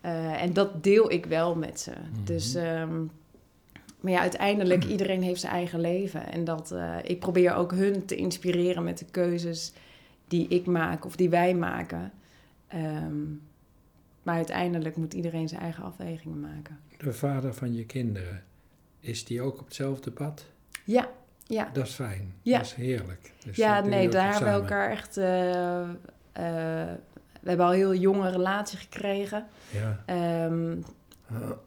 eh, 0.00 0.42
en 0.42 0.52
dat 0.52 0.82
deel 0.84 1.10
ik 1.10 1.26
wel 1.26 1.54
met 1.54 1.80
ze. 1.80 1.90
Mhm. 1.90 2.24
Dus 2.24 2.54
ehm, 2.54 3.04
maar 4.00 4.12
ja, 4.12 4.20
uiteindelijk, 4.20 4.84
iedereen 4.94 5.22
heeft 5.22 5.40
zijn 5.40 5.52
eigen 5.52 5.80
leven. 5.80 6.32
En 6.32 6.44
dat, 6.44 6.70
eh, 6.72 6.96
ik 7.02 7.18
probeer 7.18 7.54
ook 7.54 7.72
hun 7.72 8.04
te 8.04 8.16
inspireren 8.16 8.84
met 8.84 8.98
de 8.98 9.04
keuzes 9.10 9.72
die 10.28 10.48
ik 10.48 10.66
maak 10.66 11.04
of 11.04 11.16
die 11.16 11.28
wij 11.30 11.54
maken. 11.54 12.12
Ehm, 12.66 13.22
maar 14.22 14.34
uiteindelijk 14.34 14.96
moet 14.96 15.14
iedereen 15.14 15.48
zijn 15.48 15.60
eigen 15.60 15.84
afwegingen 15.84 16.40
maken. 16.40 16.78
De 16.98 17.12
vader 17.12 17.54
van 17.54 17.74
je 17.74 17.86
kinderen, 17.86 18.44
is 19.00 19.24
die 19.24 19.42
ook 19.42 19.58
op 19.58 19.64
hetzelfde 19.64 20.10
pad? 20.10 20.44
Ja, 20.84 21.08
ja. 21.46 21.70
Dat 21.72 21.86
is 21.86 21.92
fijn. 21.92 22.34
Ja. 22.42 22.56
Dat 22.56 22.66
is 22.66 22.74
heerlijk. 22.74 23.32
Dus 23.44 23.56
ja, 23.56 23.80
nee, 23.80 24.08
daar 24.08 24.32
hebben 24.32 24.52
we 24.52 24.60
elkaar 24.60 24.90
echt... 24.90 25.16
eh, 25.16 25.88
we 27.40 27.48
hebben 27.48 27.66
al 27.66 27.72
heel 27.72 27.94
jonge 27.94 28.30
relatie 28.30 28.78
gekregen. 28.78 29.46
Ja. 29.70 30.02
Ehm, 30.06 30.76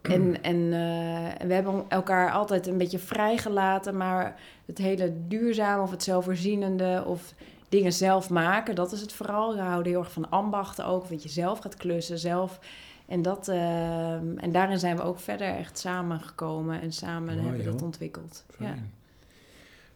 en 0.15 0.43
en 0.43 0.73
eh, 0.73 1.41
en 1.41 1.47
we 1.47 1.53
hebben 1.53 1.85
elkaar 1.87 2.31
altijd 2.31 2.67
een 2.67 2.77
beetje 2.77 2.99
vrijgelaten, 2.99 3.97
maar 3.97 4.39
het 4.65 4.77
hele 4.77 5.13
duurzame 5.27 5.81
of 5.81 5.91
het 5.91 6.03
zelfvoorzienende 6.03 7.03
of 7.05 7.33
dingen 7.69 7.93
zelf 7.93 8.29
maken, 8.29 8.75
dat 8.75 8.91
is 8.91 9.01
het 9.01 9.13
vooral. 9.13 9.55
We 9.55 9.61
houden 9.61 9.91
heel 9.91 10.01
erg 10.01 10.11
van 10.11 10.29
ambachten 10.29 10.85
ook, 10.85 11.09
dat 11.09 11.23
je 11.23 11.29
zelf 11.29 11.59
gaat 11.59 11.75
klussen, 11.75 12.19
zelf. 12.19 12.59
En, 13.05 13.21
dat, 13.21 13.47
ehm, 13.47 14.37
en 14.37 14.51
daarin 14.51 14.79
zijn 14.79 14.95
we 14.95 15.01
ook 15.01 15.19
verder 15.19 15.47
echt 15.47 15.79
samengekomen 15.79 16.81
en 16.81 16.91
samen 16.91 17.35
Mooi, 17.35 17.47
hebben 17.47 17.65
we 17.65 17.71
dat 17.71 17.81
ontwikkeld. 17.81 18.45
Ja. 18.59 18.75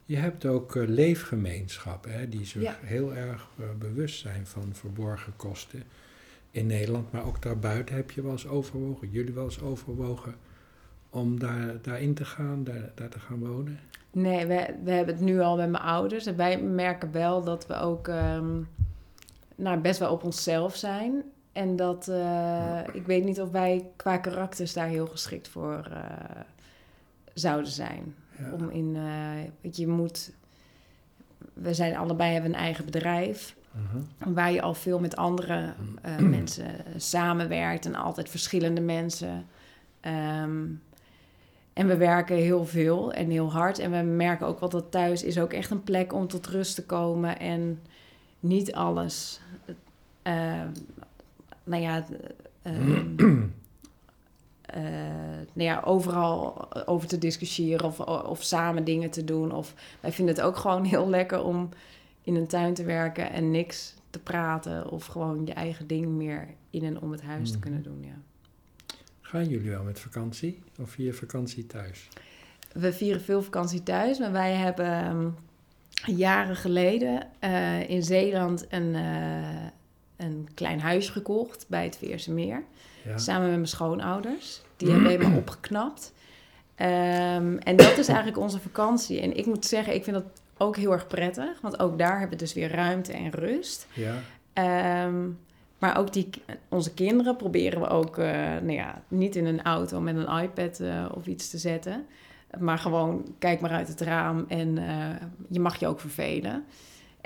Je 0.07 0.17
hebt 0.17 0.45
ook 0.45 0.75
eh, 0.75 0.87
leefgemeenschappen 0.87 2.11
hè, 2.11 2.29
die 2.29 2.45
zich 2.45 2.61
Ja. 2.61 2.75
heel 2.81 3.15
erg 3.15 3.47
eh, 3.59 3.65
bewust 3.79 4.19
zijn 4.19 4.47
van 4.47 4.69
verborgen 4.73 5.33
kosten 5.35 5.83
in 6.51 6.65
Nederland, 6.67 7.11
maar 7.11 7.25
ook 7.25 7.41
daarbuiten 7.41 7.95
heb 7.95 8.11
je 8.11 8.21
wel 8.21 8.31
eens 8.31 8.47
overwogen, 8.47 9.09
jullie 9.11 9.33
wel 9.33 9.43
eens 9.43 9.61
overwogen 9.61 10.35
om 11.09 11.39
daar, 11.39 11.81
daarin 11.81 12.13
te 12.13 12.25
gaan, 12.25 12.63
daar, 12.63 12.91
daar 12.95 13.09
te 13.09 13.19
gaan 13.19 13.39
wonen? 13.39 13.79
Nee, 14.11 14.45
we, 14.45 14.75
we 14.83 14.91
hebben 14.91 15.15
het 15.15 15.23
nu 15.23 15.39
al 15.39 15.57
met 15.57 15.69
mijn 15.69 15.83
ouders. 15.83 16.25
En 16.25 16.35
wij 16.35 16.61
merken 16.61 17.11
wel 17.11 17.43
dat 17.43 17.67
we 17.67 17.75
ook 17.75 18.07
nou, 19.55 19.79
best 19.81 19.99
wel 19.99 20.11
op 20.11 20.23
onszelf 20.23 20.75
zijn. 20.75 21.23
En 21.51 21.75
dat 21.75 22.07
eh, 22.07 22.79
ik 22.93 23.05
weet 23.05 23.23
niet 23.23 23.41
of 23.41 23.51
wij 23.51 23.89
qua 23.95 24.17
karakters 24.17 24.73
daar 24.73 24.87
heel 24.87 25.07
geschikt 25.07 25.47
voor 25.47 25.87
zouden 27.33 27.71
zijn. 27.71 28.15
Ja. 28.39 28.51
Om 28.51 28.69
in, 28.69 28.95
eh, 28.95 29.51
weet 29.61 29.77
je, 29.77 29.87
moet. 29.87 30.31
We 31.53 31.73
zijn 31.73 31.97
allebei 31.97 32.33
hebben 32.33 32.51
een 32.53 32.59
eigen 32.59 32.85
bedrijf. 32.85 33.55
Mhm. 33.71 34.33
Waar 34.33 34.51
je 34.51 34.61
al 34.61 34.73
veel 34.73 34.99
met 34.99 35.15
andere 35.15 35.73
eh, 36.01 36.17
mensen 36.35 36.65
samenwerkt 36.95 37.85
en 37.85 37.95
altijd 37.95 38.29
verschillende 38.29 38.81
mensen. 38.81 39.45
Ehm, 39.99 40.65
en 41.73 41.87
we 41.87 41.97
werken 41.97 42.35
heel 42.35 42.65
veel 42.65 43.13
en 43.13 43.29
heel 43.29 43.51
hard. 43.51 43.79
En 43.79 43.91
we 43.91 43.97
merken 43.97 44.47
ook 44.47 44.59
wel 44.59 44.69
dat 44.69 44.91
thuis 44.91 45.23
is 45.23 45.39
ook 45.39 45.53
echt 45.53 45.71
een 45.71 45.83
plek 45.83 46.13
om 46.13 46.27
tot 46.27 46.47
rust 46.47 46.75
te 46.75 46.85
komen. 46.85 47.39
En 47.39 47.79
niet 48.39 48.73
alles. 48.73 49.39
eh, 50.21 50.61
nou 51.63 51.81
ja. 51.81 52.05
ehm, 52.61 53.15
eh, 54.67 54.81
nou 55.53 55.69
ja, 55.69 55.81
overal 55.85 56.67
over 56.87 57.07
te 57.07 57.17
discussiëren 57.17 57.85
of, 57.85 57.99
of 57.99 58.43
samen 58.43 58.83
dingen 58.83 59.09
te 59.09 59.23
doen. 59.23 59.51
Of 59.51 59.73
wij 59.99 60.11
vinden 60.11 60.35
het 60.35 60.43
ook 60.43 60.55
gewoon 60.57 60.83
heel 60.83 61.09
lekker 61.09 61.43
om 61.43 61.69
in 62.23 62.35
een 62.35 62.47
tuin 62.47 62.73
te 62.73 62.83
werken 62.83 63.31
en 63.31 63.51
niks 63.51 63.93
te 64.09 64.19
praten. 64.19 64.89
Of 64.91 65.05
gewoon 65.05 65.45
je 65.45 65.53
eigen 65.53 65.87
ding 65.87 66.05
meer 66.07 66.47
in 66.69 66.83
en 66.83 67.01
om 67.01 67.11
het 67.11 67.21
huis 67.21 67.49
te 67.51 67.57
Mhm. 67.57 67.65
kunnen 67.65 67.83
doen. 67.83 68.03
Ja. 68.03 68.15
Gaan 69.21 69.47
jullie 69.47 69.69
wel 69.69 69.83
met 69.83 69.99
vakantie 69.99 70.59
of 70.81 70.89
vier 70.89 71.13
vakantie 71.15 71.65
thuis? 71.65 72.07
We 72.73 72.93
vieren 72.93 73.21
veel 73.21 73.41
vakantie 73.41 73.83
thuis, 73.83 74.19
maar 74.19 74.31
wij 74.31 74.53
hebben 74.53 74.85
ehm, 75.03 75.27
jaren 76.17 76.55
geleden 76.55 77.27
eh, 77.39 77.89
in 77.89 78.03
Zeeland 78.03 78.65
een, 78.69 78.95
eh, 78.95 79.65
een 80.17 80.47
klein 80.53 80.79
huis 80.79 81.09
gekocht 81.09 81.65
bij 81.69 81.83
het 81.83 81.97
Veerse 81.97 82.31
Meer. 82.31 82.63
Ja. 83.07 83.17
Samen 83.17 83.47
met 83.47 83.55
mijn 83.55 83.67
schoonouders. 83.67 84.61
Die 84.77 84.87
hebben 84.89 85.07
we 85.07 85.13
helemaal 85.13 85.37
opgeknapt. 85.37 86.13
Ehm, 86.75 87.57
en 87.57 87.75
dat 87.75 87.97
is 87.97 88.07
eigenlijk 88.07 88.37
onze 88.37 88.59
vakantie. 88.59 89.21
En 89.21 89.37
ik 89.37 89.45
moet 89.45 89.65
zeggen, 89.65 89.95
ik 89.95 90.03
vind 90.03 90.15
dat 90.15 90.25
ook 90.57 90.75
heel 90.75 90.91
erg 90.91 91.07
prettig. 91.07 91.61
Want 91.61 91.79
ook 91.79 91.97
daar 91.97 92.19
hebben 92.19 92.37
we 92.37 92.43
dus 92.43 92.53
weer 92.53 92.71
ruimte 92.71 93.13
en 93.13 93.29
rust. 93.29 93.87
ja. 93.93 94.13
Ehm, 94.53 95.29
maar 95.77 95.97
ook 95.97 96.13
die, 96.13 96.29
onze 96.69 96.93
kinderen 96.93 97.35
proberen 97.35 97.81
we 97.81 97.87
ook 97.87 98.17
eh, 98.17 98.31
nou 98.41 98.71
ja, 98.71 99.01
niet 99.07 99.35
in 99.35 99.45
een 99.45 99.63
auto 99.63 100.01
met 100.01 100.15
een 100.15 100.41
iPad 100.41 100.79
eh, 100.79 101.05
of 101.13 101.27
iets 101.27 101.49
te 101.49 101.57
zetten. 101.57 102.05
Maar 102.59 102.77
gewoon 102.77 103.35
kijk 103.39 103.59
maar 103.61 103.71
uit 103.71 103.87
het 103.87 104.01
raam 104.01 104.45
en 104.47 104.77
eh, 104.77 105.27
je 105.49 105.59
mag 105.59 105.79
je 105.79 105.87
ook 105.87 105.99
vervelen. 105.99 106.63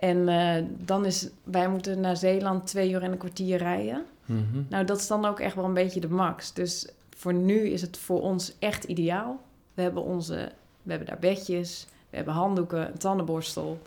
En 0.01 0.29
eh, 0.29 0.63
dan 0.77 1.05
is, 1.05 1.29
wij 1.43 1.69
moeten 1.69 1.99
naar 1.99 2.17
Zeeland 2.17 2.67
twee 2.67 2.91
uur 2.91 3.03
en 3.03 3.11
een 3.11 3.17
kwartier 3.17 3.57
rijden. 3.57 4.05
Mhm. 4.25 4.63
Nou, 4.69 4.85
dat 4.85 4.97
is 4.97 5.07
dan 5.07 5.25
ook 5.25 5.39
echt 5.39 5.55
wel 5.55 5.65
een 5.65 5.73
beetje 5.73 5.99
de 5.99 6.09
max. 6.09 6.53
Dus 6.53 6.87
voor 7.09 7.33
nu 7.33 7.69
is 7.69 7.81
het 7.81 7.97
voor 7.97 8.21
ons 8.21 8.55
echt 8.59 8.83
ideaal. 8.83 9.41
We 9.73 9.81
hebben, 9.81 10.03
onze, 10.03 10.51
we 10.81 10.89
hebben 10.89 11.07
daar 11.07 11.19
bedjes, 11.19 11.87
we 12.09 12.15
hebben 12.15 12.33
handdoeken, 12.33 12.87
een 12.87 12.97
tandenborstel. 12.97 13.81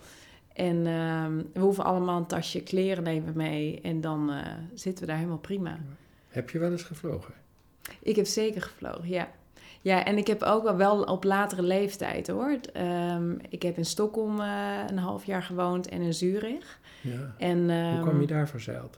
En 0.53 0.87
ehm, 0.87 1.41
we 1.53 1.59
hoeven 1.59 1.83
allemaal 1.83 2.17
een 2.17 2.25
tasje 2.25 2.61
kleren 2.61 3.03
nemen 3.03 3.33
mee. 3.35 3.81
En 3.81 4.01
dan 4.01 4.31
eh, 4.31 4.53
zitten 4.73 5.01
we 5.01 5.09
daar 5.09 5.17
helemaal 5.17 5.39
prima. 5.39 5.79
Heb 6.27 6.49
je 6.49 6.59
wel 6.59 6.71
eens 6.71 6.83
gevlogen? 6.83 7.33
Ik 7.99 8.15
heb 8.15 8.25
zeker 8.25 8.61
gevlogen, 8.61 9.09
ja. 9.09 9.31
Ja, 9.85 10.05
en 10.05 10.17
ik 10.17 10.27
heb 10.27 10.43
ook 10.43 10.77
wel, 10.77 11.01
op 11.03 11.23
latere 11.23 11.61
leeftijd 11.61 12.27
hoor. 12.27 12.57
Ehm, 12.73 13.31
ik 13.49 13.61
heb 13.61 13.77
in 13.77 13.85
Stockholm 13.85 14.39
eh, 14.39 14.79
een 14.89 14.97
half 14.97 15.25
jaar 15.25 15.43
gewoond 15.43 15.87
en 15.89 16.01
in 16.01 16.13
Zurich. 16.13 16.79
Ja. 17.01 17.35
En, 17.37 17.59
Hoe 17.63 17.71
ehm, 17.71 18.01
kwam 18.01 18.21
je 18.21 18.27
daar 18.27 18.49
verzeild? 18.49 18.97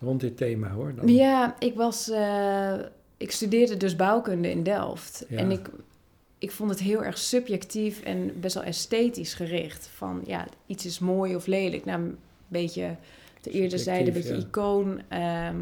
Rond 0.00 0.20
dit 0.20 0.36
thema 0.36 0.68
hoor. 0.68 0.94
Dan. 0.94 1.08
Ja, 1.14 1.56
ik 1.58 1.74
was. 1.74 2.10
eh, 2.10 2.74
ik 3.16 3.30
studeerde 3.32 3.76
dus 3.76 3.96
bouwkunde 3.96 4.50
in 4.50 4.62
Delft. 4.62 5.24
Ja. 5.28 5.36
En 5.38 5.50
ik, 5.50 5.68
ik 6.38 6.50
vond 6.50 6.70
het 6.70 6.80
heel 6.80 7.04
erg 7.04 7.18
subjectief 7.18 8.02
en 8.02 8.40
best 8.40 8.54
wel 8.54 8.64
esthetisch 8.64 9.34
gericht. 9.34 9.90
Van 9.94 10.22
ja, 10.26 10.46
iets 10.66 10.86
is 10.86 10.98
mooi 10.98 11.36
of 11.36 11.46
lelijk. 11.46 11.84
Nou, 11.84 12.00
een 12.00 12.18
beetje 12.48 12.96
de 13.40 13.50
eerder 13.50 13.78
zeiden, 13.78 14.06
een 14.06 14.20
beetje 14.22 14.36
icoon. 14.46 15.00
ehm, 15.08 15.56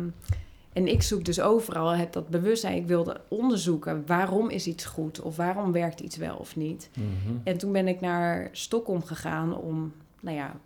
en 0.75 0.89
ik 0.89 1.03
zoek 1.03 1.25
dus 1.25 1.41
overal, 1.41 1.91
heb 1.91 2.13
dat 2.13 2.29
bewustzijn. 2.29 2.77
Ik 2.77 2.87
wilde 2.87 3.21
onderzoeken 3.29 4.07
waarom 4.07 4.51
is 4.51 4.67
iets 4.67 4.85
goed 4.85 5.21
of 5.21 5.37
waarom 5.37 5.73
werkt 5.73 6.01
iets 6.01 6.17
wel 6.17 6.37
of 6.37 6.57
niet. 6.57 6.91
Mhm. 6.95 7.37
En 7.45 7.59
toen 7.59 7.73
ben 7.73 7.89
ik 7.89 8.01
naar 8.01 8.49
Stockholm 8.53 9.03
gegaan 9.03 9.57
om, 9.57 9.93
nou 10.21 10.37
ja, 10.37 10.57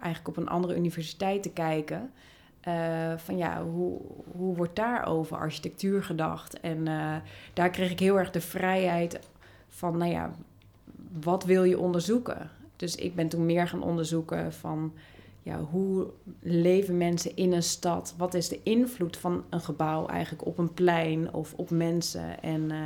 eigenlijk 0.00 0.36
op 0.36 0.42
een 0.42 0.50
andere 0.50 0.76
universiteit 0.76 1.42
te 1.42 1.50
kijken. 1.50 2.10
Eh, 2.60 3.12
van 3.16 3.36
ja, 3.36 3.62
hoe, 3.62 4.00
hoe 4.36 4.56
wordt 4.56 4.76
daar 4.76 5.06
over 5.06 5.36
architectuur 5.36 6.02
gedacht? 6.02 6.60
En 6.60 6.88
eh, 6.88 7.16
daar 7.52 7.70
kreeg 7.70 7.90
ik 7.90 8.00
heel 8.00 8.18
erg 8.18 8.30
de 8.30 8.40
vrijheid 8.40 9.18
van, 9.68 9.96
nou 9.96 10.10
ja, 10.10 10.30
wat 11.20 11.44
wil 11.44 11.64
je 11.64 11.78
onderzoeken? 11.78 12.50
Dus 12.76 12.94
ik 12.94 13.14
ben 13.14 13.28
toen 13.28 13.46
meer 13.46 13.68
gaan 13.68 13.82
onderzoeken 13.82 14.52
van, 14.52 14.92
ja, 15.48 15.60
hoe 15.60 16.06
leven 16.40 16.96
mensen 16.96 17.36
in 17.36 17.52
een 17.52 17.62
stad? 17.62 18.14
Wat 18.16 18.34
is 18.34 18.48
de 18.48 18.60
invloed 18.62 19.16
van 19.16 19.44
een 19.50 19.60
gebouw 19.60 20.06
eigenlijk 20.06 20.46
op 20.46 20.58
een 20.58 20.74
plein 20.74 21.32
of 21.32 21.54
op 21.56 21.70
mensen? 21.70 22.42
En 22.42 22.70
eh, 22.70 22.78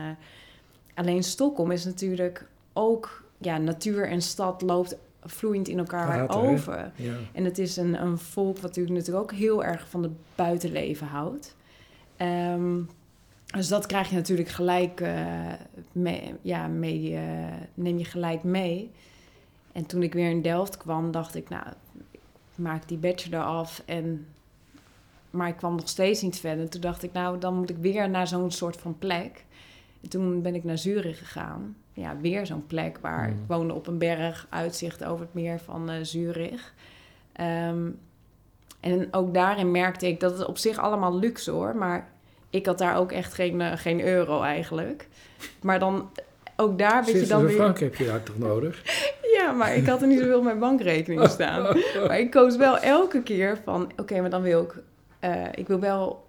alleen 0.95 1.23
Stockholm 1.23 1.71
is 1.71 1.85
natuurlijk 1.85 2.47
ook, 2.73 3.25
ja, 3.39 3.59
natuur 3.59 4.09
en 4.09 4.23
stad 4.23 4.63
loopt 4.63 4.97
vloeiend 5.25 5.69
in 5.69 5.79
elkaar 5.79 6.37
over. 6.37 6.93
Ja. 6.97 7.15
En 7.33 7.45
het 7.45 7.59
is 7.59 7.77
een, 7.77 8.03
een 8.03 8.19
volk 8.19 8.55
wat 8.55 8.63
natuurlijk, 8.63 8.97
natuurlijk 8.97 9.25
ook 9.25 9.39
heel 9.39 9.65
erg 9.65 9.89
van 9.89 10.03
het 10.03 10.13
buitenleven 10.35 11.07
houdt. 11.07 11.57
Ehm, 12.17 12.81
dus 13.47 13.69
dat 13.69 13.87
krijg 13.87 14.09
je 14.09 14.15
natuurlijk 14.15 14.49
gelijk 14.49 15.01
eh, 15.01 15.53
mee, 15.93 16.35
ja, 16.43 16.67
mee, 16.67 17.17
eh, 17.17 17.23
neem 17.75 17.99
je 17.99 18.05
gelijk 18.05 18.43
mee. 18.43 18.91
En 19.73 19.87
toen 19.87 20.03
ik 20.03 20.13
weer 20.13 20.31
in 20.31 20.43
Delft 20.43 20.77
kwam, 20.77 21.11
dacht 21.11 21.35
ik, 21.35 21.49
nou, 21.49 21.65
maak 22.55 22.89
die 22.89 22.99
bachelor 22.99 23.43
af. 23.45 23.83
En, 23.85 24.27
maar 25.31 25.49
ik 25.49 25.57
kwam 25.57 25.75
nog 25.75 25.89
steeds 25.89 26.23
niet 26.23 26.39
verder. 26.41 26.69
Toen 26.69 26.81
dacht 26.81 27.03
ik, 27.03 27.13
nou, 27.13 27.39
dan 27.39 27.55
moet 27.55 27.71
ik 27.71 27.77
weer 27.77 28.11
naar 28.11 28.27
zo'n 28.27 28.51
soort 28.51 28.77
van 28.77 28.99
plek. 28.99 29.45
En 30.03 30.09
toen 30.09 30.43
ben 30.43 30.55
ik 30.55 30.65
naar 30.65 30.79
Zurich 30.79 31.19
gegaan. 31.19 31.77
Ja, 31.93 32.17
weer 32.21 32.47
zo'n 32.47 32.67
plek 32.67 32.99
waar 33.01 33.29
Mm. 33.29 33.35
ik 33.37 33.43
woonde 33.47 33.75
op 33.75 33.87
een 33.87 33.99
berg, 33.99 34.47
uitzicht 34.51 35.05
over 35.05 35.25
het 35.25 35.35
meer 35.35 35.59
van 35.59 35.91
eh, 35.91 35.97
Zurich. 36.03 36.75
Ehm, 37.33 37.89
en 38.81 39.09
ook 39.11 39.35
daarin 39.35 39.71
merkte 39.71 40.07
ik 40.09 40.21
dat 40.21 40.39
het 40.39 40.47
op 40.47 40.59
zich 40.59 40.79
allemaal 40.79 41.19
luxe 41.19 41.51
hoor, 41.51 41.77
maar 41.77 42.09
ik 42.51 42.67
had 42.67 42.79
daar 42.79 42.97
ook 42.97 43.13
echt 43.13 43.35
geen, 43.35 43.61
eh, 43.61 43.73
geen 43.77 44.01
euro 44.01 44.41
eigenlijk. 44.43 45.09
Maar 45.63 45.79
dan 45.79 46.11
ook 46.57 46.79
daar 46.79 47.05
weet 47.05 47.21
je 47.21 47.27
dan 47.27 47.45
weer. 47.47 47.55
frank 47.55 47.79
heb 47.81 47.95
je 47.95 48.05
daar 48.05 48.23
toch 48.23 48.39
nodig? 48.39 48.83
Ja, 49.43 49.53
maar 49.53 49.77
ik 49.77 49.87
had 49.87 50.01
er 50.01 50.07
niet 50.07 50.19
zoveel 50.19 50.39
op 50.39 50.45
mijn 50.45 50.59
bankrekening 50.59 51.29
staan. 51.29 51.63
Maar 52.07 52.19
ik 52.19 52.31
koos 52.31 52.57
wel 52.57 52.79
elke 52.79 53.23
keer 53.23 53.59
van, 53.65 53.93
oké, 53.97 54.21
maar 54.21 54.31
dan 54.31 54.43
wil 54.43 54.63
ik, 54.63 54.83
eh, 55.19 55.45
ik 55.55 55.69
wil 55.69 55.81
wel 55.81 56.25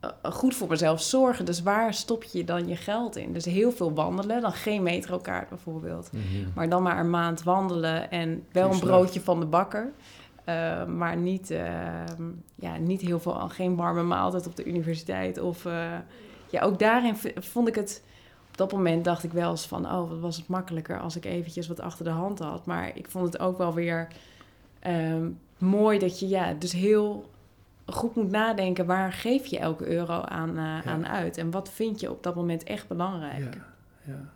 eh, 0.00 0.32
goed 0.32 0.54
voor 0.54 0.68
mezelf 0.68 1.02
zorgen. 1.02 1.44
Dus 1.44 1.62
waar 1.62 1.94
stop 1.94 2.22
je 2.22 2.44
dan 2.44 2.68
je 2.68 2.76
geld 2.76 3.16
in? 3.16 3.32
Dus 3.32 3.44
heel 3.44 3.72
veel 3.72 3.94
wandelen, 3.94 4.40
dan 4.40 4.52
geen 4.52 4.82
metrokaart 4.82 5.48
bijvoorbeeld. 5.48 6.10
Mhm. 6.12 6.22
Maar 6.54 6.68
dan 6.68 6.82
maar 6.82 6.98
een 6.98 7.10
maand 7.10 7.42
wandelen 7.42 8.10
en 8.10 8.44
wel 8.52 8.72
een 8.72 8.78
broodje 8.78 9.20
van 9.20 9.40
de 9.40 9.46
bakker. 9.46 9.92
Eh, 10.44 10.84
maar 10.84 11.16
niet, 11.16 11.50
eh, 11.50 11.62
ja, 12.54 12.76
niet 12.76 13.00
heel 13.00 13.20
veel, 13.20 13.32
geen 13.32 13.76
warme 13.76 14.02
maaltijd 14.02 14.46
op 14.46 14.56
de 14.56 14.64
universiteit. 14.64 15.38
Of 15.38 15.66
ja, 16.50 16.60
ook 16.62 16.78
daarin 16.78 17.16
vond 17.36 17.68
ik 17.68 17.74
het. 17.74 18.02
Op 18.54 18.60
dat 18.60 18.72
moment 18.72 19.04
dacht 19.04 19.24
ik 19.24 19.32
wel 19.32 19.50
eens 19.50 19.66
van, 19.66 19.86
oh, 19.86 20.08
wat 20.10 20.18
was 20.20 20.36
het 20.36 20.48
makkelijker 20.48 21.00
als 21.00 21.16
ik 21.16 21.24
eventjes 21.24 21.68
wat 21.68 21.80
achter 21.80 22.04
de 22.04 22.10
hand 22.10 22.38
had. 22.38 22.66
Maar 22.66 22.96
ik 22.96 23.06
vond 23.10 23.32
het 23.32 23.42
ook 23.42 23.58
wel 23.58 23.74
weer 23.74 24.08
ehm, 24.78 25.26
mooi 25.58 25.98
dat 25.98 26.18
je 26.20 26.28
ja, 26.28 26.52
dus 26.58 26.72
heel 26.72 27.30
goed 27.86 28.14
moet 28.14 28.30
nadenken 28.30 28.86
waar 28.86 29.12
geef 29.12 29.46
je 29.46 29.58
elke 29.58 29.86
euro 29.86 30.20
aan, 30.20 30.56
eh, 30.58 30.86
aan 30.86 31.06
uit. 31.06 31.36
En 31.36 31.50
wat 31.50 31.70
vind 31.70 32.00
je 32.00 32.10
op 32.10 32.22
dat 32.22 32.34
moment 32.34 32.62
echt 32.62 32.88
belangrijk. 32.88 33.54
Ja, 33.54 33.66
ja. 34.02 34.28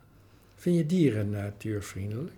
Vind 0.55 0.75
je 0.75 0.85
dieren 0.85 1.29
natuurvriendelijk? 1.29 2.33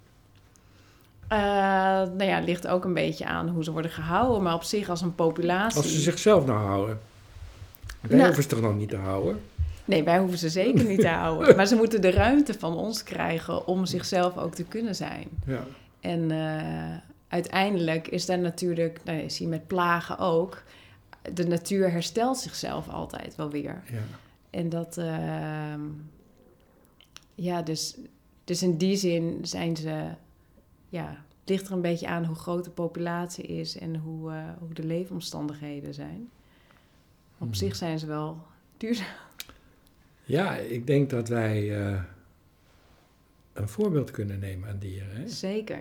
Eh, 1.28 1.38
nou 1.38 2.24
ja, 2.24 2.36
het 2.36 2.46
ligt 2.46 2.68
ook 2.68 2.86
een 2.86 2.94
beetje 2.94 3.26
aan 3.26 3.50
hoe 3.50 3.64
ze 3.64 3.72
worden 3.72 3.92
gehouden. 3.92 4.44
Maar 4.44 4.54
op 4.54 4.64
zich 4.64 4.90
als 4.90 5.02
een 5.02 5.16
populatie... 5.16 5.78
Als 5.78 5.92
ze 5.94 6.00
zichzelf 6.00 6.46
nou 6.46 6.60
houden. 6.60 7.00
Wij 8.02 8.12
Nou. 8.12 8.24
hoeven 8.26 8.44
ze 8.44 8.50
toch 8.50 8.62
nog 8.62 8.76
niet 8.76 8.90
te 8.90 8.98
houden? 8.98 9.42
Nee, 9.86 10.04
wij 10.04 10.20
hoeven 10.20 10.38
ze 10.38 10.50
zeker 10.50 10.86
niet 10.86 11.00
te 11.00 11.08
houden. 11.24 11.56
Maar 11.56 11.66
ze 11.68 11.76
moeten 11.76 12.02
de 12.02 12.12
ruimte 12.12 12.54
van 12.54 12.76
ons 12.76 13.04
krijgen 13.04 13.68
om 13.68 13.86
zichzelf 13.86 14.38
ook 14.38 14.54
te 14.56 14.64
kunnen 14.64 14.96
zijn. 14.96 15.28
Ja. 15.46 15.64
En 16.00 16.32
eh, 16.32 16.98
uiteindelijk 17.28 18.08
is 18.08 18.26
daar 18.26 18.40
natuurlijk, 18.40 19.00
nou, 19.04 19.18
je 19.22 19.30
ziet 19.30 19.48
met 19.48 19.68
plagen 19.68 20.18
ook... 20.18 20.64
De 21.34 21.48
natuur 21.48 21.92
herstelt 21.92 22.38
zichzelf 22.38 22.90
altijd 22.90 23.36
wel 23.36 23.50
weer. 23.50 23.82
ja. 23.92 24.00
En 24.50 24.70
dat... 24.70 24.98
ehm, 24.98 25.82
ja, 27.36 27.62
dus, 27.62 27.98
dus 28.44 28.64
in 28.64 28.78
die 28.78 28.96
zin 28.96 29.40
zijn 29.42 29.78
ze... 29.78 30.04
Ja, 30.90 31.24
ligt 31.46 31.68
er 31.68 31.74
een 31.74 31.82
beetje 31.82 32.08
aan 32.08 32.26
hoe 32.26 32.36
groot 32.36 32.64
de 32.64 32.70
populatie 32.70 33.44
is... 33.46 33.78
en 33.78 33.96
hoe, 33.96 34.32
eh, 34.32 34.38
hoe 34.60 34.74
de 34.74 34.84
leefomstandigheden 34.84 35.94
zijn. 35.94 36.30
Op 37.38 37.48
Hmm. 37.48 37.54
zich 37.54 37.76
zijn 37.76 38.00
ze 38.00 38.06
wel 38.06 38.38
duurzaam. 38.78 39.06
Ja, 40.32 40.56
ik 40.58 40.88
denk 40.88 41.10
dat 41.10 41.28
wij 41.28 41.86
eh, 41.86 42.02
een 43.54 43.68
voorbeeld 43.68 44.12
kunnen 44.12 44.40
nemen 44.40 44.70
aan 44.70 44.78
dieren. 44.80 45.16
Hè? 45.16 45.28
Zeker. 45.28 45.80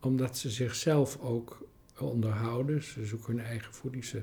Omdat 0.00 0.38
ze 0.38 0.50
zichzelf 0.50 1.18
ook 1.20 1.68
onderhouden. 1.98 2.82
Ze 2.82 3.06
zoeken 3.06 3.36
hun 3.36 3.44
eigen 3.44 3.74
voeding. 3.74 4.04
Ze 4.04 4.22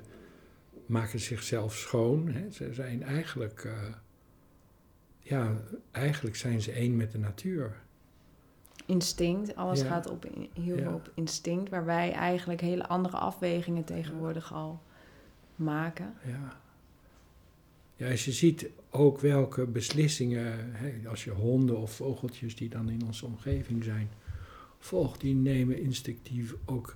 maken 0.85 1.19
zichzelf 1.19 1.75
schoon. 1.75 2.27
Hè? 2.27 2.51
Ze 2.51 2.73
zijn 2.73 3.03
eigenlijk... 3.03 3.63
eh, 3.63 3.93
ja, 5.19 5.53
eigenlijk 5.91 6.35
zijn 6.35 6.61
ze 6.61 6.71
één 6.71 6.95
met 6.95 7.11
de 7.11 7.17
natuur. 7.17 7.81
Instinct, 8.85 9.55
alles 9.55 9.81
Ja. 9.81 9.87
gaat 9.87 10.09
op, 10.09 10.25
heel 10.53 10.77
Ja. 10.77 10.93
op 10.93 11.11
instinct... 11.15 11.69
waar 11.69 11.85
wij 11.85 12.11
eigenlijk 12.11 12.61
hele 12.61 12.87
andere 12.87 13.17
afwegingen 13.17 13.83
tegenwoordig 13.83 14.53
al 14.53 14.81
maken. 15.55 16.13
Ja. 16.25 16.61
Ja, 17.95 18.09
als 18.11 18.25
je 18.25 18.31
ziet 18.31 18.69
ook 18.93 19.19
welke 19.19 19.65
beslissingen, 19.65 20.75
hè, 20.75 21.09
als 21.09 21.23
je 21.23 21.31
honden 21.31 21.77
of 21.77 21.95
vogeltjes 21.95 22.55
die 22.55 22.69
dan 22.69 22.89
in 22.89 23.05
onze 23.05 23.25
omgeving 23.25 23.83
zijn, 23.83 24.09
volgt, 24.79 25.21
die 25.21 25.35
nemen 25.35 25.79
instinctief 25.79 26.55
ook 26.65 26.95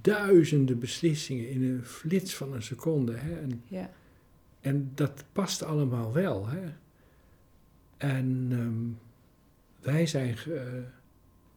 duizenden 0.00 0.78
beslissingen 0.78 1.48
in 1.48 1.62
een 1.62 1.84
flits 1.84 2.34
van 2.34 2.52
een 2.52 2.62
seconde. 2.62 3.12
Hè, 3.12 3.40
en, 3.40 3.62
Ja, 3.66 3.90
en 4.60 4.92
dat 4.94 5.24
past 5.32 5.62
allemaal 5.62 6.12
wel. 6.12 6.48
Hè. 6.48 6.72
En 7.96 8.48
ehm, 8.50 9.06
wij, 9.92 10.06
zijn, 10.06 10.36
eh, 10.36 10.62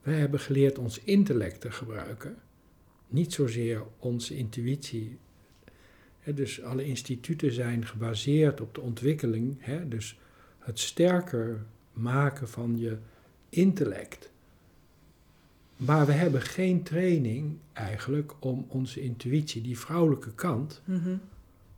wij 0.02 0.20
hebben 0.20 0.40
geleerd 0.40 0.78
ons 0.78 1.00
intellect 1.00 1.62
te 1.62 1.72
gebruiken, 1.72 2.38
niet 3.08 3.34
zozeer 3.34 3.84
onze 4.00 4.36
intuïtie. 4.36 5.18
Dus 6.26 6.62
alle 6.64 6.86
instituten 6.86 7.52
zijn 7.54 7.86
gebaseerd 7.86 8.62
op 8.62 8.76
de 8.76 8.82
ontwikkeling, 8.82 9.58
dus 9.88 10.20
het 10.60 10.80
sterker 10.80 11.64
maken 11.94 12.50
van 12.50 12.80
je 12.80 12.98
intellect. 13.50 14.30
Maar 15.78 16.06
we 16.06 16.12
hebben 16.12 16.42
geen 16.42 16.84
training 16.84 17.58
eigenlijk 17.74 18.34
om 18.40 18.66
onze 18.68 19.02
intuïtie, 19.02 19.62
die 19.62 19.80
vrouwelijke 19.80 20.34
kant, 20.34 20.82
Mhm. 20.86 21.16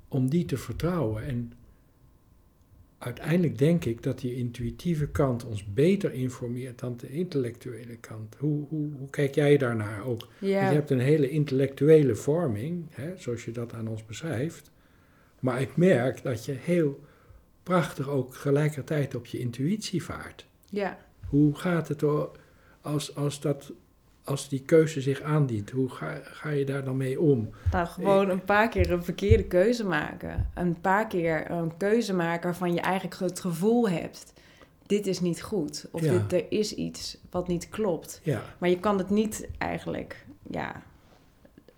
om 0.08 0.30
die 0.30 0.46
te 0.46 0.58
vertrouwen. 0.58 1.24
En 1.24 1.54
uiteindelijk 3.04 3.58
denk 3.58 3.86
ik 3.86 4.04
dat 4.04 4.20
die 4.20 4.36
intuïtieve 4.36 5.08
kant 5.08 5.46
ons 5.46 5.74
beter 5.74 6.14
informeert 6.14 6.80
dan 6.80 6.98
de 6.98 7.10
intellectuele 7.10 7.96
kant. 7.96 8.36
Hoe, 8.36 8.66
hoe, 8.70 8.94
hoe 8.98 9.10
kijk 9.10 9.36
jij 9.36 9.58
daarnaar 9.58 10.06
ook? 10.06 10.28
Je 10.40 10.54
hebt 10.54 10.90
een 10.90 11.00
hele 11.00 11.30
intellectuele 11.30 12.16
vorming, 12.16 12.86
hè, 12.90 13.14
zoals 13.18 13.46
je 13.46 13.52
dat 13.52 13.74
aan 13.74 13.88
ons 13.88 14.06
beschrijft. 14.06 14.72
Maar 15.40 15.62
ik 15.62 15.76
merk 15.76 16.24
dat 16.24 16.46
je 16.46 16.52
heel 16.52 17.00
prachtig 17.64 18.10
ook 18.10 18.36
gelijkertijd 18.36 19.16
op 19.16 19.26
je 19.26 19.40
intuïtie 19.40 20.04
vaart. 20.04 20.46
ja. 20.70 20.98
Hoe 21.28 21.56
gaat 21.56 21.88
het 21.88 22.04
als, 22.82 23.16
als, 23.16 23.42
dat, 23.42 23.74
als 24.24 24.50
die 24.50 24.62
keuze 24.62 25.02
zich 25.02 25.22
aandient? 25.22 25.70
Hoe 25.70 25.90
ga, 25.90 26.20
ga 26.24 26.50
je 26.50 26.66
daar 26.66 26.84
dan 26.84 26.98
mee 26.98 27.20
om? 27.22 27.50
Nou, 27.72 27.88
gewoon 27.88 28.30
een 28.30 28.44
paar 28.44 28.70
keer 28.70 28.92
een 28.92 29.04
verkeerde 29.04 29.44
keuze 29.44 29.86
maken. 29.86 30.50
Een 30.54 30.82
paar 30.82 31.08
keer 31.08 31.52
een 31.52 31.78
keuze 31.78 32.14
maken 32.14 32.44
waarvan 32.44 32.74
je 32.74 32.80
eigenlijk 32.82 33.20
het 33.20 33.40
gevoel 33.40 33.90
hebt... 33.90 34.34
dit 34.86 35.08
is 35.08 35.20
niet 35.20 35.42
goed. 35.42 35.86
Of 35.92 36.02
Ja. 36.02 36.12
dit, 36.12 36.34
er 36.34 36.46
is 36.52 36.74
iets 36.76 37.18
wat 37.32 37.48
niet 37.48 37.70
klopt. 37.70 38.20
Ja, 38.24 38.42
Maar 38.58 38.70
je 38.70 38.80
kan 38.80 38.98
het 38.98 39.10
niet 39.10 39.48
eigenlijk 39.58 40.26
ja, 40.50 40.82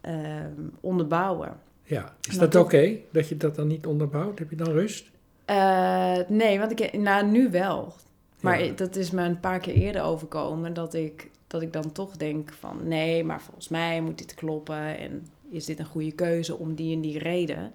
ehm, 0.01 0.61
onderbouwen. 0.81 1.57
ja. 1.83 2.15
is 2.29 2.37
dat 2.37 2.55
oké 2.55 2.95
dat 3.11 3.27
je 3.29 3.37
dat 3.37 3.55
dan 3.55 3.67
niet 3.67 3.85
onderbouwt? 3.85 4.39
Heb 4.39 4.49
je 4.49 4.55
dan 4.55 4.71
rust? 4.71 5.11
Eh, 5.45 6.17
nee, 6.27 6.59
want 6.59 6.79
ik, 6.79 6.93
nou, 6.97 7.25
nu 7.25 7.49
wel. 7.51 7.93
Maar 8.41 8.63
Ja. 8.63 8.73
dat 8.73 8.95
is 8.95 9.11
me 9.11 9.23
een 9.23 9.39
paar 9.39 9.59
keer 9.59 9.73
eerder 9.73 10.01
overkomen 10.03 10.73
dat 10.73 10.93
ik, 10.93 11.29
dat 11.47 11.61
ik 11.61 11.73
dan 11.73 11.91
toch 11.91 12.17
denk 12.17 12.53
van 12.53 12.87
nee, 12.87 13.23
maar 13.23 13.41
volgens 13.41 13.67
mij 13.67 14.01
moet 14.01 14.17
dit 14.17 14.33
kloppen 14.33 14.97
en 14.97 15.27
is 15.49 15.65
dit 15.65 15.79
een 15.79 15.85
goede 15.85 16.11
keuze 16.11 16.57
om 16.57 16.75
die 16.75 16.95
en 16.95 17.01
die 17.01 17.19
reden. 17.19 17.71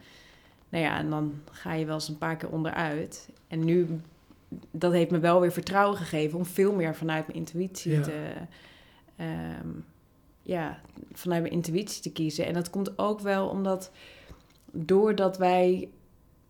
Nou 0.69 0.85
ja, 0.85 0.99
en 0.99 1.11
dan 1.11 1.35
ga 1.51 1.73
je 1.73 1.85
wel 1.85 1.95
eens 1.95 2.09
een 2.09 2.19
paar 2.19 2.37
keer 2.37 2.51
onderuit. 2.51 3.29
En 3.49 3.65
nu, 3.65 4.01
dat 4.71 4.93
heeft 4.93 5.11
me 5.11 5.19
wel 5.19 5.41
weer 5.41 5.53
vertrouwen 5.53 5.97
gegeven 5.99 6.39
om 6.39 6.45
veel 6.47 6.75
meer 6.75 6.95
vanuit 6.95 7.27
mijn 7.27 7.39
intuïtie 7.39 7.93
Ja. 7.93 8.03
te, 8.03 8.33
ehm, 9.17 9.69
ja, 10.43 10.81
vanuit 11.13 11.43
mijn 11.43 11.55
intuïtie 11.55 12.03
te 12.03 12.13
kiezen. 12.13 12.47
En 12.47 12.55
dat 12.55 12.71
komt 12.71 12.99
ook 12.99 13.21
wel 13.21 13.49
omdat 13.49 13.91
doordat 14.73 15.39
wij 15.39 15.89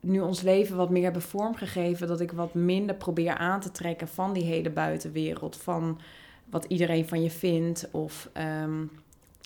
nu 0.01 0.21
ons 0.21 0.41
leven 0.43 0.77
wat 0.77 0.91
meer 0.91 1.03
hebben 1.03 1.23
vormgegeven, 1.23 2.09
dat 2.09 2.21
ik 2.21 2.33
wat 2.33 2.55
minder 2.55 2.95
probeer 2.95 3.35
aan 3.35 3.61
te 3.61 3.71
trekken 3.71 4.09
van 4.09 4.33
die 4.33 4.45
hele 4.45 4.71
buitenwereld, 4.71 5.57
van 5.57 6.01
wat 6.51 6.65
iedereen 6.65 7.09
van 7.09 7.23
je 7.23 7.31
vindt 7.31 7.89
of 7.91 8.29
ehm, 8.33 8.85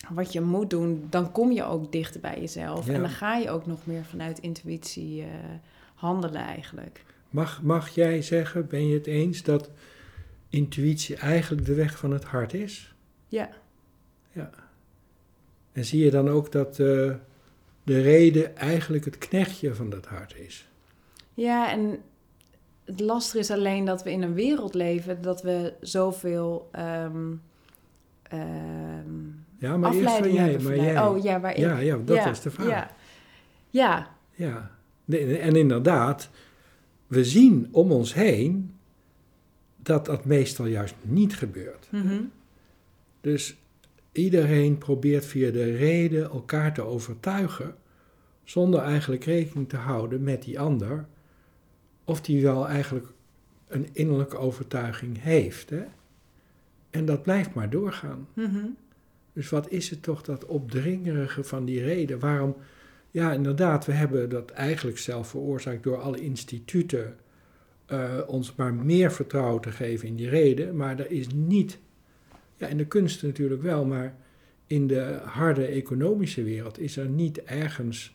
wat 0.09 0.33
je 0.33 0.41
moet 0.41 0.69
doen, 0.69 1.07
dan 1.09 1.31
kom 1.31 1.51
je 1.51 1.63
ook 1.63 1.91
dichter 1.91 2.21
bij 2.21 2.39
jezelf. 2.39 2.85
Ja. 2.85 2.93
En 2.93 3.01
dan 3.01 3.09
ga 3.09 3.37
je 3.37 3.49
ook 3.49 3.65
nog 3.65 3.85
meer 3.85 4.05
vanuit 4.05 4.39
intuïtie 4.39 5.21
eh, 5.21 5.27
handelen 5.95 6.41
eigenlijk. 6.41 7.03
Mag, 7.29 7.61
mag 7.61 7.89
jij 7.89 8.21
zeggen, 8.21 8.67
ben 8.67 8.87
je 8.87 8.93
het 8.93 9.07
eens 9.07 9.43
dat 9.43 9.69
intuïtie 10.49 11.15
eigenlijk 11.15 11.65
de 11.65 11.73
weg 11.73 11.97
van 11.97 12.11
het 12.11 12.23
hart 12.23 12.53
is? 12.53 12.95
Ja. 13.27 13.49
Ja. 14.31 14.49
En 15.71 15.85
zie 15.85 16.03
je 16.03 16.11
dan 16.11 16.29
ook 16.29 16.51
dat 16.51 16.79
eh, 16.79 17.11
de 17.83 18.01
reden 18.01 18.57
eigenlijk 18.57 19.05
het 19.05 19.17
knechtje 19.17 19.75
van 19.75 19.89
dat 19.89 20.05
hart 20.05 20.35
is? 20.35 20.67
Ja, 21.33 21.71
en 21.71 21.99
het 22.85 22.99
lastige 22.99 23.39
is 23.39 23.51
alleen 23.51 23.85
dat 23.85 24.03
we 24.03 24.11
in 24.11 24.21
een 24.21 24.33
wereld 24.33 24.73
leven 24.73 25.21
dat 25.21 25.41
we 25.41 25.73
zoveel 25.81 26.69
ehm, 26.71 27.33
ehm, 28.23 29.09
Ja, 29.57 29.77
maar 29.77 29.93
eerst 29.93 30.15
van 30.15 30.33
jij. 30.33 30.59
Maar 30.59 30.75
jij. 30.75 31.01
Oh 31.07 31.23
ja, 31.23 31.39
waar 31.39 31.51
ik... 31.51 31.57
ja, 31.57 31.77
ja, 31.77 31.97
dat 31.97 32.15
ja, 32.15 32.29
is 32.29 32.41
de 32.41 32.51
vraag. 32.51 32.67
Ja, 33.69 34.09
ja, 34.35 34.71
En 35.39 35.55
inderdaad, 35.55 36.29
we 37.07 37.23
zien 37.23 37.67
om 37.71 37.91
ons 37.91 38.13
heen 38.13 38.75
dat 39.75 40.05
dat 40.05 40.25
meestal 40.25 40.65
juist 40.65 40.95
niet 41.01 41.35
gebeurt. 41.37 41.87
mhm. 41.91 42.21
Dus 43.21 43.57
iedereen 44.11 44.77
probeert 44.77 45.25
via 45.25 45.51
de 45.51 45.75
reden 45.75 46.23
elkaar 46.29 46.73
te 46.73 46.81
overtuigen, 46.81 47.75
zonder 48.43 48.79
eigenlijk 48.79 49.23
rekening 49.23 49.69
te 49.69 49.77
houden 49.77 50.23
met 50.23 50.43
die 50.43 50.59
ander, 50.59 51.05
of 52.05 52.21
die 52.21 52.41
wel 52.41 52.67
eigenlijk 52.67 53.07
een 53.67 53.89
innerlijke 53.91 54.37
overtuiging 54.37 55.21
heeft. 55.21 55.69
Hè? 55.69 55.83
En 56.89 57.05
dat 57.05 57.23
blijft 57.23 57.53
maar 57.53 57.69
doorgaan. 57.69 58.27
Mhm. 58.33 58.65
Dus 59.33 59.49
wat 59.49 59.71
is 59.71 59.89
het 59.89 60.03
toch 60.03 60.21
dat 60.21 60.45
opdringerige 60.45 61.43
van 61.43 61.65
die 61.65 61.83
reden? 61.83 62.19
Waarom, 62.19 62.55
Ja, 63.11 63.33
inderdaad, 63.33 63.85
we 63.85 63.91
hebben 63.91 64.29
dat 64.29 64.51
eigenlijk 64.51 64.97
zelf 64.97 65.27
veroorzaakt 65.27 65.83
door 65.83 66.01
alle 66.01 66.19
instituten 66.19 67.15
uh, 67.91 68.19
ons 68.27 68.55
maar 68.55 68.73
meer 68.73 69.11
vertrouwen 69.11 69.61
te 69.61 69.71
geven 69.71 70.07
in 70.07 70.15
die 70.15 70.29
reden. 70.29 70.75
Maar 70.75 70.99
er 70.99 71.11
is 71.11 71.27
niet, 71.27 71.79
ja, 72.57 72.67
in 72.67 72.77
de 72.77 72.85
kunst 72.85 73.23
natuurlijk 73.23 73.61
wel, 73.61 73.85
maar 73.85 74.15
in 74.67 74.87
de 74.87 75.19
harde 75.23 75.65
economische 75.65 76.43
wereld 76.43 76.79
is 76.79 76.97
er 76.97 77.07
niet 77.07 77.43
ergens 77.43 78.14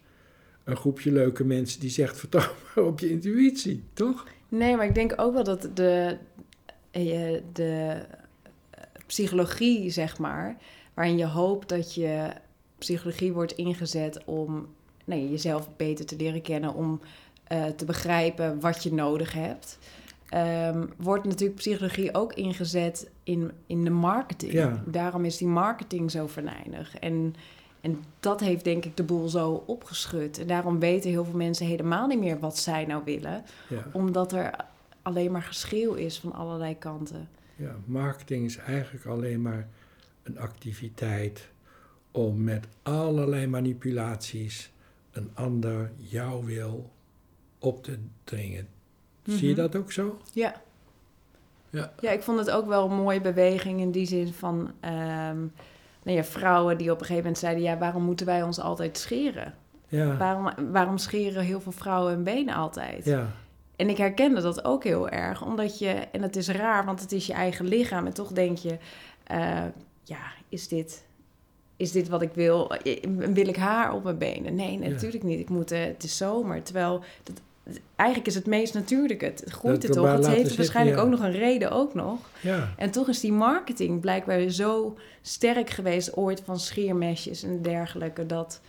een 0.70 0.76
groepje 0.76 1.12
leuke 1.12 1.44
mensen 1.44 1.80
die 1.80 1.90
zegt: 1.90 2.18
vertrouw 2.20 2.52
maar 2.74 2.84
op 2.84 2.98
je 3.00 3.10
intuïtie, 3.10 3.84
toch? 3.92 4.26
Nee, 4.48 4.76
maar 4.76 4.86
ik 4.86 4.94
denk 4.94 5.12
ook 5.16 5.34
wel 5.34 5.44
dat 5.44 5.68
de, 5.74 6.16
eh, 6.90 7.40
de 7.52 7.96
psychologie, 9.06 9.90
zeg 9.90 10.18
maar, 10.18 10.56
waarin 10.94 11.16
je 11.16 11.26
hoopt 11.26 11.68
dat 11.68 11.94
je 11.94 12.30
psychologie 12.78 13.32
wordt 13.32 13.52
ingezet 13.52 14.24
om 14.24 14.68
nee, 15.04 15.30
jezelf 15.30 15.68
beter 15.76 16.06
te 16.06 16.16
leren 16.16 16.42
kennen, 16.42 16.74
om 16.74 17.00
uh, 17.52 17.64
te 17.64 17.84
begrijpen 17.84 18.60
wat 18.60 18.82
je 18.82 18.92
nodig 18.92 19.32
hebt. 19.32 19.78
Um, 20.34 20.92
wordt 20.96 21.24
natuurlijk 21.24 21.58
psychologie 21.58 22.14
ook 22.14 22.32
ingezet 22.32 23.10
in, 23.24 23.50
in 23.66 23.84
de 23.84 23.90
marketing. 23.90 24.52
Ja. 24.52 24.82
Daarom 24.86 25.24
is 25.24 25.36
die 25.36 25.48
marketing 25.48 26.10
zo 26.10 26.26
venijnig. 26.26 26.98
En, 26.98 27.34
en 27.80 28.04
dat 28.20 28.40
heeft 28.40 28.64
denk 28.64 28.84
ik 28.84 28.96
de 28.96 29.02
boel 29.02 29.28
zo 29.28 29.62
opgeschud. 29.66 30.38
En 30.38 30.46
daarom 30.46 30.78
weten 30.78 31.10
heel 31.10 31.24
veel 31.24 31.36
mensen 31.36 31.66
helemaal 31.66 32.06
niet 32.06 32.18
meer 32.18 32.38
wat 32.38 32.58
zij 32.58 32.84
nou 32.84 33.02
willen. 33.04 33.44
Ja. 33.68 33.84
Omdat 33.92 34.32
er 34.32 34.50
alleen 35.02 35.32
maar 35.32 35.42
geschreeuw 35.42 35.94
is 35.94 36.18
van 36.20 36.32
allerlei 36.32 36.78
kanten. 36.78 37.28
Ja, 37.56 37.76
marketing 37.84 38.44
is 38.44 38.56
eigenlijk 38.56 39.06
alleen 39.06 39.42
maar 39.42 39.68
een 40.22 40.38
activiteit 40.38 41.48
om 42.10 42.44
met 42.44 42.66
allerlei 42.82 43.46
manipulaties 43.46 44.70
een 45.10 45.30
ander 45.34 45.90
jouw 45.96 46.44
wil 46.44 46.90
op 47.58 47.82
te 47.84 47.98
dringen. 48.24 48.68
Zie 49.24 49.46
je 49.48 49.52
Mhm. 49.52 49.60
dat 49.60 49.76
ook 49.76 49.92
zo? 49.92 50.18
Ja. 50.32 50.62
Ja. 51.70 51.92
Ja, 52.00 52.10
ik 52.10 52.22
vond 52.22 52.38
het 52.38 52.50
ook 52.50 52.66
wel 52.66 52.90
een 52.90 52.96
mooie 52.96 53.20
beweging 53.20 53.80
in 53.80 53.90
die 53.90 54.06
zin 54.06 54.32
van... 54.32 54.70
ehm, 54.80 55.38
nou 56.02 56.16
ja, 56.16 56.24
vrouwen 56.24 56.78
die 56.78 56.86
op 56.90 56.94
een 57.00 57.06
gegeven 57.06 57.22
moment 57.22 57.38
zeiden... 57.38 57.62
ja, 57.62 57.78
waarom 57.78 58.02
moeten 58.02 58.26
wij 58.26 58.42
ons 58.42 58.60
altijd 58.60 58.98
scheren? 58.98 59.54
Ja, 59.88 60.16
Waarom, 60.16 60.50
waarom 60.72 60.98
scheren 60.98 61.42
heel 61.44 61.60
veel 61.60 61.72
vrouwen 61.72 62.12
hun 62.12 62.22
benen 62.24 62.54
altijd? 62.54 63.04
ja, 63.04 63.26
En 63.76 63.88
ik 63.88 63.96
herkende 63.96 64.40
dat 64.40 64.64
ook 64.64 64.84
heel 64.84 65.08
erg, 65.08 65.44
omdat 65.44 65.78
je... 65.78 65.88
en 65.90 66.22
het 66.22 66.36
is 66.36 66.48
raar, 66.48 66.84
want 66.84 67.00
het 67.00 67.12
is 67.12 67.26
je 67.26 67.32
eigen 67.32 67.66
lichaam... 67.66 68.06
en 68.06 68.12
toch 68.14 68.32
denk 68.32 68.58
je, 68.58 68.78
eh, 69.24 69.64
ja, 70.04 70.18
is 70.48 70.68
dit... 70.68 71.08
Is 71.76 71.92
dit 71.92 72.08
wat 72.08 72.22
ik 72.22 72.32
wil? 72.34 72.70
Eh, 72.74 73.02
Wil 73.10 73.48
ik 73.48 73.56
haar 73.56 73.92
op 73.94 74.04
mijn 74.04 74.18
benen? 74.18 74.54
Nee, 74.54 74.78
Ja. 74.78 74.88
natuurlijk 74.88 75.22
niet. 75.22 75.40
Ik 75.40 75.48
moet, 75.48 75.70
eh, 75.70 75.84
het 75.84 76.02
is 76.02 76.16
zomer. 76.16 76.62
Terwijl, 76.62 77.02
dat, 77.22 77.40
eigenlijk 77.96 78.28
is 78.28 78.34
het 78.34 78.46
meest 78.46 78.74
natuurlijke. 78.74 79.24
Het 79.24 79.44
groeit 79.46 79.82
het 79.82 79.92
toch? 79.92 80.12
Het 80.12 80.26
heeft 80.28 80.56
waarschijnlijk 80.56 80.96
ja. 80.96 81.02
ook 81.02 81.10
nog 81.10 81.20
een 81.20 81.32
reden 81.32 81.70
ook 81.70 81.94
nog. 81.94 82.18
ja. 82.40 82.68
En 82.76 82.90
toch 82.90 83.08
is 83.08 83.20
die 83.20 83.32
marketing 83.32 84.00
blijkbaar 84.00 84.48
zo 84.48 84.96
sterk 85.22 85.70
geweest 85.70 86.16
ooit 86.16 86.42
van 86.44 86.58
scheermesjes 86.58 87.42
en 87.42 87.62
dergelijke, 87.62 88.26
dat, 88.26 88.60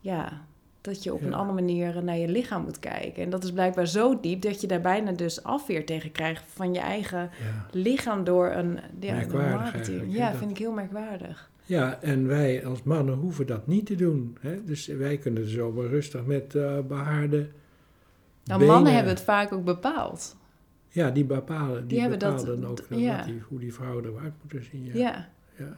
ja, 0.00 0.44
dat 0.80 1.02
je 1.02 1.12
op 1.14 1.20
Ja. 1.20 1.26
een 1.26 1.34
andere 1.34 1.54
manier 1.60 2.02
naar 2.04 2.16
je 2.16 2.28
lichaam 2.28 2.62
moet 2.62 2.78
kijken. 2.78 3.22
En 3.22 3.30
dat 3.30 3.44
is 3.44 3.52
blijkbaar 3.52 3.86
zo 3.86 4.20
diep 4.20 4.42
dat 4.42 4.60
je 4.60 4.66
daar 4.66 4.80
bijna 4.80 5.12
dus 5.12 5.42
afweer 5.42 5.86
tegen 5.86 6.12
krijgt 6.12 6.42
van 6.54 6.74
je 6.74 6.80
eigen 6.80 7.30
lichaam 7.70 8.24
door 8.24 8.50
een 8.50 8.78
ja, 9.00 9.24
door 9.24 9.42
marketing. 9.42 10.02
Ja, 10.16 10.28
dat- 10.30 10.38
vind 10.38 10.50
ik 10.50 10.58
heel 10.58 10.72
merkwaardig. 10.72 11.50
Ja, 11.64 11.98
en 12.02 12.26
wij 12.26 12.66
als 12.66 12.82
mannen 12.82 13.14
hoeven 13.14 13.46
dat 13.46 13.66
niet 13.66 13.86
te 13.86 13.94
doen. 13.94 14.36
Hè? 14.40 14.64
Dus 14.64 14.86
wij 14.86 15.16
kunnen 15.16 15.48
zo 15.48 15.72
maar 15.72 15.86
rustig 15.86 16.24
met 16.24 16.54
eh 16.54 16.78
behaarde 16.88 17.46
Nou, 18.46 18.58
benen- 18.60 18.74
mannen 18.74 18.94
hebben 18.94 19.12
het 19.12 19.22
vaak 19.22 19.52
ook 19.52 19.64
bepaald. 19.64 20.36
Ja, 20.88 21.10
die 21.10 21.24
bepalen, 21.24 21.78
die, 21.78 21.86
Die 21.86 22.00
hebben 22.00 22.18
dat- 22.18 22.36
bepalen 22.36 22.60
dan 22.60 22.70
ook 22.70 22.80
ja. 22.88 23.22
die, 23.22 23.42
hoe 23.48 23.58
die 23.58 23.74
vrouwen 23.74 24.04
eruit 24.04 24.32
moeten 24.40 24.64
zien. 24.70 24.90
Ja, 24.94 25.28
Ja, 25.58 25.76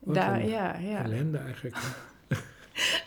daar, 0.00 0.46
ja, 0.46 0.76
ja. 0.78 1.02
ellende 1.04 1.38
eigenlijk. 1.38 1.76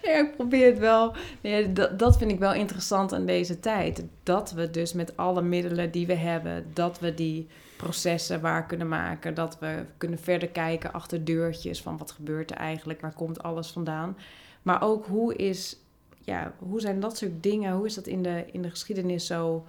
Ja, 0.01 0.11
ik 0.19 0.35
probeer 0.35 0.65
het 0.65 0.79
wel. 0.79 1.13
Ja, 1.41 1.61
dat, 1.61 1.99
dat 1.99 2.17
vind 2.17 2.31
ik 2.31 2.39
wel 2.39 2.53
interessant 2.53 3.13
aan 3.13 3.25
deze 3.25 3.59
tijd. 3.59 4.05
Dat 4.23 4.51
we 4.51 4.69
dus 4.71 4.93
met 4.93 5.17
alle 5.17 5.41
middelen 5.41 5.91
die 5.91 6.07
we 6.07 6.13
hebben, 6.13 6.65
dat 6.73 6.99
we 6.99 7.13
die 7.13 7.47
processen 7.77 8.41
waar 8.41 8.65
kunnen 8.65 8.87
maken. 8.87 9.33
Dat 9.33 9.59
we 9.59 9.83
kunnen 9.97 10.19
verder 10.19 10.47
kijken 10.49 10.93
achter 10.93 11.25
deurtjes 11.25 11.81
van 11.81 11.97
wat 11.97 12.11
gebeurt 12.11 12.51
er 12.51 12.57
eigenlijk, 12.57 13.01
waar 13.01 13.13
komt 13.13 13.43
alles 13.43 13.67
vandaan. 13.71 14.17
Maar 14.61 14.81
ook 14.83 15.05
hoe 15.05 15.35
is, 15.35 15.77
ja, 16.25 16.53
hoe 16.59 16.81
zijn 16.81 16.99
dat 16.99 17.17
soort 17.17 17.43
dingen, 17.43 17.75
hoe 17.75 17.85
is 17.85 17.93
dat 17.93 18.07
in 18.07 18.23
de, 18.23 18.45
in 18.51 18.61
de 18.61 18.69
geschiedenis 18.69 19.25
zo 19.25 19.65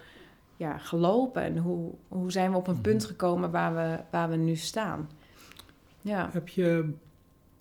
ja, 0.56 0.78
gelopen? 0.78 1.42
En 1.42 1.58
hoe, 1.58 1.92
hoe 2.08 2.32
zijn 2.32 2.50
we 2.50 2.56
op 2.56 2.66
een 2.66 2.80
punt 2.80 3.04
gekomen 3.04 3.50
waar 3.50 3.74
we, 3.74 3.98
waar 4.10 4.30
we 4.30 4.36
nu 4.36 4.56
staan? 4.56 5.08
Ja. 6.00 6.28
Heb 6.32 6.48
je, 6.48 6.90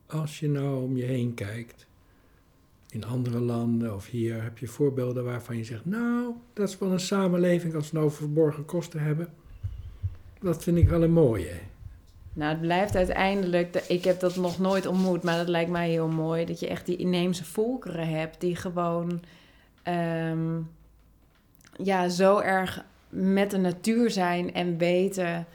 als 0.08 0.40
je 0.40 0.50
nou 0.50 0.84
om 0.84 0.98
je 0.98 1.04
heen 1.04 1.34
kijkt, 1.34 1.86
in 2.90 3.06
andere 3.06 3.40
landen 3.40 3.96
of 3.96 4.08
hier, 4.08 4.44
heb 4.44 4.58
je 4.58 4.68
voorbeelden 4.68 5.24
waarvan 5.24 5.58
je 5.58 5.64
zegt, 5.64 5.86
nou, 5.86 6.34
dat 6.54 6.70
is 6.70 6.78
wel 6.78 6.92
een 6.92 7.00
samenleving 7.00 7.76
als 7.76 7.92
we 7.92 7.98
nou 7.98 8.12
verborgen 8.12 8.66
kosten 8.66 9.00
hebben. 9.00 9.34
Dat 10.40 10.64
vind 10.64 10.78
ik 10.78 10.90
wel 10.90 11.04
een 11.04 11.12
mooie. 11.12 11.60
Nou, 12.34 12.52
het 12.52 12.62
blijft 12.62 12.96
uiteindelijk. 12.96 13.74
de- 13.74 13.84
ik 13.88 14.04
heb 14.04 14.20
dat 14.20 14.36
nog 14.36 14.60
nooit 14.60 14.86
ontmoet, 14.86 15.24
maar 15.24 15.38
dat 15.38 15.48
lijkt 15.48 15.72
mij 15.72 15.90
heel 15.90 16.08
mooi. 16.08 16.46
Dat 16.46 16.60
je 16.60 16.68
echt 16.68 16.86
die 16.86 16.98
inheemse 16.98 17.46
volkeren 17.46 18.08
hebt 18.10 18.42
die 18.42 18.56
gewoon. 18.56 19.22
ehm, 19.84 20.60
ja, 21.84 22.10
zo 22.10 22.40
erg 22.40 22.84
met 23.10 23.52
de 23.52 23.58
natuur 23.58 24.12
zijn 24.12 24.54
en 24.54 24.78
weten. 24.78 25.46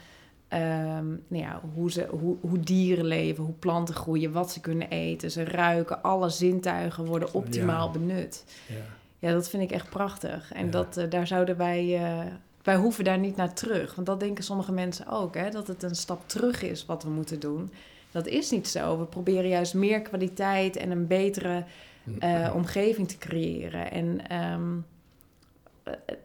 ehm, 0.47 1.07
nou 1.07 1.43
ja, 1.43 1.61
hoe, 1.73 1.91
ze, 1.91 2.07
hoe, 2.09 2.37
hoe 2.41 2.59
dieren 2.59 3.05
leven, 3.05 3.43
hoe 3.43 3.53
planten 3.53 3.95
groeien, 3.95 4.31
wat 4.31 4.51
ze 4.51 4.59
kunnen 4.61 4.89
eten. 4.89 5.31
Ze 5.31 5.43
ruiken, 5.43 6.01
alle 6.03 6.29
zintuigen 6.29 7.05
worden 7.05 7.33
optimaal 7.33 7.85
Ja. 7.85 7.91
benut. 7.91 8.45
Ja. 8.67 8.75
Ja, 9.19 9.31
dat 9.33 9.49
vind 9.49 9.63
ik 9.63 9.71
echt 9.71 9.89
prachtig. 9.89 10.51
En 10.53 10.65
Ja. 10.65 10.71
dat, 10.71 10.97
eh, 10.97 11.09
daar 11.09 11.27
zouden 11.27 11.57
wij... 11.57 11.95
eh, 11.95 12.25
wij 12.63 12.75
hoeven 12.75 13.03
daar 13.03 13.19
niet 13.19 13.35
naar 13.35 13.53
terug. 13.53 13.95
Want 13.95 14.07
dat 14.07 14.19
denken 14.19 14.43
sommige 14.43 14.71
mensen 14.71 15.07
ook, 15.07 15.35
hè, 15.35 15.49
dat 15.49 15.67
het 15.67 15.83
een 15.83 15.95
stap 15.95 16.21
terug 16.25 16.61
is 16.61 16.85
wat 16.85 17.03
we 17.03 17.09
moeten 17.09 17.39
doen. 17.39 17.71
Dat 18.11 18.27
is 18.27 18.51
niet 18.51 18.67
zo. 18.67 18.99
We 18.99 19.05
proberen 19.05 19.49
juist 19.49 19.73
meer 19.73 20.01
kwaliteit 20.01 20.75
en 20.75 20.91
een 20.91 21.07
betere 21.07 21.63
eh, 22.19 22.51
omgeving 22.55 23.07
te 23.07 23.17
creëren. 23.17 23.91
En 23.91 24.27
ehm, 24.27 24.77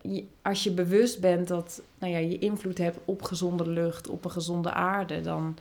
eh, 0.03 0.23
als 0.43 0.65
je 0.65 0.71
bewust 0.71 1.21
bent 1.21 1.49
dat 1.49 1.83
nou 1.99 2.13
ja, 2.13 2.19
je 2.19 2.39
invloed 2.39 2.79
hebt 2.79 2.99
op 3.05 3.23
gezonde 3.23 3.69
lucht, 3.69 4.09
op 4.09 4.25
een 4.25 4.31
gezonde 4.31 4.73
aarde, 4.73 5.21
dan, 5.21 5.57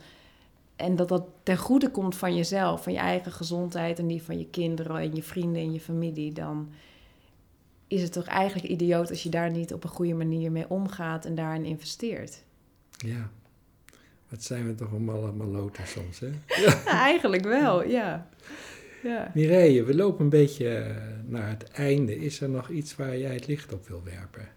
en 0.76 0.96
dat 0.96 1.08
dat 1.08 1.24
ten 1.42 1.56
goede 1.56 1.90
komt 1.90 2.16
van 2.16 2.36
jezelf, 2.36 2.82
van 2.82 2.92
je 2.92 2.98
eigen 2.98 3.32
gezondheid 3.32 3.98
en 3.98 4.06
die 4.06 4.22
van 4.22 4.38
je 4.38 4.46
kinderen 4.46 4.96
en 4.96 5.14
je 5.14 5.22
vrienden 5.22 5.62
en 5.62 5.72
je 5.72 5.80
familie, 5.80 6.32
dan 6.32 6.68
is 7.88 8.02
het 8.02 8.12
toch 8.12 8.26
eigenlijk 8.26 8.68
idioot 8.68 9.10
als 9.10 9.22
je 9.22 9.28
daar 9.28 9.50
niet 9.50 9.72
op 9.72 9.84
een 9.84 9.90
goede 9.90 10.14
manier 10.14 10.52
mee 10.52 10.68
omgaat 10.68 11.24
en 11.24 11.34
daarin 11.34 11.64
investeert. 11.64 12.42
Ja. 12.96 13.30
Wat 14.28 14.42
zijn 14.42 14.66
we 14.66 14.74
toch 14.74 14.90
allemaal 14.90 15.32
maloten 15.32 15.86
soms, 15.86 16.20
hè? 16.20 16.30
Ja, 16.64 16.84
eigenlijk 16.84 17.44
wel, 17.44 17.84
ja. 17.88 18.28
ja. 19.02 19.30
Mireille, 19.34 19.84
we 19.84 19.94
lopen 19.94 20.24
een 20.24 20.30
beetje 20.30 20.68
eh, 20.68 20.96
naar 21.26 21.48
het 21.48 21.70
einde. 21.70 22.18
Is 22.18 22.40
er 22.40 22.48
nog 22.48 22.68
iets 22.68 22.96
waar 22.96 23.18
jij 23.18 23.34
het 23.34 23.46
licht 23.46 23.72
op 23.72 23.88
wil 23.88 24.02
werpen? 24.04 24.48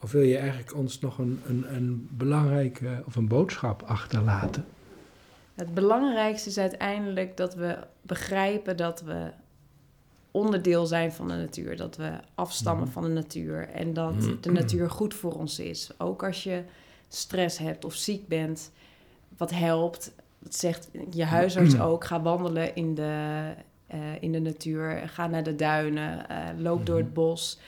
Of 0.00 0.12
wil 0.12 0.22
je 0.22 0.36
eigenlijk 0.36 0.74
ons 0.74 1.00
nog 1.00 1.18
een, 1.18 1.40
een, 1.46 1.74
een 1.74 2.08
belangrijke 2.10 3.02
of 3.06 3.16
een 3.16 3.28
boodschap 3.28 3.82
achterlaten? 3.82 4.64
Het 5.54 5.74
belangrijkste 5.74 6.48
is 6.48 6.58
uiteindelijk 6.58 7.36
dat 7.36 7.54
we 7.54 7.78
begrijpen 8.02 8.76
dat 8.76 9.00
we 9.00 9.30
onderdeel 10.34 10.86
zijn 10.86 11.12
van 11.12 11.28
de 11.28 11.34
natuur. 11.34 11.76
Dat 11.76 11.96
we 11.96 12.10
afstammen 12.34 12.84
Mhm. 12.84 12.92
van 12.92 13.02
de 13.02 13.08
natuur. 13.08 13.68
En 13.68 13.92
dat 13.92 14.14
de 14.40 14.50
natuur 14.52 14.90
goed 14.90 15.14
voor 15.14 15.32
ons 15.32 15.58
is. 15.58 15.90
Ook 15.98 16.24
als 16.24 16.42
je 16.44 16.62
stress 17.08 17.58
hebt 17.58 17.84
of 17.84 17.94
ziek 17.94 18.28
bent, 18.28 18.70
wat 19.36 19.50
helpt. 19.50 20.12
Dat 20.38 20.54
zegt 20.54 20.88
je 21.10 21.24
huisarts 21.24 21.80
ook. 21.80 22.04
Ga 22.04 22.22
wandelen 22.22 22.74
in 22.74 22.94
de, 22.94 23.52
eh, 23.86 23.98
in 24.20 24.32
de 24.32 24.40
natuur. 24.40 25.02
Ga 25.08 25.26
naar 25.26 25.42
de 25.42 25.56
duinen. 25.56 26.28
eh, 26.28 26.36
loop 26.58 26.86
door 26.86 26.96
het 26.98 27.12
bos. 27.14 27.58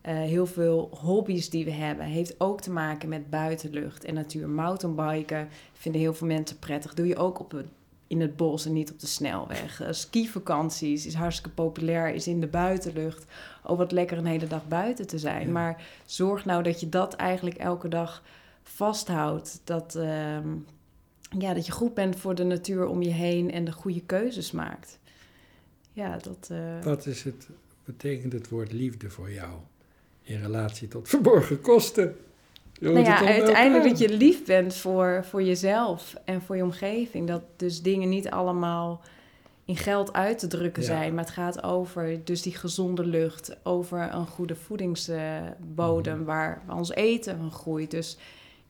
Eh, 0.00 0.14
heel 0.14 0.46
veel 0.46 0.90
hobby's 1.00 1.50
die 1.50 1.64
we 1.64 1.70
hebben, 1.70 2.06
heeft 2.06 2.34
ook 2.40 2.60
te 2.60 2.70
maken 2.70 3.08
met 3.08 3.30
buitenlucht 3.30 4.04
en 4.04 4.14
natuur. 4.14 4.48
Mountainbiken 4.48 5.48
vinden 5.72 6.00
heel 6.00 6.14
veel 6.14 6.26
mensen 6.26 6.58
prettig. 6.58 6.94
Doe 6.94 7.06
je 7.06 7.16
ook 7.16 7.40
op 7.40 7.50
het, 7.50 7.66
in 8.06 8.20
het 8.20 8.36
bos 8.36 8.66
en 8.66 8.72
niet 8.72 8.90
op 8.92 9.00
de 9.00 9.06
snelweg. 9.06 9.80
Eh, 9.80 9.92
skivakanties 9.92 11.06
is 11.06 11.14
hartstikke 11.14 11.50
populair, 11.50 12.14
is 12.14 12.26
in 12.26 12.40
de 12.40 12.46
buitenlucht. 12.46 13.24
Oh, 13.64 13.78
wat 13.78 13.92
lekker 13.92 14.18
een 14.18 14.26
hele 14.26 14.46
dag 14.46 14.68
buiten 14.68 15.06
te 15.06 15.18
zijn. 15.18 15.46
Ja. 15.46 15.52
Maar 15.52 15.84
zorg 16.04 16.44
nou 16.44 16.62
dat 16.62 16.80
je 16.80 16.88
dat 16.88 17.14
eigenlijk 17.14 17.56
elke 17.56 17.88
dag 17.88 18.22
vasthoudt. 18.62 19.60
Dat, 19.64 19.94
ehm, 19.94 20.48
ja, 21.38 21.54
dat 21.54 21.66
je 21.66 21.72
goed 21.72 21.94
bent 21.94 22.16
voor 22.16 22.34
de 22.34 22.44
natuur 22.44 22.86
om 22.86 23.02
je 23.02 23.10
heen 23.10 23.50
en 23.52 23.64
de 23.64 23.72
goede 23.72 24.02
keuzes 24.06 24.50
maakt. 24.50 24.98
ja, 25.92 26.16
dat... 26.18 26.48
eh, 26.50 26.82
Wat 26.84 27.06
is 27.06 27.22
het, 27.22 27.48
betekent 27.84 28.32
het 28.32 28.48
woord 28.48 28.72
liefde 28.72 29.10
voor 29.10 29.32
jou 29.32 29.52
in 30.22 30.40
relatie 30.40 30.88
tot 30.88 31.08
verborgen 31.08 31.60
kosten? 31.60 32.16
Nou 32.80 32.98
ja, 32.98 33.26
uiteindelijk 33.26 33.88
dat 33.88 33.98
je 33.98 34.16
lief 34.16 34.44
bent 34.44 34.74
voor, 34.74 35.24
voor 35.28 35.42
jezelf 35.42 36.14
en 36.24 36.42
voor 36.42 36.56
je 36.56 36.62
omgeving. 36.62 37.26
Dat 37.26 37.42
dus 37.56 37.82
dingen 37.82 38.08
niet 38.08 38.30
allemaal 38.30 39.00
in 39.64 39.76
geld 39.76 40.12
uit 40.12 40.38
te 40.38 40.46
drukken 40.46 40.82
Ja. 40.82 40.88
zijn. 40.88 41.14
Maar 41.14 41.24
het 41.24 41.32
gaat 41.32 41.62
over 41.62 42.24
dus 42.24 42.42
die 42.42 42.54
gezonde 42.56 43.04
lucht. 43.06 43.56
Over 43.62 44.08
een 44.12 44.26
goede 44.26 44.54
voedingsbodem 44.56 46.16
Mhm. 46.16 46.24
waar 46.24 46.62
ons 46.70 46.90
eten 46.90 47.36
van 47.38 47.50
groeit. 47.50 47.90
Dus 47.90 48.16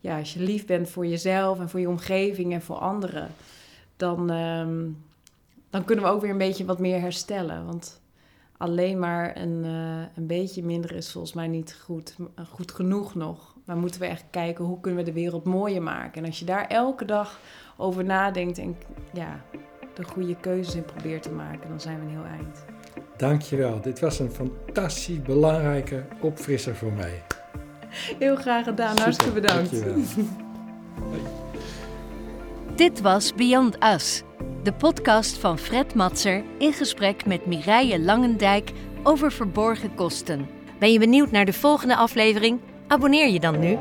ja, 0.01 0.19
als 0.19 0.35
je 0.35 0.41
lief 0.41 0.67
bent 0.67 0.89
voor 0.91 1.07
jezelf 1.07 1.61
en 1.61 1.69
voor 1.69 1.81
je 1.81 1.89
omgeving 1.89 2.53
en 2.53 2.63
voor 2.63 2.77
anderen... 2.77 3.29
dan, 3.97 4.31
ehm, 4.31 4.85
dan 5.71 5.85
kunnen 5.85 6.05
we 6.05 6.11
ook 6.11 6.21
weer 6.21 6.31
een 6.31 6.39
beetje 6.39 6.65
wat 6.65 6.79
meer 6.79 7.01
herstellen. 7.01 7.67
Want 7.67 8.01
alleen 8.59 8.99
maar 8.99 9.37
een, 9.37 9.65
eh, 9.65 10.17
een 10.17 10.27
beetje 10.27 10.65
minder 10.65 10.93
is 10.93 11.13
volgens 11.13 11.33
mij 11.33 11.47
niet 11.47 11.79
goed, 11.85 12.17
goed 12.51 12.73
genoeg 12.73 13.15
nog. 13.15 13.55
Maar 13.65 13.77
moeten 13.77 14.01
we 14.01 14.07
echt 14.07 14.25
kijken 14.31 14.65
hoe 14.65 14.81
kunnen 14.81 15.05
we 15.05 15.11
de 15.11 15.21
wereld 15.21 15.45
mooier 15.45 15.83
maken. 15.83 16.23
En 16.23 16.29
als 16.29 16.39
je 16.39 16.45
daar 16.45 16.67
elke 16.67 17.05
dag 17.05 17.41
over 17.77 18.05
nadenkt 18.05 18.59
en 18.59 18.77
ja, 19.13 19.41
de 19.95 20.05
goede 20.05 20.37
keuzes 20.41 20.75
in 20.75 20.85
probeert 20.85 21.23
te 21.23 21.31
maken, 21.31 21.69
dan 21.69 21.81
zijn 21.81 21.99
we 21.99 22.05
een 22.05 22.11
heel 22.11 22.25
eind. 22.25 22.65
Dankjewel, 23.17 23.81
dit 23.81 24.01
was 24.01 24.19
een 24.19 24.31
fantastisch 24.31 25.23
belangrijke 25.23 26.05
opfrisser 26.21 26.77
voor 26.77 26.93
mij. 26.93 27.23
Heel 28.19 28.37
graag 28.37 28.65
gedaan, 28.65 28.99
hartstikke 28.99 29.35
Super, 29.35 29.41
bedankt. 29.41 29.71
dankjewel. 29.71 30.05
Dit 32.77 33.01
was 33.01 33.35
Beyond 33.35 33.85
Us, 33.85 34.23
de 34.62 34.72
podcast 34.72 35.39
van 35.39 35.59
Fred 35.59 35.95
Matser 35.95 36.45
in 36.59 36.72
gesprek 36.72 37.26
met 37.26 37.47
Mireille 37.47 38.01
Langendijk 38.01 38.70
over 39.03 39.32
verborgen 39.32 39.95
kosten. 39.95 40.49
Ben 40.78 40.93
je 40.93 40.99
benieuwd 40.99 41.30
naar 41.30 41.45
de 41.45 41.53
volgende 41.53 41.97
aflevering? 41.97 42.61
Abonneer 42.87 43.28
je 43.28 43.41
dan 43.41 43.59
nu. 43.59 43.78